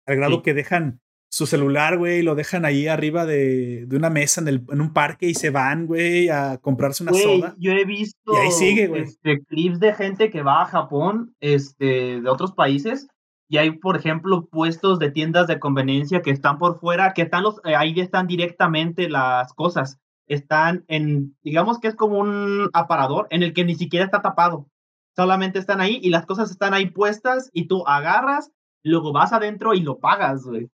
[0.07, 4.41] Al grado que dejan su celular, güey, lo dejan ahí arriba de, de una mesa
[4.41, 7.55] en, el, en, un parque y se van, güey, a comprarse una soda.
[7.59, 9.03] Yo he visto y ahí sigue, güey.
[9.03, 13.07] Este, clips de gente que va a Japón, este, de otros países,
[13.49, 17.43] y hay, por ejemplo, puestos de tiendas de conveniencia que están por fuera, que están
[17.43, 19.99] los, eh, ahí están directamente las cosas.
[20.27, 24.67] Están en, digamos que es como un aparador en el que ni siquiera está tapado.
[25.15, 28.51] Solamente están ahí y las cosas están ahí puestas y tú agarras,
[28.83, 30.69] luego vas adentro y lo pagas, güey.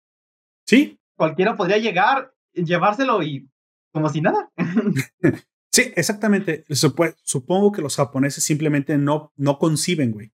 [0.65, 0.99] Sí.
[1.17, 3.49] Cualquiera podría llegar, llevárselo y
[3.91, 4.51] como si nada.
[5.71, 6.63] sí, exactamente.
[6.69, 10.31] Supongo que los japoneses simplemente no, no conciben, güey.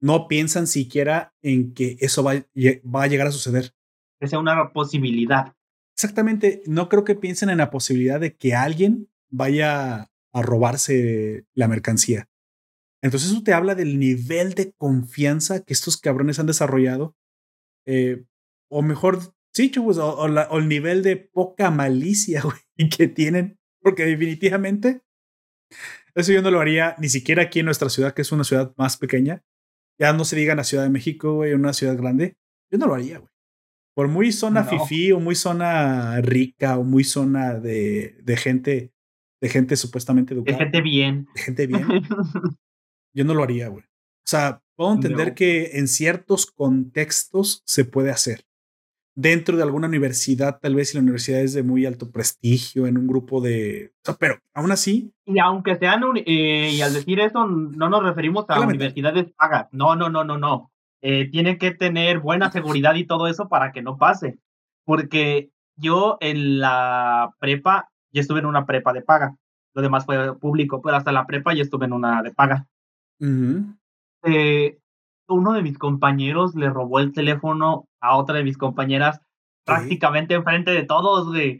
[0.00, 3.74] No piensan siquiera en que eso va, va a llegar a suceder.
[4.20, 5.54] Que sea una posibilidad.
[5.96, 6.62] Exactamente.
[6.66, 12.28] No creo que piensen en la posibilidad de que alguien vaya a robarse la mercancía.
[13.02, 17.16] Entonces eso te habla del nivel de confianza que estos cabrones han desarrollado.
[17.86, 18.24] Eh,
[18.70, 22.42] o mejor dicho, pues, o, o, el nivel de poca malicia
[22.76, 23.58] güey, que tienen.
[23.80, 25.02] Porque definitivamente
[26.14, 28.74] eso yo no lo haría ni siquiera aquí en nuestra ciudad, que es una ciudad
[28.76, 29.44] más pequeña.
[29.98, 32.36] Ya no se diga en la Ciudad de México, güey, una ciudad grande.
[32.70, 33.30] Yo no lo haría, güey.
[33.94, 38.92] Por muy zona fifi o muy zona rica o muy zona de, de gente,
[39.40, 40.56] de gente supuestamente educada.
[40.56, 41.26] De gente bien.
[41.34, 41.84] De gente bien.
[43.12, 43.82] yo no lo haría, güey.
[43.84, 48.44] O sea, puedo entender que en ciertos contextos se puede hacer.
[49.20, 52.96] Dentro de alguna universidad, tal vez si la universidad es de muy alto prestigio, en
[52.96, 53.92] un grupo de...
[54.20, 55.12] pero aún así...
[55.24, 56.04] Y aunque sean...
[56.24, 59.66] Eh, y al decir eso, no nos referimos a universidades pagas.
[59.72, 60.70] No, no, no, no, no
[61.00, 64.38] eh, tiene que tener buena seguridad y todo eso para que no pase.
[64.84, 69.36] Porque yo en la prepa, yo estuve en una prepa de paga.
[69.74, 72.66] Lo demás fue público, pero hasta la prepa yo estuve en una de paga.
[74.24, 74.78] eh,
[75.28, 79.20] uno de mis compañeros le robó el teléfono a otra de mis compañeras
[79.64, 81.58] prácticamente enfrente de todos, güey.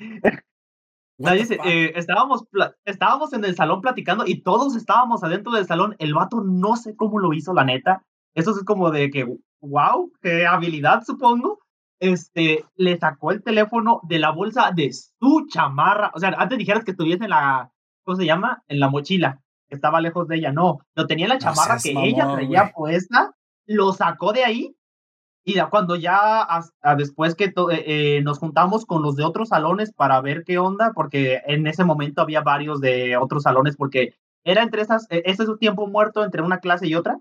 [1.21, 2.45] Eh, estábamos,
[2.85, 5.97] estábamos en el salón platicando y todos estábamos adentro del salón.
[5.99, 8.05] El vato no sé cómo lo hizo, la neta.
[8.35, 9.27] Eso es como de que,
[9.61, 11.59] wow, qué habilidad, supongo.
[12.01, 16.13] Este, le sacó el teléfono de la bolsa de su chamarra.
[16.15, 17.73] O sea, antes dijeras que estuviese en la,
[18.05, 18.63] ¿cómo se llama?
[18.69, 19.43] En la mochila.
[19.69, 20.53] Estaba lejos de ella.
[20.53, 23.35] No, lo tenía en la chamarra que ella traía puesta.
[23.67, 24.77] Lo sacó de ahí.
[25.49, 26.47] Y cuando ya
[26.99, 30.93] después que eh, eh, nos juntamos con los de otros salones para ver qué onda,
[30.95, 34.13] porque en ese momento había varios de otros salones, porque
[34.45, 37.19] era entre esas, e, ese es un tiempo muerto entre una clase y otra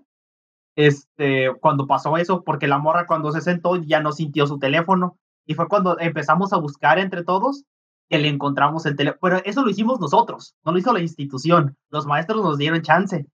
[0.76, 5.16] este, cuando pasó eso, porque la morra cuando se sentó ya no sintió su teléfono.
[5.46, 7.64] Y fue cuando empezamos a buscar entre todos
[8.10, 9.20] que le encontramos el teléfono.
[9.22, 11.78] Pero eso lo hicimos nosotros, no lo hizo la institución.
[11.88, 13.26] Los maestros nos dieron chance,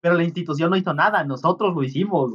[0.00, 2.32] pero la institución no hizo nada, nosotros lo hicimos.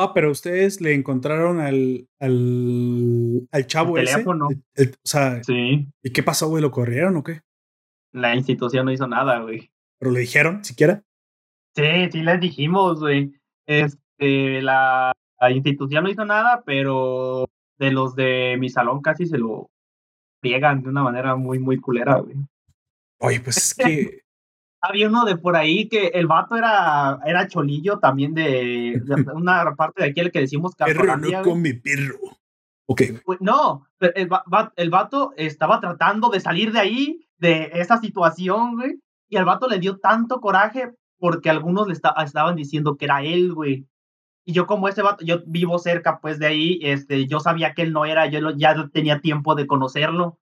[0.00, 4.46] Ah, pero ustedes le encontraron al, al, al chavo el teléfono.
[4.46, 5.88] o sea, sí.
[6.04, 6.62] ¿y qué pasó, güey?
[6.62, 7.40] ¿Lo corrieron o qué?
[8.12, 9.72] La institución no hizo nada, güey.
[9.98, 11.02] ¿Pero le dijeron siquiera?
[11.74, 13.32] Sí, sí les dijimos, güey.
[13.66, 15.12] Este, la,
[15.50, 17.48] institución no hizo nada, pero
[17.78, 19.68] de los de mi salón casi se lo
[20.40, 22.36] friegan de una manera muy, muy culera, güey.
[23.18, 24.20] Oye, pues es que.
[24.80, 29.02] Había uno de por ahí que el vato era, era cholillo también de,
[29.34, 32.18] una parte de aquí el que decimos Perro no con mi perro.
[32.86, 33.02] Ok.
[33.40, 34.30] No, el,
[34.76, 39.00] el vato estaba tratando de salir de ahí, de esa situación, güey.
[39.28, 43.52] Y al vato le dio tanto coraje porque algunos le estaban diciendo que era él,
[43.52, 43.86] güey.
[44.44, 47.82] Y yo como ese vato, yo vivo cerca pues de ahí, este, yo sabía que
[47.82, 50.38] él no era, yo ya tenía tiempo de conocerlo.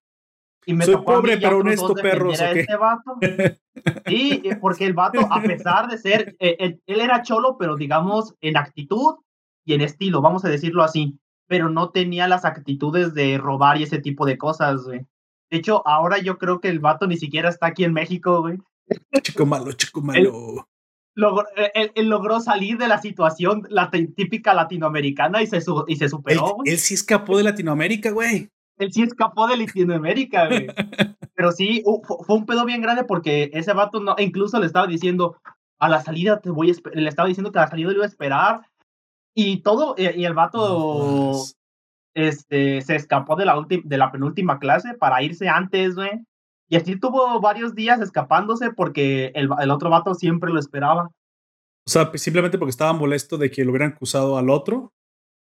[0.65, 2.31] Y me Soy pobre pero honesto perro.
[2.31, 3.19] Este vato.
[4.07, 7.77] Sí, eh, porque el vato, a pesar de ser, eh, él, él, era cholo, pero
[7.77, 9.17] digamos en actitud
[9.65, 13.85] y en estilo, vamos a decirlo así, pero no tenía las actitudes de robar y
[13.85, 15.07] ese tipo de cosas, güey.
[15.51, 18.59] De hecho, ahora yo creo que el vato ni siquiera está aquí en México, güey.
[19.23, 20.67] Chico malo, chico malo.
[21.15, 26.59] Él, logró, salir de la situación la típica latinoamericana y se, y se superó.
[26.65, 28.51] Él, sí escapó de Latinoamérica, güey.
[28.79, 30.67] Él sí escapó de Latinoamérica, güey.
[31.35, 35.37] Pero sí, fue un pedo bien grande porque ese vato no, incluso le estaba diciendo,
[35.79, 38.05] a la salida te voy a le estaba diciendo que a la salida lo iba
[38.05, 38.61] a esperar.
[39.35, 41.33] Y todo, y el vato
[42.15, 46.25] este, se escapó de la, de la penúltima clase para irse antes, güey.
[46.69, 51.11] Y así tuvo varios días escapándose porque el, el otro vato siempre lo esperaba.
[51.87, 54.93] O sea, simplemente porque estaba molesto de que lo hubieran acusado al otro.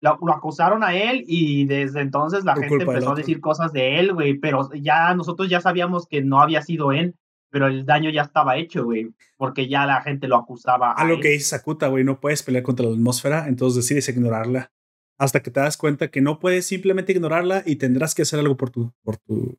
[0.02, 4.14] Lo, acusaron a él y desde entonces la gente empezó a decir cosas de él,
[4.14, 4.36] güey.
[4.36, 7.16] Pero ya nosotros ya sabíamos que no había sido él,
[7.50, 9.14] pero el daño ya estaba hecho, güey.
[9.38, 10.92] Porque ya la gente lo acusaba.
[10.92, 14.72] A, lo que dice Sakuta, güey, no puedes pelear contra la atmósfera, entonces decides ignorarla.
[15.20, 18.56] Hasta que te das cuenta que no puedes simplemente ignorarla y tendrás que hacer algo
[18.56, 19.58] por tu, por tu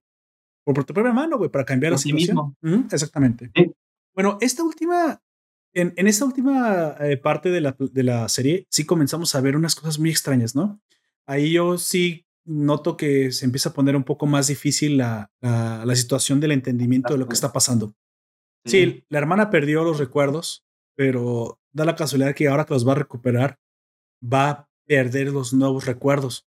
[0.75, 2.57] por tu propia mano, güey, para cambiar la situación.
[2.93, 3.51] exactamente.
[4.15, 5.21] Bueno, esta última,
[5.75, 9.57] en, en esta última eh, parte de la, de la serie, sí comenzamos a ver
[9.57, 10.81] unas cosas muy extrañas, ¿no?
[11.27, 15.95] Ahí yo sí noto que se empieza a poner un poco más difícil la, la,
[15.95, 17.95] situación del entendimiento de lo que está pasando.
[18.65, 20.65] Sí, la hermana perdió los recuerdos,
[20.97, 23.59] pero da la casualidad que ahora que los va a recuperar,
[24.23, 26.47] va a perder los nuevos recuerdos.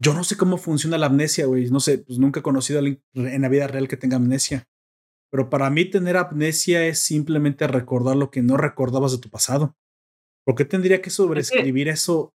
[0.00, 1.70] Yo no sé cómo funciona la amnesia, güey.
[1.70, 4.68] No sé, pues nunca he conocido a alguien en la vida real que tenga amnesia.
[5.30, 9.74] Pero para mí tener amnesia es simplemente recordar lo que no recordabas de tu pasado.
[10.44, 12.32] ¿Por qué tendría que sobreescribir eso?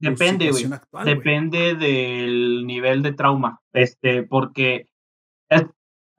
[0.00, 0.64] Depende, güey.
[1.04, 3.60] Depende del nivel de trauma.
[3.74, 4.86] Este, porque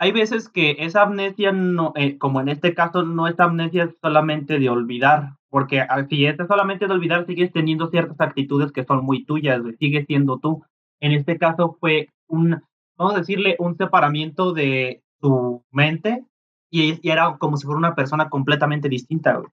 [0.01, 4.57] hay veces que esa amnesia, no, eh, como en este caso, no es amnesia solamente
[4.57, 9.25] de olvidar, porque si es solamente de olvidar, sigues teniendo ciertas actitudes que son muy
[9.25, 10.63] tuyas, sigues siendo tú.
[10.99, 12.63] En este caso fue un,
[12.97, 16.25] vamos a decirle, un separamiento de tu mente
[16.69, 19.37] y, era como si fuera una persona completamente distinta.
[19.37, 19.49] Güey.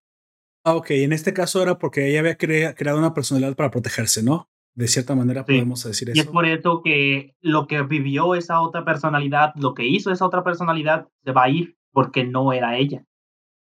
[0.64, 4.48] Ah, ok, en este caso era porque ella había creado una personalidad para protegerse, ¿no?
[4.74, 6.16] De cierta manera podemos decir eso.
[6.16, 10.24] Y es por eso que lo que vivió esa otra personalidad, lo que hizo esa
[10.24, 13.04] otra personalidad, se va a ir porque no era ella.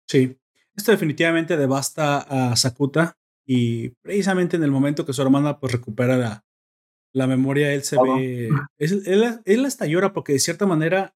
[0.08, 0.38] Sí,
[0.76, 6.16] esto definitivamente devasta a Sakuta y precisamente en el momento que su hermana pues recupera
[6.18, 6.46] la,
[7.14, 11.16] la memoria, él se ve, él, él, hasta llora porque de cierta manera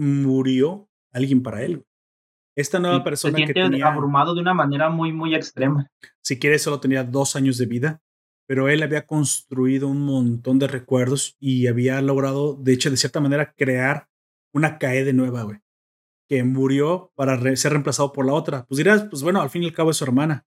[0.00, 1.84] murió alguien para él.
[2.56, 5.86] Esta nueva persona se que tenía abrumado de una manera muy, muy extrema.
[6.20, 8.02] Si quieres, solo tenía dos años de vida
[8.50, 13.20] pero él había construido un montón de recuerdos y había logrado, de hecho, de cierta
[13.20, 14.08] manera, crear
[14.52, 15.60] una de nueva, güey,
[16.28, 18.66] que murió para ser reemplazado por la otra.
[18.66, 20.48] Pues dirás, pues bueno, al fin y al cabo es su hermana.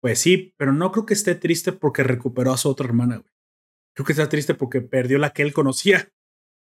[0.00, 3.30] Pues sí, pero no creo que esté triste porque recuperó a su otra hermana, güey.
[3.94, 6.08] Creo que está triste porque perdió la que él conocía.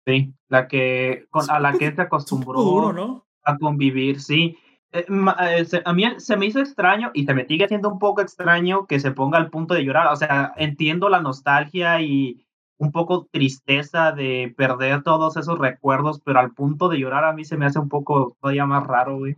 [0.09, 3.27] Sí, la que a la que se acostumbró ¿no?
[3.43, 4.57] a convivir, sí.
[4.91, 8.21] Eh, eh, a mí se me hizo extraño y se me sigue haciendo un poco
[8.21, 10.07] extraño que se ponga al punto de llorar.
[10.07, 12.43] O sea, entiendo la nostalgia y
[12.79, 17.45] un poco tristeza de perder todos esos recuerdos, pero al punto de llorar a mí
[17.45, 19.35] se me hace un poco todavía más raro, güey.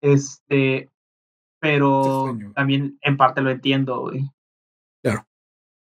[0.00, 0.88] Este,
[1.60, 4.30] pero también en parte lo entiendo, güey.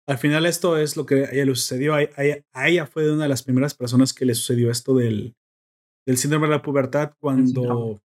[0.08, 1.94] Al final esto es lo que a ella le sucedió.
[1.94, 5.36] A ella, a ella fue una de las primeras personas que le sucedió esto del,
[6.06, 8.02] del síndrome de la pubertad cuando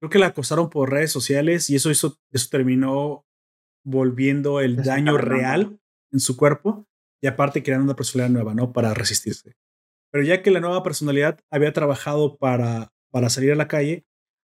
[0.00, 3.26] creo que la acosaron por redes sociales y eso, hizo, eso terminó
[3.84, 5.78] volviendo el daño real
[6.10, 6.86] en su cuerpo
[7.22, 8.72] y aparte creando una personalidad nueva, ¿no?
[8.72, 9.54] Para resistirse.
[10.10, 14.06] Pero ya que la nueva personalidad había trabajado para, para salir a la calle,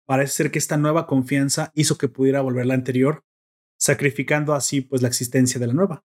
[0.06, 3.24] parece ser que esta nueva confianza hizo que pudiera volver la anterior,
[3.78, 6.04] sacrificando así pues la existencia de la nueva.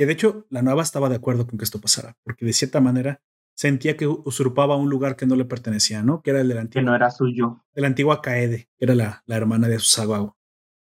[0.00, 2.80] Que de hecho la nueva estaba de acuerdo con que esto pasara, porque de cierta
[2.80, 3.20] manera
[3.54, 6.22] sentía que usurpaba un lugar que no le pertenecía, ¿no?
[6.22, 6.80] Que era el del antiguo.
[6.80, 7.66] Que no era suyo.
[7.74, 10.34] De la antigua Kaede, que era la, la hermana de Susagawa.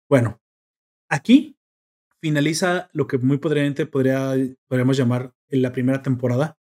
[0.09, 0.41] Bueno,
[1.11, 1.59] aquí
[2.23, 4.33] finaliza lo que muy podríamente podría,
[4.69, 6.57] podríamos llamar la primera temporada,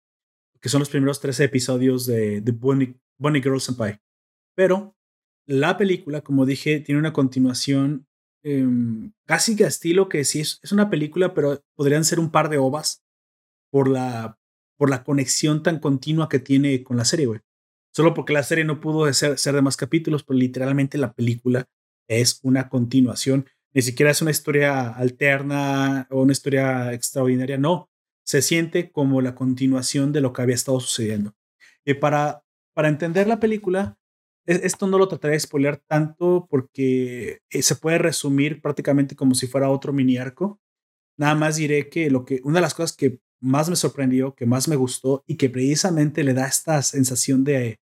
[0.61, 3.99] que son los primeros 13 episodios de, de Bonnie, Bonnie Girl Senpai.
[4.55, 4.95] Pero
[5.45, 8.07] la película, como dije, tiene una continuación
[8.43, 12.57] em, casi que estilo que sí es, una película, pero podrían ser un par de
[12.57, 13.03] ovas
[13.71, 14.37] por la,
[14.77, 17.41] por la conexión tan continua que tiene con la serie, güey.
[17.93, 21.67] Solo porque la serie no pudo ser, ser de más capítulos, pero literalmente la película
[22.07, 23.45] es una continuación.
[23.73, 27.89] Ni siquiera es una historia alterna o una historia extraordinaria, no.
[28.23, 31.35] Se siente como la continuación de lo que había estado sucediendo.
[31.85, 32.43] Y para,
[32.73, 33.98] para entender la película,
[34.49, 39.47] esto no lo trataré de spoiler tanto porque eh, se puede resumir prácticamente como si
[39.47, 40.59] fuera otro mini arco.
[41.17, 44.45] Nada más diré que, lo que una de las cosas que más me sorprendió, que
[44.45, 47.79] más me gustó y que precisamente le da esta sensación de,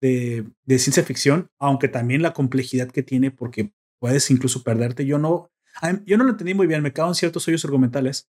[0.00, 5.04] de, ciencia ficción, aunque también la complejidad que tiene porque puedes incluso perderte.
[5.04, 5.50] Yo no,
[6.06, 8.28] yo no lo entendí muy bien, me cago en ciertos hoyos argumentales.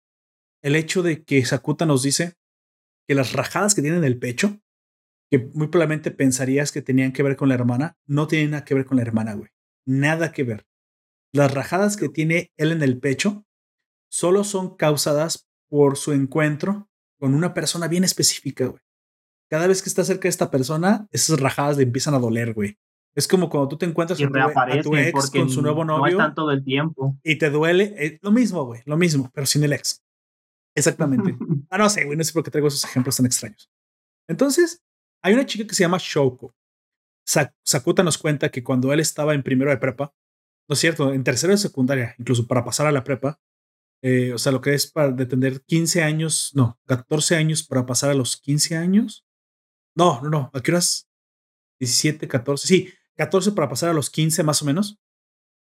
[0.63, 2.35] El hecho de que Sakuta nos dice
[3.07, 4.59] que las rajadas que tiene en el pecho,
[5.31, 8.75] que muy probablemente pensarías que tenían que ver con la hermana, no tienen nada que
[8.75, 9.49] ver con la hermana, güey.
[9.85, 10.65] Nada que ver.
[11.33, 13.45] Las rajadas que tiene él en el pecho
[14.09, 18.81] solo son causadas por su encuentro con una persona bien específica, güey.
[19.49, 22.77] Cada vez que está cerca de esta persona, esas rajadas le empiezan a doler, güey.
[23.15, 24.31] Es como cuando tú te encuentras con
[24.83, 26.01] tu, ex con su nuevo novio.
[26.01, 27.17] No están todo el tiempo.
[27.23, 27.93] Y te duele.
[27.97, 28.81] Eh, lo mismo, güey.
[28.85, 30.03] Lo mismo, pero sin el ex.
[30.75, 31.37] Exactamente.
[31.69, 32.17] ah, no sé, güey.
[32.17, 33.69] No sé por qué traigo esos ejemplos tan extraños.
[34.27, 34.81] Entonces,
[35.21, 36.53] hay una chica que se llama Shoko.
[37.63, 40.13] Sakuta nos cuenta que cuando él estaba en primero de prepa,
[40.67, 43.39] no es cierto, en tercero de secundaria, incluso para pasar a la prepa,
[44.03, 47.85] eh, o sea, lo que es para de tener 15 años, no, 14 años para
[47.85, 49.25] pasar a los 15 años.
[49.95, 51.07] No, no, no, ¿a qué horas?
[51.79, 54.99] 17, 14, sí, 14 para pasar a los 15 más o menos.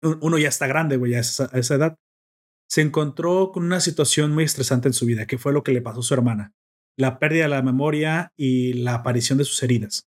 [0.01, 1.97] Uno ya está grande, güey, a a esa edad.
[2.67, 5.81] Se encontró con una situación muy estresante en su vida, que fue lo que le
[5.81, 6.53] pasó a su hermana.
[6.97, 10.09] La pérdida de la memoria y la aparición de sus heridas.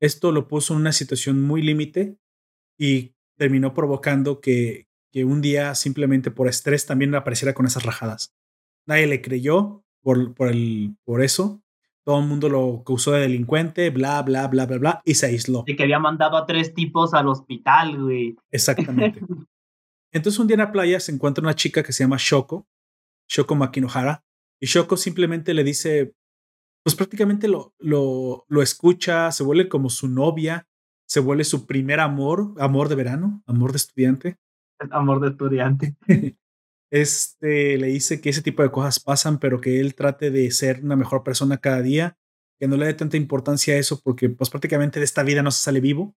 [0.00, 2.18] Esto lo puso en una situación muy límite
[2.78, 8.34] y terminó provocando que, que un día simplemente por estrés también apareciera con esas rajadas.
[8.86, 11.62] Nadie le creyó por, por, el, por eso.
[12.04, 15.64] Todo el mundo lo acusó de delincuente, bla, bla, bla, bla, bla, y se aisló.
[15.66, 18.36] Y que había mandado a tres tipos al hospital, güey.
[18.50, 19.20] Exactamente.
[20.12, 22.68] Entonces un día en la playa se encuentra una chica que se llama Shoko,
[23.28, 24.22] Shoko Makinohara,
[24.64, 26.14] y Shoko simplemente le dice,
[26.82, 30.66] pues prácticamente lo, lo, lo escucha, se vuelve como su novia,
[31.06, 34.38] se vuelve su primer amor, amor de verano, amor de estudiante.
[34.90, 35.96] Amor de estudiante.
[36.90, 40.82] Este le dice que ese tipo de cosas pasan, pero que él trate de ser
[40.82, 42.16] una mejor persona cada día,
[42.58, 45.50] que no le dé tanta importancia a eso, porque pues prácticamente de esta vida no
[45.50, 46.16] se sale vivo.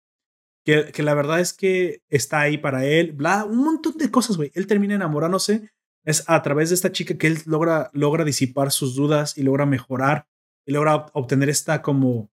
[0.65, 4.37] Que, que la verdad es que está ahí para él, bla, un montón de cosas,
[4.37, 4.53] güey.
[4.55, 5.71] Él termina enamorándose,
[6.07, 9.67] es a través de esta chica que él logra, logra disipar sus dudas y logra
[9.67, 10.27] mejorar
[10.65, 12.31] y logra obtener esta como,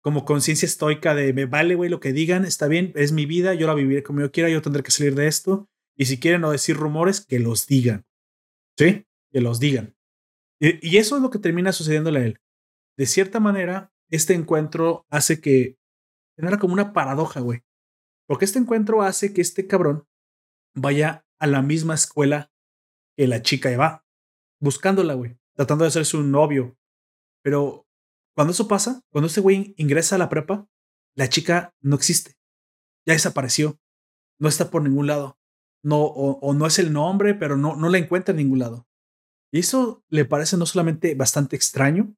[0.00, 3.52] como conciencia estoica de me vale, güey, lo que digan, está bien, es mi vida,
[3.54, 6.40] yo la viviré como yo quiera, yo tendré que salir de esto y si quieren
[6.40, 8.06] no decir rumores, que los digan.
[8.78, 9.06] ¿Sí?
[9.30, 9.96] Que los digan.
[10.60, 12.40] Y, eso es lo que termina sucediéndole a él.
[12.96, 15.78] De cierta manera, este encuentro hace que
[16.36, 17.62] era como una paradoja, güey.
[18.26, 20.06] Porque este encuentro hace que este cabrón
[20.74, 22.49] vaya a la misma escuela
[23.20, 24.06] que la chica va,
[24.60, 26.78] buscándola, güey, tratando de hacerse un novio.
[27.42, 27.86] Pero
[28.34, 30.66] cuando eso pasa, cuando este güey ingresa a la prepa,
[31.14, 32.38] la chica no existe.
[33.06, 33.78] Ya desapareció.
[34.38, 35.38] No está por ningún lado
[35.82, 38.86] no, o, no es el nombre, pero no, no la encuentra en ningún lado.
[39.52, 42.14] Y eso le parece no solamente bastante extraño,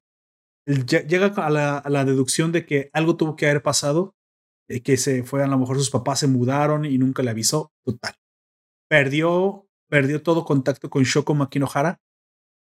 [0.65, 4.15] llega a la, deducción de que algo tuvo que haber pasado,
[4.69, 7.71] eh, que se fue, a lo mejor sus papás se mudaron y nunca le avisó,
[7.83, 8.15] total.
[8.87, 12.01] Perdió, perdió todo contacto con Shoko Makinohara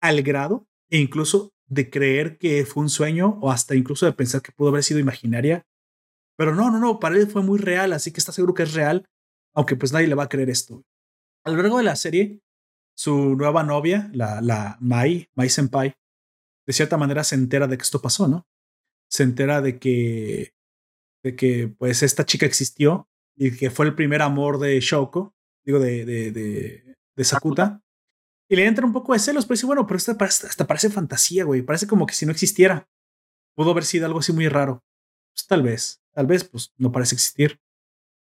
[0.01, 4.43] al grado e incluso de creer que fue un sueño o hasta incluso de pensar
[4.43, 5.65] que pudo haber sido imaginaria.
[6.37, 8.75] Pero no, no, no, para él fue muy real, así que está seguro que es
[8.75, 9.07] real
[9.55, 10.83] aunque pues nadie le va a creer esto.
[11.45, 12.41] A lo largo de la serie,
[12.97, 15.95] su nueva novia, la, la Mai, Mai Senpai,
[16.67, 18.49] de cierta manera se entera de que esto pasó, ¿no?
[19.09, 20.55] Se entera de que,
[21.23, 25.79] de que pues esta chica existió y que fue el primer amor de Shoko, digo,
[25.79, 27.83] de, de, de, de Sakuta.
[28.49, 31.45] Y le entra un poco de celos, pero dice, bueno, pero esto hasta parece fantasía,
[31.45, 31.63] güey.
[31.63, 32.89] Parece como que si no existiera.
[33.55, 34.83] Pudo haber sido algo así muy raro.
[35.35, 37.61] Pues tal vez, tal vez, pues no parece existir.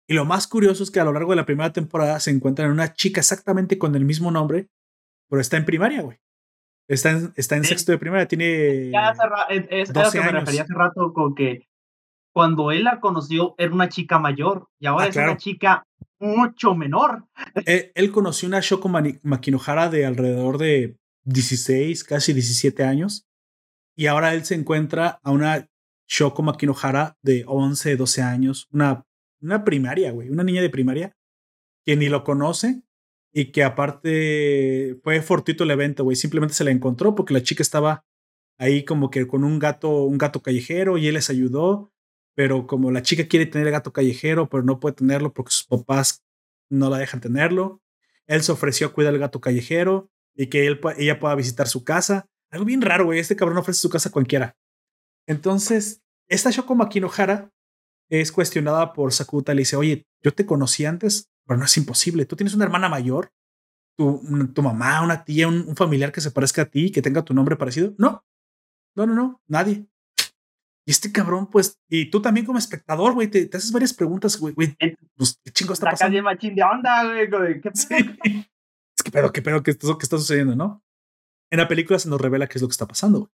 [0.06, 2.70] Y lo más curioso es que a lo largo de la primera temporada se encuentran
[2.70, 4.68] una chica exactamente con el mismo nombre,
[5.28, 6.18] pero está en primaria, güey.
[6.88, 8.90] Está en, está en sexto de primaria, tiene.
[8.90, 11.68] Ya hace es, es que me refería hace rato con que
[12.32, 15.84] cuando él la conoció era una chica mayor y ahora ah, es una chica
[16.20, 17.26] mucho menor.
[17.66, 23.26] Él, él conoció una Shoko Makinohara de alrededor de 16, casi 17 años.
[23.96, 25.68] Y ahora él se encuentra a una
[26.08, 29.04] Shoko Makinohara de 11, 12 años, una
[29.40, 31.16] una primaria, güey, una niña de primaria
[31.84, 32.82] que ni lo conoce
[33.32, 37.62] y que aparte fue fortuito el evento, güey, simplemente se la encontró porque la chica
[37.62, 38.04] estaba
[38.58, 41.92] ahí como que con un gato, un gato callejero y él les ayudó,
[42.38, 45.64] pero como la chica quiere tener el gato callejero, pero no puede tenerlo porque sus
[45.64, 46.22] papás
[46.70, 47.82] no la dejan tenerlo,
[48.28, 51.82] él se ofreció a cuidar al gato callejero y que él, ella pueda visitar su
[51.82, 52.28] casa.
[52.52, 54.56] Algo bien raro, güey, este cabrón ofrece su casa a cualquiera.
[55.26, 57.50] Entonces, esta Shoko Makinohara
[58.08, 59.52] es cuestionada por Sakuta.
[59.52, 62.24] Le dice, oye, yo te conocí antes, pero no es imposible.
[62.24, 63.32] Tú tienes una hermana mayor,
[63.96, 64.22] tu,
[64.54, 67.56] tu mamá, una tía, un, familiar que se parezca a ti, que tenga tu nombre
[67.56, 67.94] parecido.
[67.98, 68.24] No,
[68.94, 69.88] no, no, no, nadie.
[70.88, 74.54] Y este cabrón, pues, y tú también como espectador, güey, te, haces varias preguntas, güey,
[74.54, 74.74] güey.
[75.18, 76.16] Pues, ¿qué chingo está pasando?
[76.16, 77.60] La machín de onda, güey.
[77.60, 80.82] ¿Qué Es que pedo, qué pedo, qué, qué está sucediendo, ¿no?
[81.50, 83.30] En la película se nos revela qué es lo que está pasando, güey.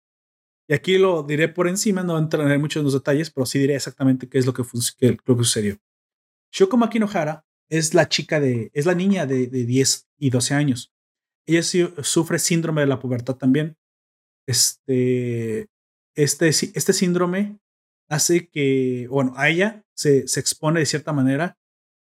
[0.66, 3.76] Y aquí lo diré por encima, no entraré mucho en los detalles, pero sí diré
[3.76, 4.64] exactamente qué es lo que,
[4.98, 5.78] que, lo que sucedió.
[6.50, 10.92] Shoko Makinohara es la chica de, es la niña de, de 10 y 12 años.
[11.46, 13.76] Ella sufre síndrome de la pubertad también.
[14.44, 15.68] Este,
[16.14, 17.58] este, este síndrome
[18.08, 21.58] hace que, bueno, a ella se, se expone de cierta manera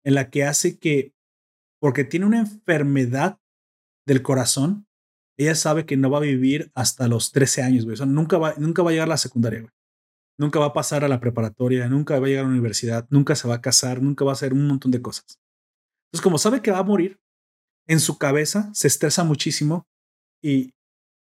[0.04, 1.14] en la que hace que,
[1.80, 3.40] porque tiene una enfermedad
[4.06, 4.86] del corazón,
[5.38, 7.96] ella sabe que no va a vivir hasta los 13 años, güey.
[8.06, 9.72] Nunca va, nunca va a llegar a la secundaria, güey.
[10.38, 13.34] Nunca va a pasar a la preparatoria, nunca va a llegar a la universidad, nunca
[13.34, 15.40] se va a casar, nunca va a hacer un montón de cosas.
[16.06, 17.18] Entonces, como sabe que va a morir,
[17.86, 19.86] en su cabeza se estresa muchísimo
[20.42, 20.74] y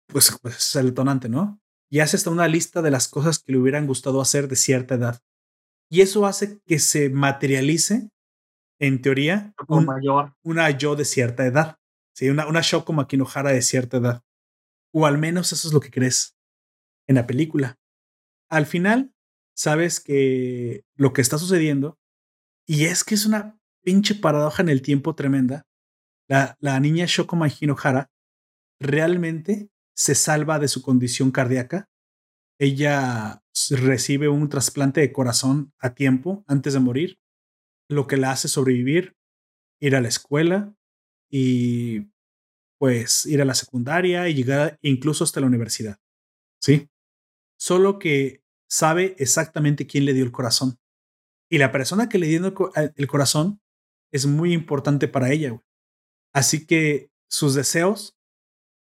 [0.06, 1.60] pues, pues es el detonante, ¿no?
[1.90, 4.94] Y hace hasta una lista de las cosas que le hubieran gustado hacer de cierta
[4.94, 5.22] edad.
[5.88, 8.10] Y eso hace que se materialice,
[8.78, 9.54] en teoría,
[10.42, 11.78] una yo de cierta edad.
[12.14, 14.22] Sí, una, una show como Akinohara de cierta edad.
[14.92, 16.36] O al menos eso es lo que crees
[17.06, 17.78] en la película.
[18.48, 19.14] Al final,
[19.54, 21.98] sabes que lo que está sucediendo,
[22.66, 25.66] y es que es una pinche paradoja en el tiempo tremenda,
[26.28, 28.10] la, la niña Shoko Makinohara
[28.80, 31.88] realmente se salva de su condición cardíaca.
[32.58, 37.18] Ella recibe un trasplante de corazón a tiempo antes de morir,
[37.88, 39.16] lo que la hace sobrevivir,
[39.80, 40.74] ir a la escuela,
[41.30, 42.08] y
[42.78, 45.98] pues ir a la secundaria y llegar incluso hasta la universidad.
[46.60, 46.88] ¿Sí?
[47.58, 50.78] solo que sabe exactamente quién le dio el corazón.
[51.50, 53.60] Y la persona que le dio el corazón
[54.12, 55.60] es muy importante para ella.
[56.34, 58.16] Así que sus deseos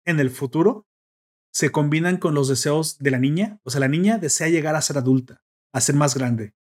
[0.06, 0.88] en el futuro
[1.54, 3.60] se combinan con los deseos de la niña.
[3.64, 6.56] O sea, la niña desea llegar a ser adulta, a ser más grande.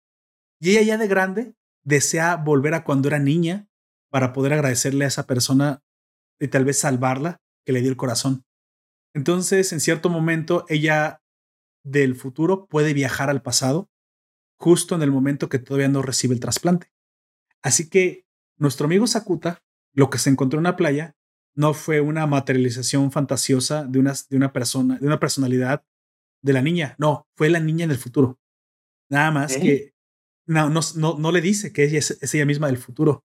[0.59, 3.68] Y ella ya de grande desea volver a cuando era niña
[4.09, 5.81] para poder agradecerle a esa persona
[6.39, 8.43] y tal vez salvarla que le dio el corazón.
[9.13, 11.23] Entonces, en cierto momento, ella
[11.84, 13.89] del futuro puede viajar al pasado
[14.59, 16.91] justo en el momento que todavía no recibe el trasplante.
[17.63, 18.26] Así que
[18.57, 19.63] nuestro amigo Sakuta,
[19.93, 21.15] lo que se encontró en la playa,
[21.56, 25.84] no fue una materialización fantasiosa de una, de una persona, de una personalidad
[26.41, 26.95] de la niña.
[26.98, 28.40] No, fue la niña en el futuro.
[29.10, 29.94] Nada más que
[30.48, 33.23] no, no, no, le dice que ella es, ella misma del futuro.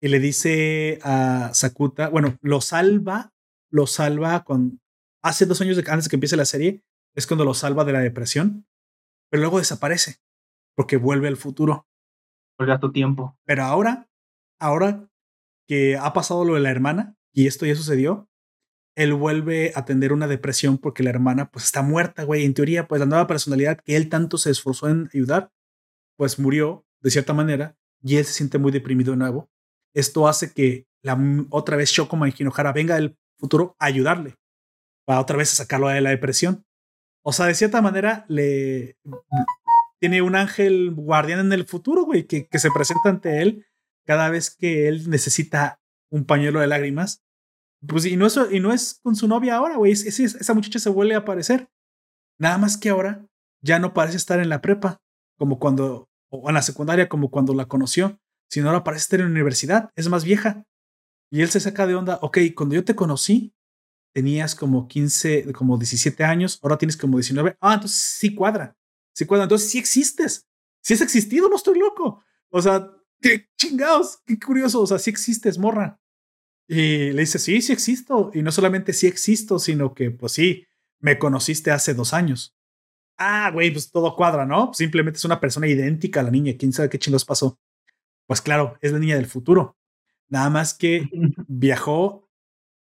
[0.00, 3.32] Y le dice a Sakuta, bueno, lo salva,
[3.70, 4.80] lo salva con,
[5.22, 6.82] hace dos años de, antes de que empiece la serie,
[7.14, 8.66] es cuando lo salva de la depresión,
[9.28, 10.20] pero luego desaparece
[10.76, 11.88] porque vuelve al futuro.
[12.56, 13.36] Vuelve a tu tiempo.
[13.44, 14.08] Pero ahora,
[14.60, 15.08] ahora
[15.66, 18.28] que ha pasado lo de la hermana y esto ya sucedió,
[18.96, 22.44] él vuelve a tener una depresión porque la hermana pues está muerta, güey.
[22.44, 25.52] En teoría, pues la nueva personalidad que él tanto se esforzó en ayudar,
[26.16, 29.48] pues murió de cierta manera y él se siente muy deprimido de nuevo.
[29.94, 31.16] Esto hace que la
[31.50, 34.34] otra vez Shoko Mahinohara venga del futuro a ayudarle
[35.04, 36.66] para otra vez sacarlo de la depresión.
[37.22, 38.96] O sea, de cierta manera le
[40.00, 43.64] tiene un ángel guardián en el futuro, güey, que, se presenta ante él
[44.04, 47.22] cada vez que él necesita un pañuelo de lágrimas.
[47.86, 49.92] Pues y no es, y no es con su novia ahora, güey.
[49.92, 51.68] esa muchacha se vuelve a aparecer.
[52.38, 53.26] Nada más que ahora
[53.62, 55.00] ya no parece estar en la prepa,
[55.36, 59.26] como cuando, o en la secundaria, como cuando la conoció, sino ahora parece estar en
[59.26, 60.64] la universidad, es más vieja.
[61.30, 63.54] Y él se saca de onda, ok, cuando yo te conocí,
[64.14, 67.56] tenías como 15, como 17 años, ahora tienes como 19.
[67.60, 68.76] Ah, entonces sí cuadra.
[69.14, 70.46] Sí, cuando entonces sí existes.
[70.82, 72.22] Sí has existido, no estoy loco.
[72.50, 72.90] O sea,
[73.20, 74.80] qué chingados, qué curioso.
[74.80, 76.00] O sea, sí existes, morra.
[76.68, 78.30] Y le dice, sí, sí existo.
[78.34, 80.66] Y no solamente sí existo, sino que, pues sí,
[81.00, 82.54] me conociste hace dos años.
[83.16, 84.72] Ah, güey, pues todo cuadra, ¿no?
[84.74, 86.52] Simplemente es una persona idéntica a la niña.
[86.58, 87.58] ¿Quién sabe qué chingos pasó?
[88.26, 89.76] Pues claro, es la niña del futuro.
[90.28, 91.08] Nada más que
[91.48, 92.28] viajó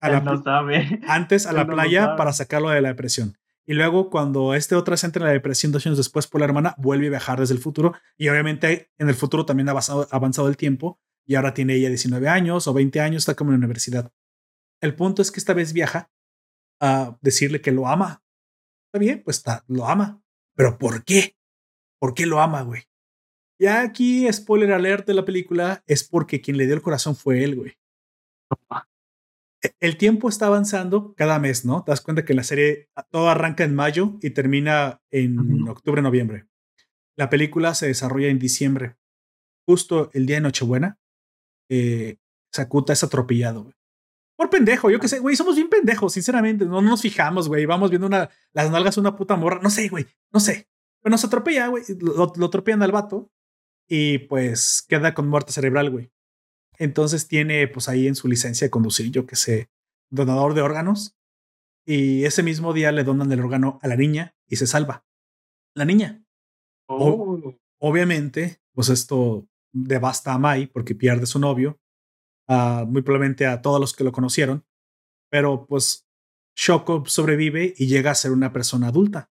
[0.01, 3.39] a la, antes a la playa para sacarlo de la depresión.
[3.65, 6.47] Y luego, cuando este otra se entra en la depresión dos años después por la
[6.47, 7.95] hermana, vuelve a viajar desde el futuro.
[8.17, 10.99] Y obviamente en el futuro también ha avanzado, avanzado el tiempo.
[11.29, 14.11] Y ahora tiene ella 19 años o 20 años, está como en la universidad.
[14.81, 16.11] El punto es que esta vez viaja
[16.81, 18.23] a decirle que lo ama.
[18.87, 20.23] Está bien, pues está, lo ama.
[20.57, 21.37] Pero ¿por qué?
[22.01, 22.85] ¿Por qué lo ama, güey?
[23.61, 27.45] Ya aquí, spoiler alert de la película, es porque quien le dio el corazón fue
[27.45, 27.75] él, güey.
[29.81, 31.83] El tiempo está avanzando cada mes, ¿no?
[31.85, 36.47] Te das cuenta que la serie todo arranca en mayo y termina en octubre, noviembre.
[37.17, 38.97] La película se desarrolla en diciembre.
[39.67, 40.99] Justo el día de Nochebuena,
[41.69, 42.16] eh,
[42.53, 43.74] Sakuta es atropellado, güey.
[44.36, 46.65] Por pendejo, yo qué sé, güey, somos bien pendejos, sinceramente.
[46.65, 47.66] No, nos fijamos, güey.
[47.66, 49.59] Vamos viendo una, las nalgas de una puta morra.
[49.61, 50.69] No sé, güey, no sé.
[51.03, 51.82] Pero nos atropella, güey.
[51.99, 53.32] Lo, lo atropellan al vato
[53.89, 56.12] y pues queda con muerte cerebral, güey.
[56.78, 59.70] Entonces tiene pues ahí en su licencia de conducir, yo que sé,
[60.11, 61.16] donador de órganos.
[61.85, 65.05] Y ese mismo día le donan el órgano a la niña y se salva.
[65.74, 66.23] La niña.
[66.86, 67.55] Oh.
[67.78, 71.81] obviamente, pues esto devasta a Mai porque pierde su novio,
[72.49, 74.65] muy probablemente a todos los que lo conocieron,
[75.31, 76.07] pero pues
[76.57, 79.31] Shoko sobrevive y llega a ser una persona adulta.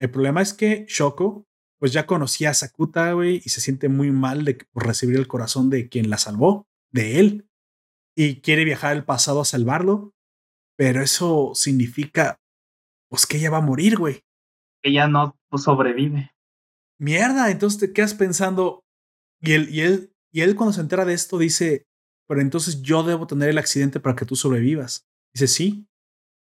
[0.00, 1.46] El problema es que Shoko
[1.78, 5.28] pues ya conocía a Sakuta, güey, y se siente muy mal de por recibir el
[5.28, 7.48] corazón de quien la salvó, de él,
[8.16, 10.12] y quiere viajar al pasado a salvarlo,
[10.76, 12.40] pero eso significa,
[13.08, 14.24] pues que ella va a morir, güey.
[14.82, 16.32] Ella no pues, sobrevive.
[16.98, 18.84] Mierda, entonces te quedas pensando,
[19.40, 21.86] y él, y él, y él cuando se entera de esto dice,
[22.26, 25.08] pero entonces yo debo tener el accidente para que tú sobrevivas.
[25.34, 25.88] Dice, sí,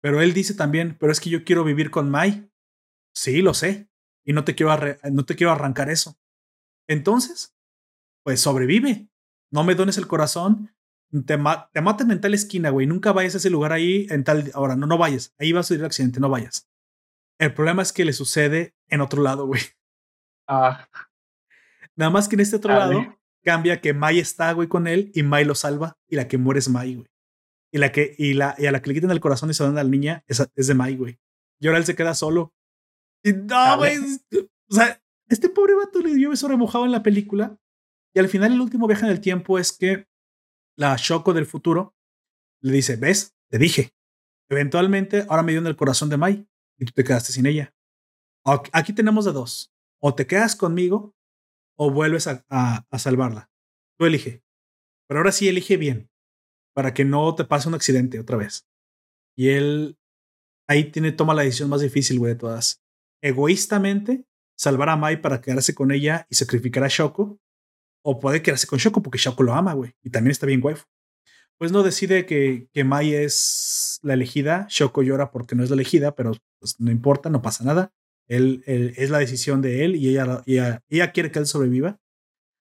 [0.00, 2.50] pero él dice también, pero es que yo quiero vivir con Mai.
[3.14, 3.88] Sí, lo sé,
[4.24, 4.76] y no te quiero,
[5.10, 6.18] no te quiero arrancar eso.
[6.86, 7.54] Entonces,
[8.24, 9.08] pues sobrevive.
[9.50, 10.74] No me dones el corazón.
[11.10, 11.38] Te,
[11.72, 12.86] te matan en tal esquina, güey.
[12.86, 14.50] Nunca vayas a ese lugar ahí en tal.
[14.54, 15.34] Ahora, no, no vayas.
[15.38, 16.68] Ahí va a suceder el accidente, no vayas.
[17.38, 19.62] El problema es que le sucede en otro lado, güey.
[20.46, 20.88] Ah.
[21.98, 25.22] Nada más que en este otro lado cambia que Mai está, güey, con él y
[25.22, 27.08] Mai lo salva y la que muere es Mai, güey.
[27.72, 29.64] Y, la que, y, la, y a la que le quitan el corazón y se
[29.64, 31.18] dan a la niña es, es de Mai, güey.
[31.60, 32.54] Y ahora él se queda solo
[33.24, 33.98] y no, güey.
[34.70, 37.58] O sea, este pobre vato le dio eso remojado en la película.
[38.14, 40.06] Y al final, el último viaje en el tiempo es que
[40.76, 41.96] la Shoko del futuro
[42.62, 43.34] le dice: ¿Ves?
[43.50, 43.92] Te dije.
[44.50, 46.48] Eventualmente, ahora me dio en el corazón de Mai
[46.78, 47.74] y tú te quedaste sin ella.
[48.72, 49.72] aquí tenemos de dos.
[50.00, 51.14] O te quedas conmigo
[51.78, 53.50] o vuelves a, salvarla.
[53.98, 54.42] Tú elige.
[55.06, 56.10] Pero ahora sí elige bien
[56.74, 58.68] para que no te pase un accidente otra vez.
[59.36, 59.98] Y él
[60.68, 62.82] ahí tiene, toma la decisión más difícil, güey, de todas.
[63.22, 64.24] Egoístamente,
[64.56, 67.40] salvar a Mai para quedarse con ella y sacrificar a Shoko.
[68.04, 69.94] O puede quedarse con Shoko porque Shoko lo ama, güey.
[70.02, 70.84] Y también está bien waifu.
[71.58, 74.66] Pues no decide que, que Mai es la elegida.
[74.68, 77.92] Shoko llora porque no es la elegida, pero pues, no importa, no pasa nada.
[78.28, 81.98] Él, es la decisión de él y ella, quiere que él sobreviva.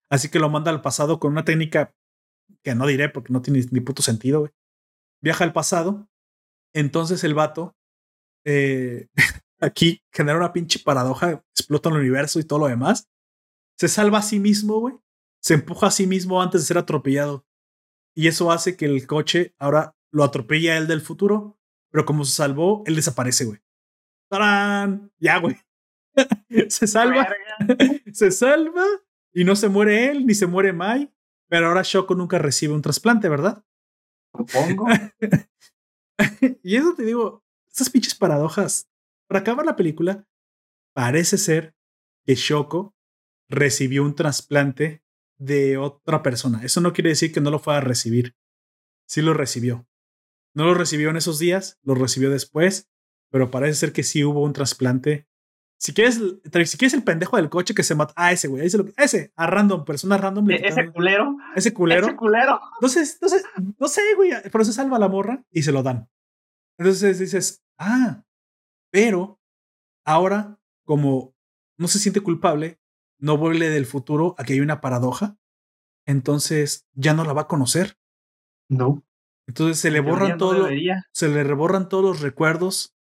[0.10, 1.94] Así que lo manda al pasado con una técnica
[2.64, 4.40] que no diré porque no tiene ni puto sentido.
[4.40, 4.52] Güey.
[5.22, 6.10] Viaja al pasado.
[6.74, 7.76] Entonces el vato
[8.46, 9.08] eh,
[9.60, 13.10] aquí genera una pinche paradoja, explota el universo y todo lo demás.
[13.78, 14.96] Se salva a sí mismo, güey.
[15.42, 17.46] Se empuja a sí mismo antes de ser atropellado.
[18.16, 21.60] Y eso hace que el coche ahora lo atropella a él del futuro,
[21.92, 23.60] pero como se salvó, él desaparece, güey.
[24.30, 25.12] ¡Tarán!
[25.20, 25.56] Ya, güey.
[26.70, 27.28] se salva.
[28.12, 28.86] se salva
[29.34, 31.14] y no se muere él ni se muere Mai.
[31.50, 33.64] Pero ahora Shoko nunca recibe un trasplante, ¿verdad?
[34.36, 34.88] Supongo.
[36.64, 38.90] y eso te digo, estas pinches paradojas.
[39.28, 40.28] Para acabar la película,
[40.94, 41.76] parece ser
[42.26, 42.96] que Shoko
[43.50, 45.04] recibió un trasplante
[45.38, 46.64] de otra persona.
[46.64, 48.36] Eso no quiere decir que no lo fue a recibir.
[49.06, 49.88] Sí lo recibió.
[50.54, 52.90] No lo recibió en esos días, lo recibió después
[53.30, 55.28] pero parece ser que sí hubo un trasplante.
[55.80, 58.14] Si quieres, si quieres el pendejo del coche que se mata.
[58.16, 58.66] Ah, ese, güey.
[58.66, 60.50] Ese, ese, a random, persona random.
[60.50, 61.38] E-, ese culero.
[61.56, 62.08] Ese culero.
[62.08, 62.60] Ese culero.
[62.76, 63.44] Entonces, entonces,
[63.80, 64.32] no sé, güey.
[64.52, 66.10] Pero se salva la morra y se lo dan.
[66.80, 68.24] Entonces dices, ah,
[68.92, 69.40] pero
[70.06, 71.36] ahora, como
[71.78, 72.80] no se siente culpable,
[73.20, 75.38] no vuelve del futuro, aquí hay una paradoja.
[76.08, 77.98] Entonces ya no la va a conocer.
[78.70, 79.04] No.
[79.48, 80.68] Entonces se le borran todo,
[81.12, 82.97] se le reborran todos los recuerdos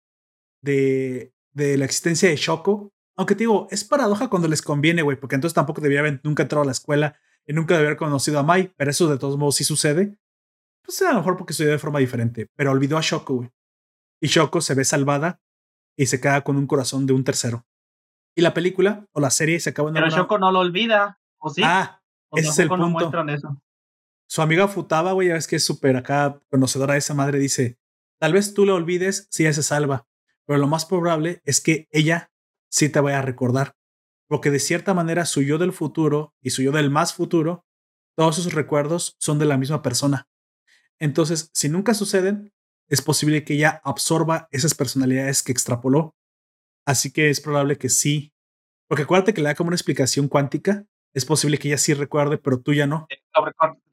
[0.67, 2.93] de, de la existencia de Shoko.
[3.17, 6.43] Aunque te digo, es paradoja cuando les conviene, güey, porque entonces tampoco debía haber nunca
[6.43, 9.39] entrado a la escuela y nunca debía haber conocido a Mai, pero eso de todos
[9.39, 10.19] modos sí sucede.
[10.83, 13.51] Pues a lo mejor porque sucedió de forma diferente, pero olvidó a Shoko, güey.
[14.21, 15.41] Y Shoko se ve salvada
[15.97, 17.67] y se queda con un corazón de un tercero.
[18.35, 21.49] Y la película o la serie se acaba en Pero Shoko no lo olvida, ¿o
[21.49, 21.63] sí?
[21.65, 22.03] Ah,
[22.33, 23.11] ese es el punto.
[24.29, 27.79] Su amiga Futaba, güey, ya ves que es súper acá conocedora de esa madre, dice,
[28.19, 30.07] tal vez tú lo olvides si ella se salva,
[30.47, 32.31] pero lo más probable es que ella
[32.71, 33.75] sí te vaya a recordar,
[34.29, 37.65] porque de cierta manera su yo del futuro y su yo del más futuro,
[38.17, 40.29] todos esos recuerdos son de la misma persona.
[40.99, 42.53] Entonces, si nunca suceden,
[42.89, 46.15] es posible que ella absorba esas personalidades que extrapoló.
[46.87, 48.33] Así que es probable que sí.
[48.89, 50.87] Porque acuérdate que le da como una explicación cuántica.
[51.13, 53.07] Es posible que ella sí recuerde, pero tú ya no.
[53.11, 53.21] Eh,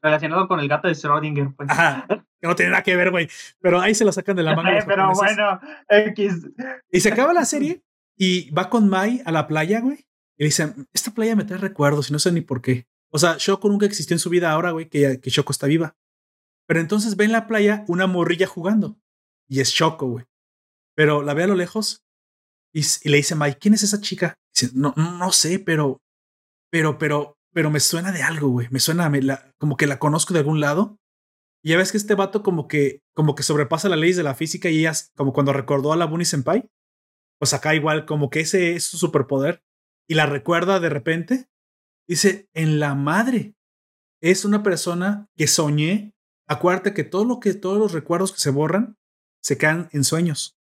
[0.00, 1.54] relacionado con el gato de Schrödinger.
[1.56, 1.70] Pues.
[1.70, 2.06] Ajá,
[2.44, 3.28] que no tiene nada que ver, güey.
[3.60, 4.70] Pero ahí se lo sacan de la mano.
[4.86, 6.50] pero bueno, X.
[6.90, 7.82] Y se acaba la serie
[8.18, 10.06] y va con Mai a la playa, güey.
[10.36, 12.86] Y dice, esta playa me trae recuerdos y no sé ni por qué.
[13.10, 15.96] O sea, Shoko nunca existió en su vida ahora, güey, que, que Shoko está viva.
[16.66, 18.98] Pero entonces ve en la playa una morrilla jugando.
[19.48, 20.26] Y es Shoko, güey.
[20.94, 22.04] Pero la ve a lo lejos
[22.74, 24.34] y, le dice Mai, ¿quién es esa chica?
[24.54, 26.02] dice, no, no sé, pero,
[26.70, 28.68] pero, pero, pero me suena de algo, güey.
[28.70, 29.10] Me suena
[29.58, 30.98] como que la conozco de algún lado.
[31.64, 34.34] Y ya ves que este vato como que, como que sobrepasa las leyes de la
[34.34, 36.70] física y ella, como cuando recordó a la Bunny Senpai.
[37.38, 39.64] Pues acá igual, como que ese es su superpoder.
[40.06, 41.48] Y la recuerda de repente.
[42.06, 43.56] Dice, en la madre.
[44.20, 46.14] Es una persona que soñé.
[46.46, 48.98] Acuérdate que todo lo que, todos los recuerdos que se borran,
[49.42, 50.58] se quedan en sueños.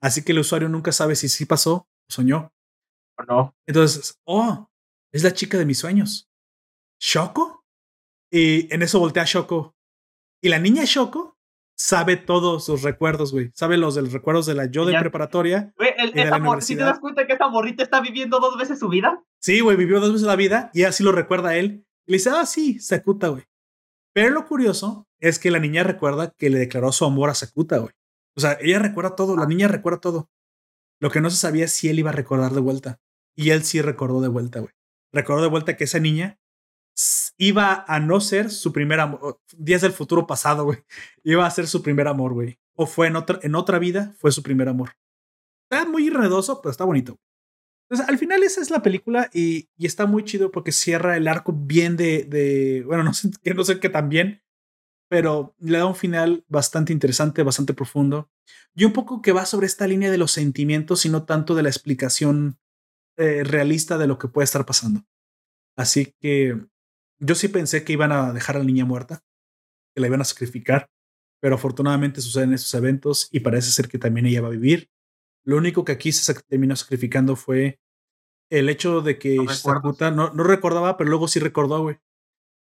[0.00, 2.52] Así que el usuario nunca sabe si sí pasó o soñó.
[3.16, 3.56] O no.
[3.68, 4.68] Entonces, oh,
[5.12, 6.28] es la chica de mis sueños.
[7.00, 7.64] ¿Shoko?
[8.28, 9.76] Y en eso voltea a Shoko.
[10.42, 11.38] Y la niña Shoko
[11.76, 13.50] sabe todos sus recuerdos, güey.
[13.54, 15.72] Sabe los de los recuerdos de la yo de preparatoria.
[15.76, 15.94] Güey,
[16.60, 19.22] ¿sí te das cuenta que esta morrita está viviendo dos veces su vida?
[19.40, 21.86] Sí, güey, vivió dos veces la vida y así lo recuerda a él.
[22.06, 23.44] Y le dice, ah, sí, Sakuta, güey.
[24.12, 27.78] Pero lo curioso es que la niña recuerda que le declaró su amor a Sakuta,
[27.78, 27.94] güey.
[28.36, 30.30] O sea, ella recuerda todo, la niña recuerda todo.
[31.00, 33.00] Lo que no se sabía es si él iba a recordar de vuelta.
[33.34, 34.72] Y él sí recordó de vuelta, güey
[35.12, 36.38] recordó de vuelta que esa niña
[37.38, 40.78] iba a no ser su primer amor, días del futuro pasado, güey.
[41.24, 42.58] Iba a ser su primer amor, güey.
[42.74, 44.96] O fue en otra, en otra vida, fue su primer amor.
[45.70, 47.18] Está muy enredoso, pero está bonito.
[47.88, 51.28] Entonces, al final esa es la película y, y está muy chido porque cierra el
[51.28, 54.42] arco bien de, de bueno, no sé, no sé qué tan bien,
[55.10, 58.30] pero le da un final bastante interesante, bastante profundo
[58.74, 61.62] y un poco que va sobre esta línea de los sentimientos y no tanto de
[61.62, 62.58] la explicación
[63.18, 65.04] eh, realista de lo que puede estar pasando.
[65.76, 66.58] Así que
[67.22, 69.22] yo sí pensé que iban a dejar a la niña muerta,
[69.94, 70.90] que la iban a sacrificar,
[71.40, 74.90] pero afortunadamente suceden estos eventos y parece ser que también ella va a vivir.
[75.44, 77.80] Lo único que aquí se terminó sacrificando fue
[78.50, 81.98] el hecho de que no, no, no, recordaba, pero luego sí recordó, güey.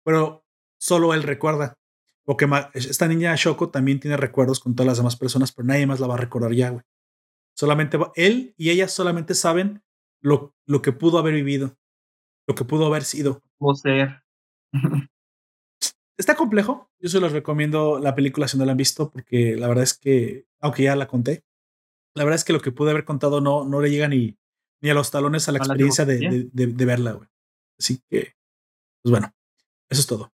[0.03, 0.45] Pero
[0.79, 1.77] solo él recuerda.
[2.23, 5.99] Porque esta niña Shoko también tiene recuerdos con todas las demás personas, pero nadie más
[5.99, 6.83] la va a recordar ya, güey.
[7.55, 9.83] Solamente él y ella solamente saben
[10.21, 11.77] lo, lo que pudo haber vivido,
[12.47, 13.43] lo que pudo haber sido.
[13.59, 14.24] O ser.
[16.17, 16.89] Está complejo.
[16.99, 19.97] Yo se los recomiendo la película si no la han visto, porque la verdad es
[19.97, 21.43] que, aunque ya la conté,
[22.15, 24.37] la verdad es que lo que pude haber contado no, no le llega ni,
[24.81, 27.27] ni a los talones a la experiencia de, de, verla, güey.
[27.77, 28.35] Así que,
[29.03, 29.33] pues bueno,
[29.89, 30.31] eso es todo.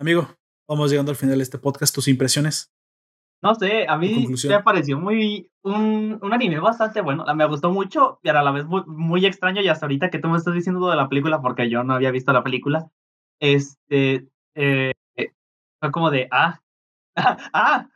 [0.00, 0.28] Amigo,
[0.68, 1.94] vamos llegando al final de este podcast.
[1.94, 2.72] ¿Tus impresiones?
[3.40, 7.24] No sé, a mí me pareció muy un, un, anime bastante bueno.
[7.34, 9.62] Me gustó mucho y a la vez muy, muy, extraño.
[9.62, 12.10] Y hasta ahorita que tú me estás diciendo de la película, porque yo no había
[12.10, 12.90] visto la película,
[13.42, 14.92] este eh,
[15.80, 16.60] fue como de ah,
[17.16, 17.88] ah,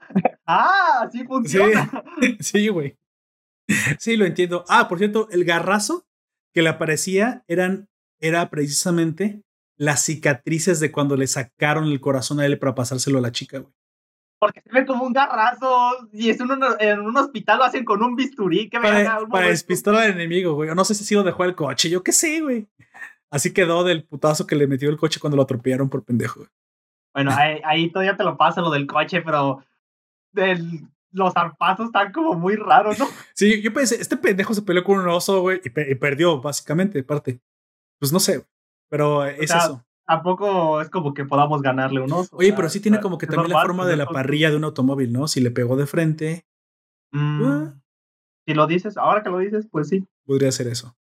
[0.46, 2.04] ah, sí funciona.
[2.40, 2.96] Sí, güey.
[3.98, 4.64] Sí, lo entiendo.
[4.68, 6.06] Ah, por cierto, el garrazo
[6.52, 7.88] que le aparecía eran,
[8.20, 9.42] era precisamente
[9.76, 13.58] las cicatrices de cuando le sacaron el corazón a él para pasárselo a la chica,
[13.58, 13.72] güey.
[14.38, 18.02] Porque se ve como un garrazo y es un, en un hospital lo hacen con
[18.02, 20.74] un bisturí que para, para despistar al enemigo, güey.
[20.74, 22.68] No sé si lo dejó el coche, yo qué sé, güey.
[23.30, 26.46] Así quedó del putazo que le metió el coche cuando lo atropellaron por pendejo.
[27.14, 29.62] Bueno, ahí, ahí todavía te lo pasa lo del coche, pero
[31.12, 33.06] los zarpazos están como muy raros, ¿no?
[33.34, 37.40] Sí, yo pensé, este pendejo se peleó con un oso, güey, y, perdió, básicamente, parte.
[37.98, 38.46] Pues no sé,
[38.88, 39.82] pero es eso.
[40.06, 42.36] Tampoco es como que podamos ganarle un oso.
[42.36, 45.12] Oye, pero sí tiene como que también la forma de la parrilla de un automóvil,
[45.12, 45.26] ¿no?
[45.26, 46.46] Si le pegó de frente.
[47.10, 47.74] Mm, ah.
[48.46, 50.06] Si lo dices, ahora que lo dices, pues sí.
[50.24, 50.96] Podría ser eso.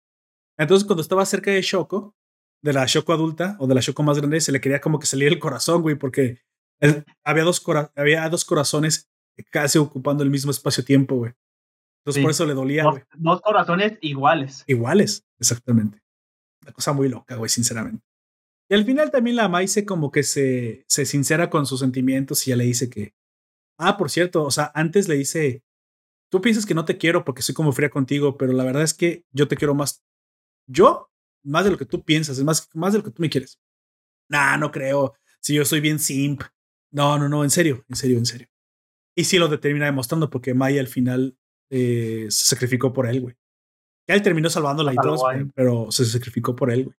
[0.57, 2.15] Entonces, cuando estaba cerca de Shoko,
[2.61, 5.07] de la Shoko adulta o de la Shoko más grande, se le quería como que
[5.07, 6.41] salir el corazón, güey, porque
[7.23, 7.63] había, dos
[7.95, 9.09] había dos corazones
[9.51, 11.34] casi ocupando el mismo espacio-tiempo, güey.
[12.01, 13.03] Entonces por eso le dolía, güey.
[13.15, 14.63] Dos, corazones iguales.
[14.67, 16.01] Iguales, exactamente.
[16.61, 18.05] Una cosa muy loca, güey, sinceramente.
[18.69, 22.51] Y al final también la Maise como que se, se sincera con sus sentimientos y
[22.51, 23.13] ya le dice que,
[23.77, 25.63] ah, por cierto, o sea, antes le dice,
[26.30, 28.93] tú piensas que no te quiero porque soy como fría contigo, pero la verdad es
[28.93, 30.03] que yo te quiero más.
[30.68, 31.10] Yo,
[31.44, 33.60] más de lo que tú piensas, es más, más de lo que tú me quieres.
[34.30, 35.15] Nah, no creo.
[35.40, 36.41] Si yo soy bien simp.
[36.91, 38.48] No, no, no, en serio, en serio, en serio.
[39.15, 41.38] Y sí lo termina demostrando porque Maya al final
[41.69, 43.35] eh, se sacrificó por él, güey.
[44.07, 45.23] Él terminó salvándola y todo,
[45.56, 46.95] pero se sacrificó por él, güey.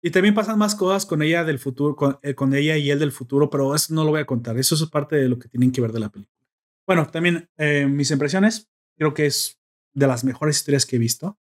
[0.00, 3.00] Y también pasan más cosas con ella del futuro, con, eh, con, ella y él
[3.00, 4.56] del futuro, pero eso no lo voy a contar.
[4.56, 6.38] Eso es parte de lo que tienen que ver de la película.
[6.86, 9.60] Bueno, también eh, mis impresiones, creo que es
[9.92, 11.38] de las mejores historias que he visto.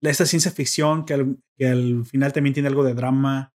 [0.00, 3.52] Esta ciencia ficción que al, que al final también tiene algo de drama.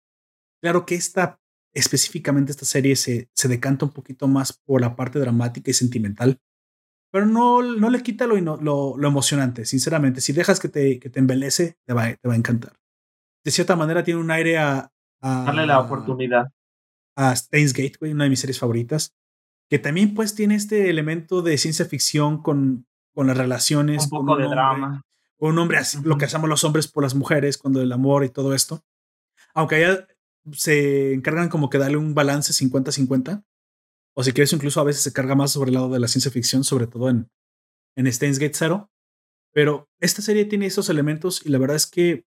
[0.62, 1.40] Claro que esta
[1.74, 6.40] específicamente esta serie se, se decanta un poquito más por la parte dramática y sentimental,
[7.12, 10.20] pero no, no le quita lo, lo, lo emocionante, sinceramente.
[10.20, 12.74] Si dejas que te, que te embelece, te va, te va a encantar.
[13.44, 14.90] De cierta manera tiene un aire a...
[15.20, 16.52] Darle la oportunidad.
[17.16, 19.14] A Steins Gate, una de mis series favoritas,
[19.70, 24.04] que también pues tiene este elemento de ciencia ficción con, con las relaciones.
[24.04, 25.02] Un poco de drama.
[25.38, 28.28] Un hombre, así, lo que hacemos los hombres por las mujeres, cuando el amor y
[28.28, 28.84] todo esto.
[29.54, 30.06] Aunque haya
[30.52, 33.44] se encargan como que darle un balance 50-50.
[34.14, 36.30] O si quieres, incluso a veces se carga más sobre el lado de la ciencia
[36.30, 37.30] ficción, sobre todo en,
[37.96, 38.90] en Steins Gate Zero.
[39.52, 42.24] Pero esta serie tiene esos elementos y la verdad es que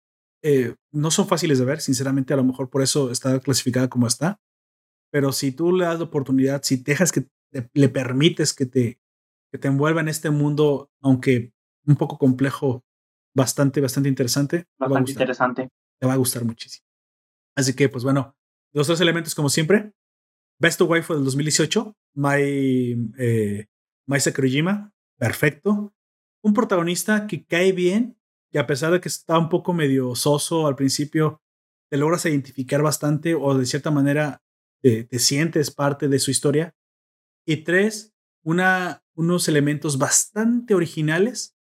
[0.43, 1.81] eh, no son fáciles de ver.
[1.81, 4.39] Sinceramente, a lo mejor por eso está clasificada como está.
[5.11, 7.27] Pero si tú le das la oportunidad, si dejas que
[7.73, 8.99] le permites que te,
[9.51, 11.53] que te envuelva en este mundo, aunque
[11.85, 12.83] un poco complejo,
[13.35, 14.65] bastante, bastante interesante.
[14.79, 15.69] Bastante interesante.
[15.99, 16.85] Te va a gustar muchísimo.
[17.55, 18.35] Así que, pues bueno,
[18.73, 19.93] los tres elementos como siempre.
[20.59, 23.67] Best of Wife del 2018, Mai, eh,
[24.07, 25.93] Mai Sakurajima, perfecto.
[26.41, 28.17] Un protagonista que cae bien,
[28.51, 31.41] que a pesar de que está un poco medio soso al principio,
[31.89, 34.41] te logras identificar bastante o de cierta manera
[34.81, 36.75] te, sientes parte de su historia.
[37.45, 38.13] Y tres,
[38.43, 41.54] una, unos elementos bastante originales,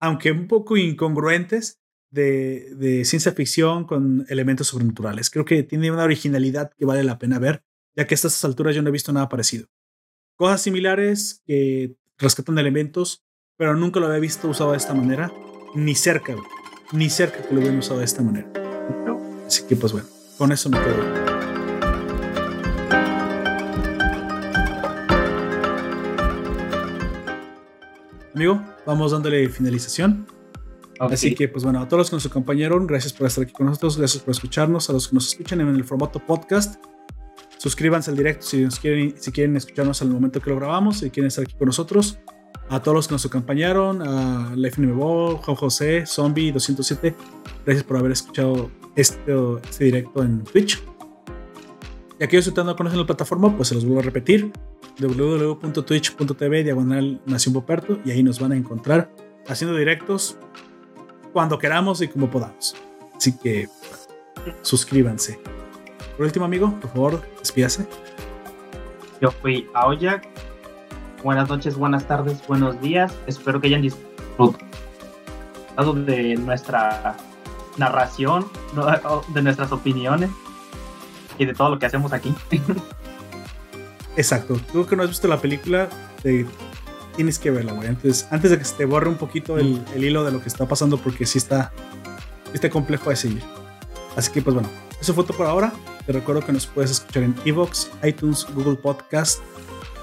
[0.00, 5.30] aunque un poco incongruentes, de, ciencia ficción con elementos sobrenaturales.
[5.30, 7.62] Creo que tiene una originalidad que vale la pena ver,
[7.94, 9.68] ya que a estas alturas yo no he visto nada parecido.
[10.36, 13.24] Cosas similares que rescatan elementos,
[13.56, 15.32] pero nunca lo había visto usado de esta manera,
[15.74, 16.34] ni cerca,
[16.92, 18.50] ni cerca que lo hubieran usado de esta manera.
[19.46, 20.08] Así que pues bueno,
[20.38, 21.19] con eso me quedo.
[28.40, 30.26] Amigo, vamos dándole finalización.
[30.98, 33.66] Así que, pues bueno, a todos los que nos acompañaron, gracias por estar aquí con
[33.66, 36.82] nosotros, gracias por escucharnos, a los que nos escuchan en el formato podcast,
[37.58, 41.26] suscríbanse al directo si, quieren, si quieren escucharnos al momento que lo grabamos, si quieren
[41.28, 42.18] estar aquí con nosotros.
[42.70, 47.14] A todos los que nos acompañaron, a Life Juan José, Zombie 207,
[47.66, 49.34] gracias por haber escuchado este,
[49.68, 50.82] este directo en Twitch.
[52.18, 54.50] Y aquellos que no conocen la plataforma, pues se los vuelvo a repetir:
[55.00, 59.10] www.twitch.tv diagonal Nación Poperto, y ahí nos van a encontrar
[59.48, 60.36] haciendo directos
[61.32, 62.76] cuando queramos y como podamos.
[63.16, 63.68] Así que
[64.62, 65.40] suscríbanse.
[66.16, 67.86] Por último, amigo, por favor, despídase.
[69.20, 69.86] Yo fui a.
[71.22, 73.14] Buenas noches, buenas tardes, buenos días.
[73.26, 74.58] Espero que hayan disfrutado
[75.94, 77.16] de nuestra
[77.76, 78.46] narración,
[79.34, 80.30] de nuestras opiniones
[81.38, 82.34] y de todo lo que hacemos aquí.
[84.20, 84.60] Exacto.
[84.70, 85.88] Tú que no has visto la película,
[87.16, 87.88] tienes que verla, güey.
[87.88, 90.68] Antes, antes de que se te borre un poquito el, hilo de lo que está
[90.68, 91.72] pasando, porque sí está,
[92.52, 93.42] está complejo de seguir.
[94.16, 94.68] Así que, pues bueno,
[95.00, 95.72] eso fue todo por ahora.
[96.04, 99.40] Te recuerdo que nos puedes escuchar en Evox, iTunes, Google Podcast,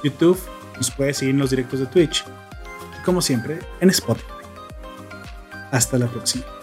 [0.04, 0.40] YouTube.
[0.78, 2.26] Nos puedes seguir en los directos de Twitch.
[3.00, 4.26] Y como siempre, en Spotify.
[5.72, 6.57] Hasta la próxima.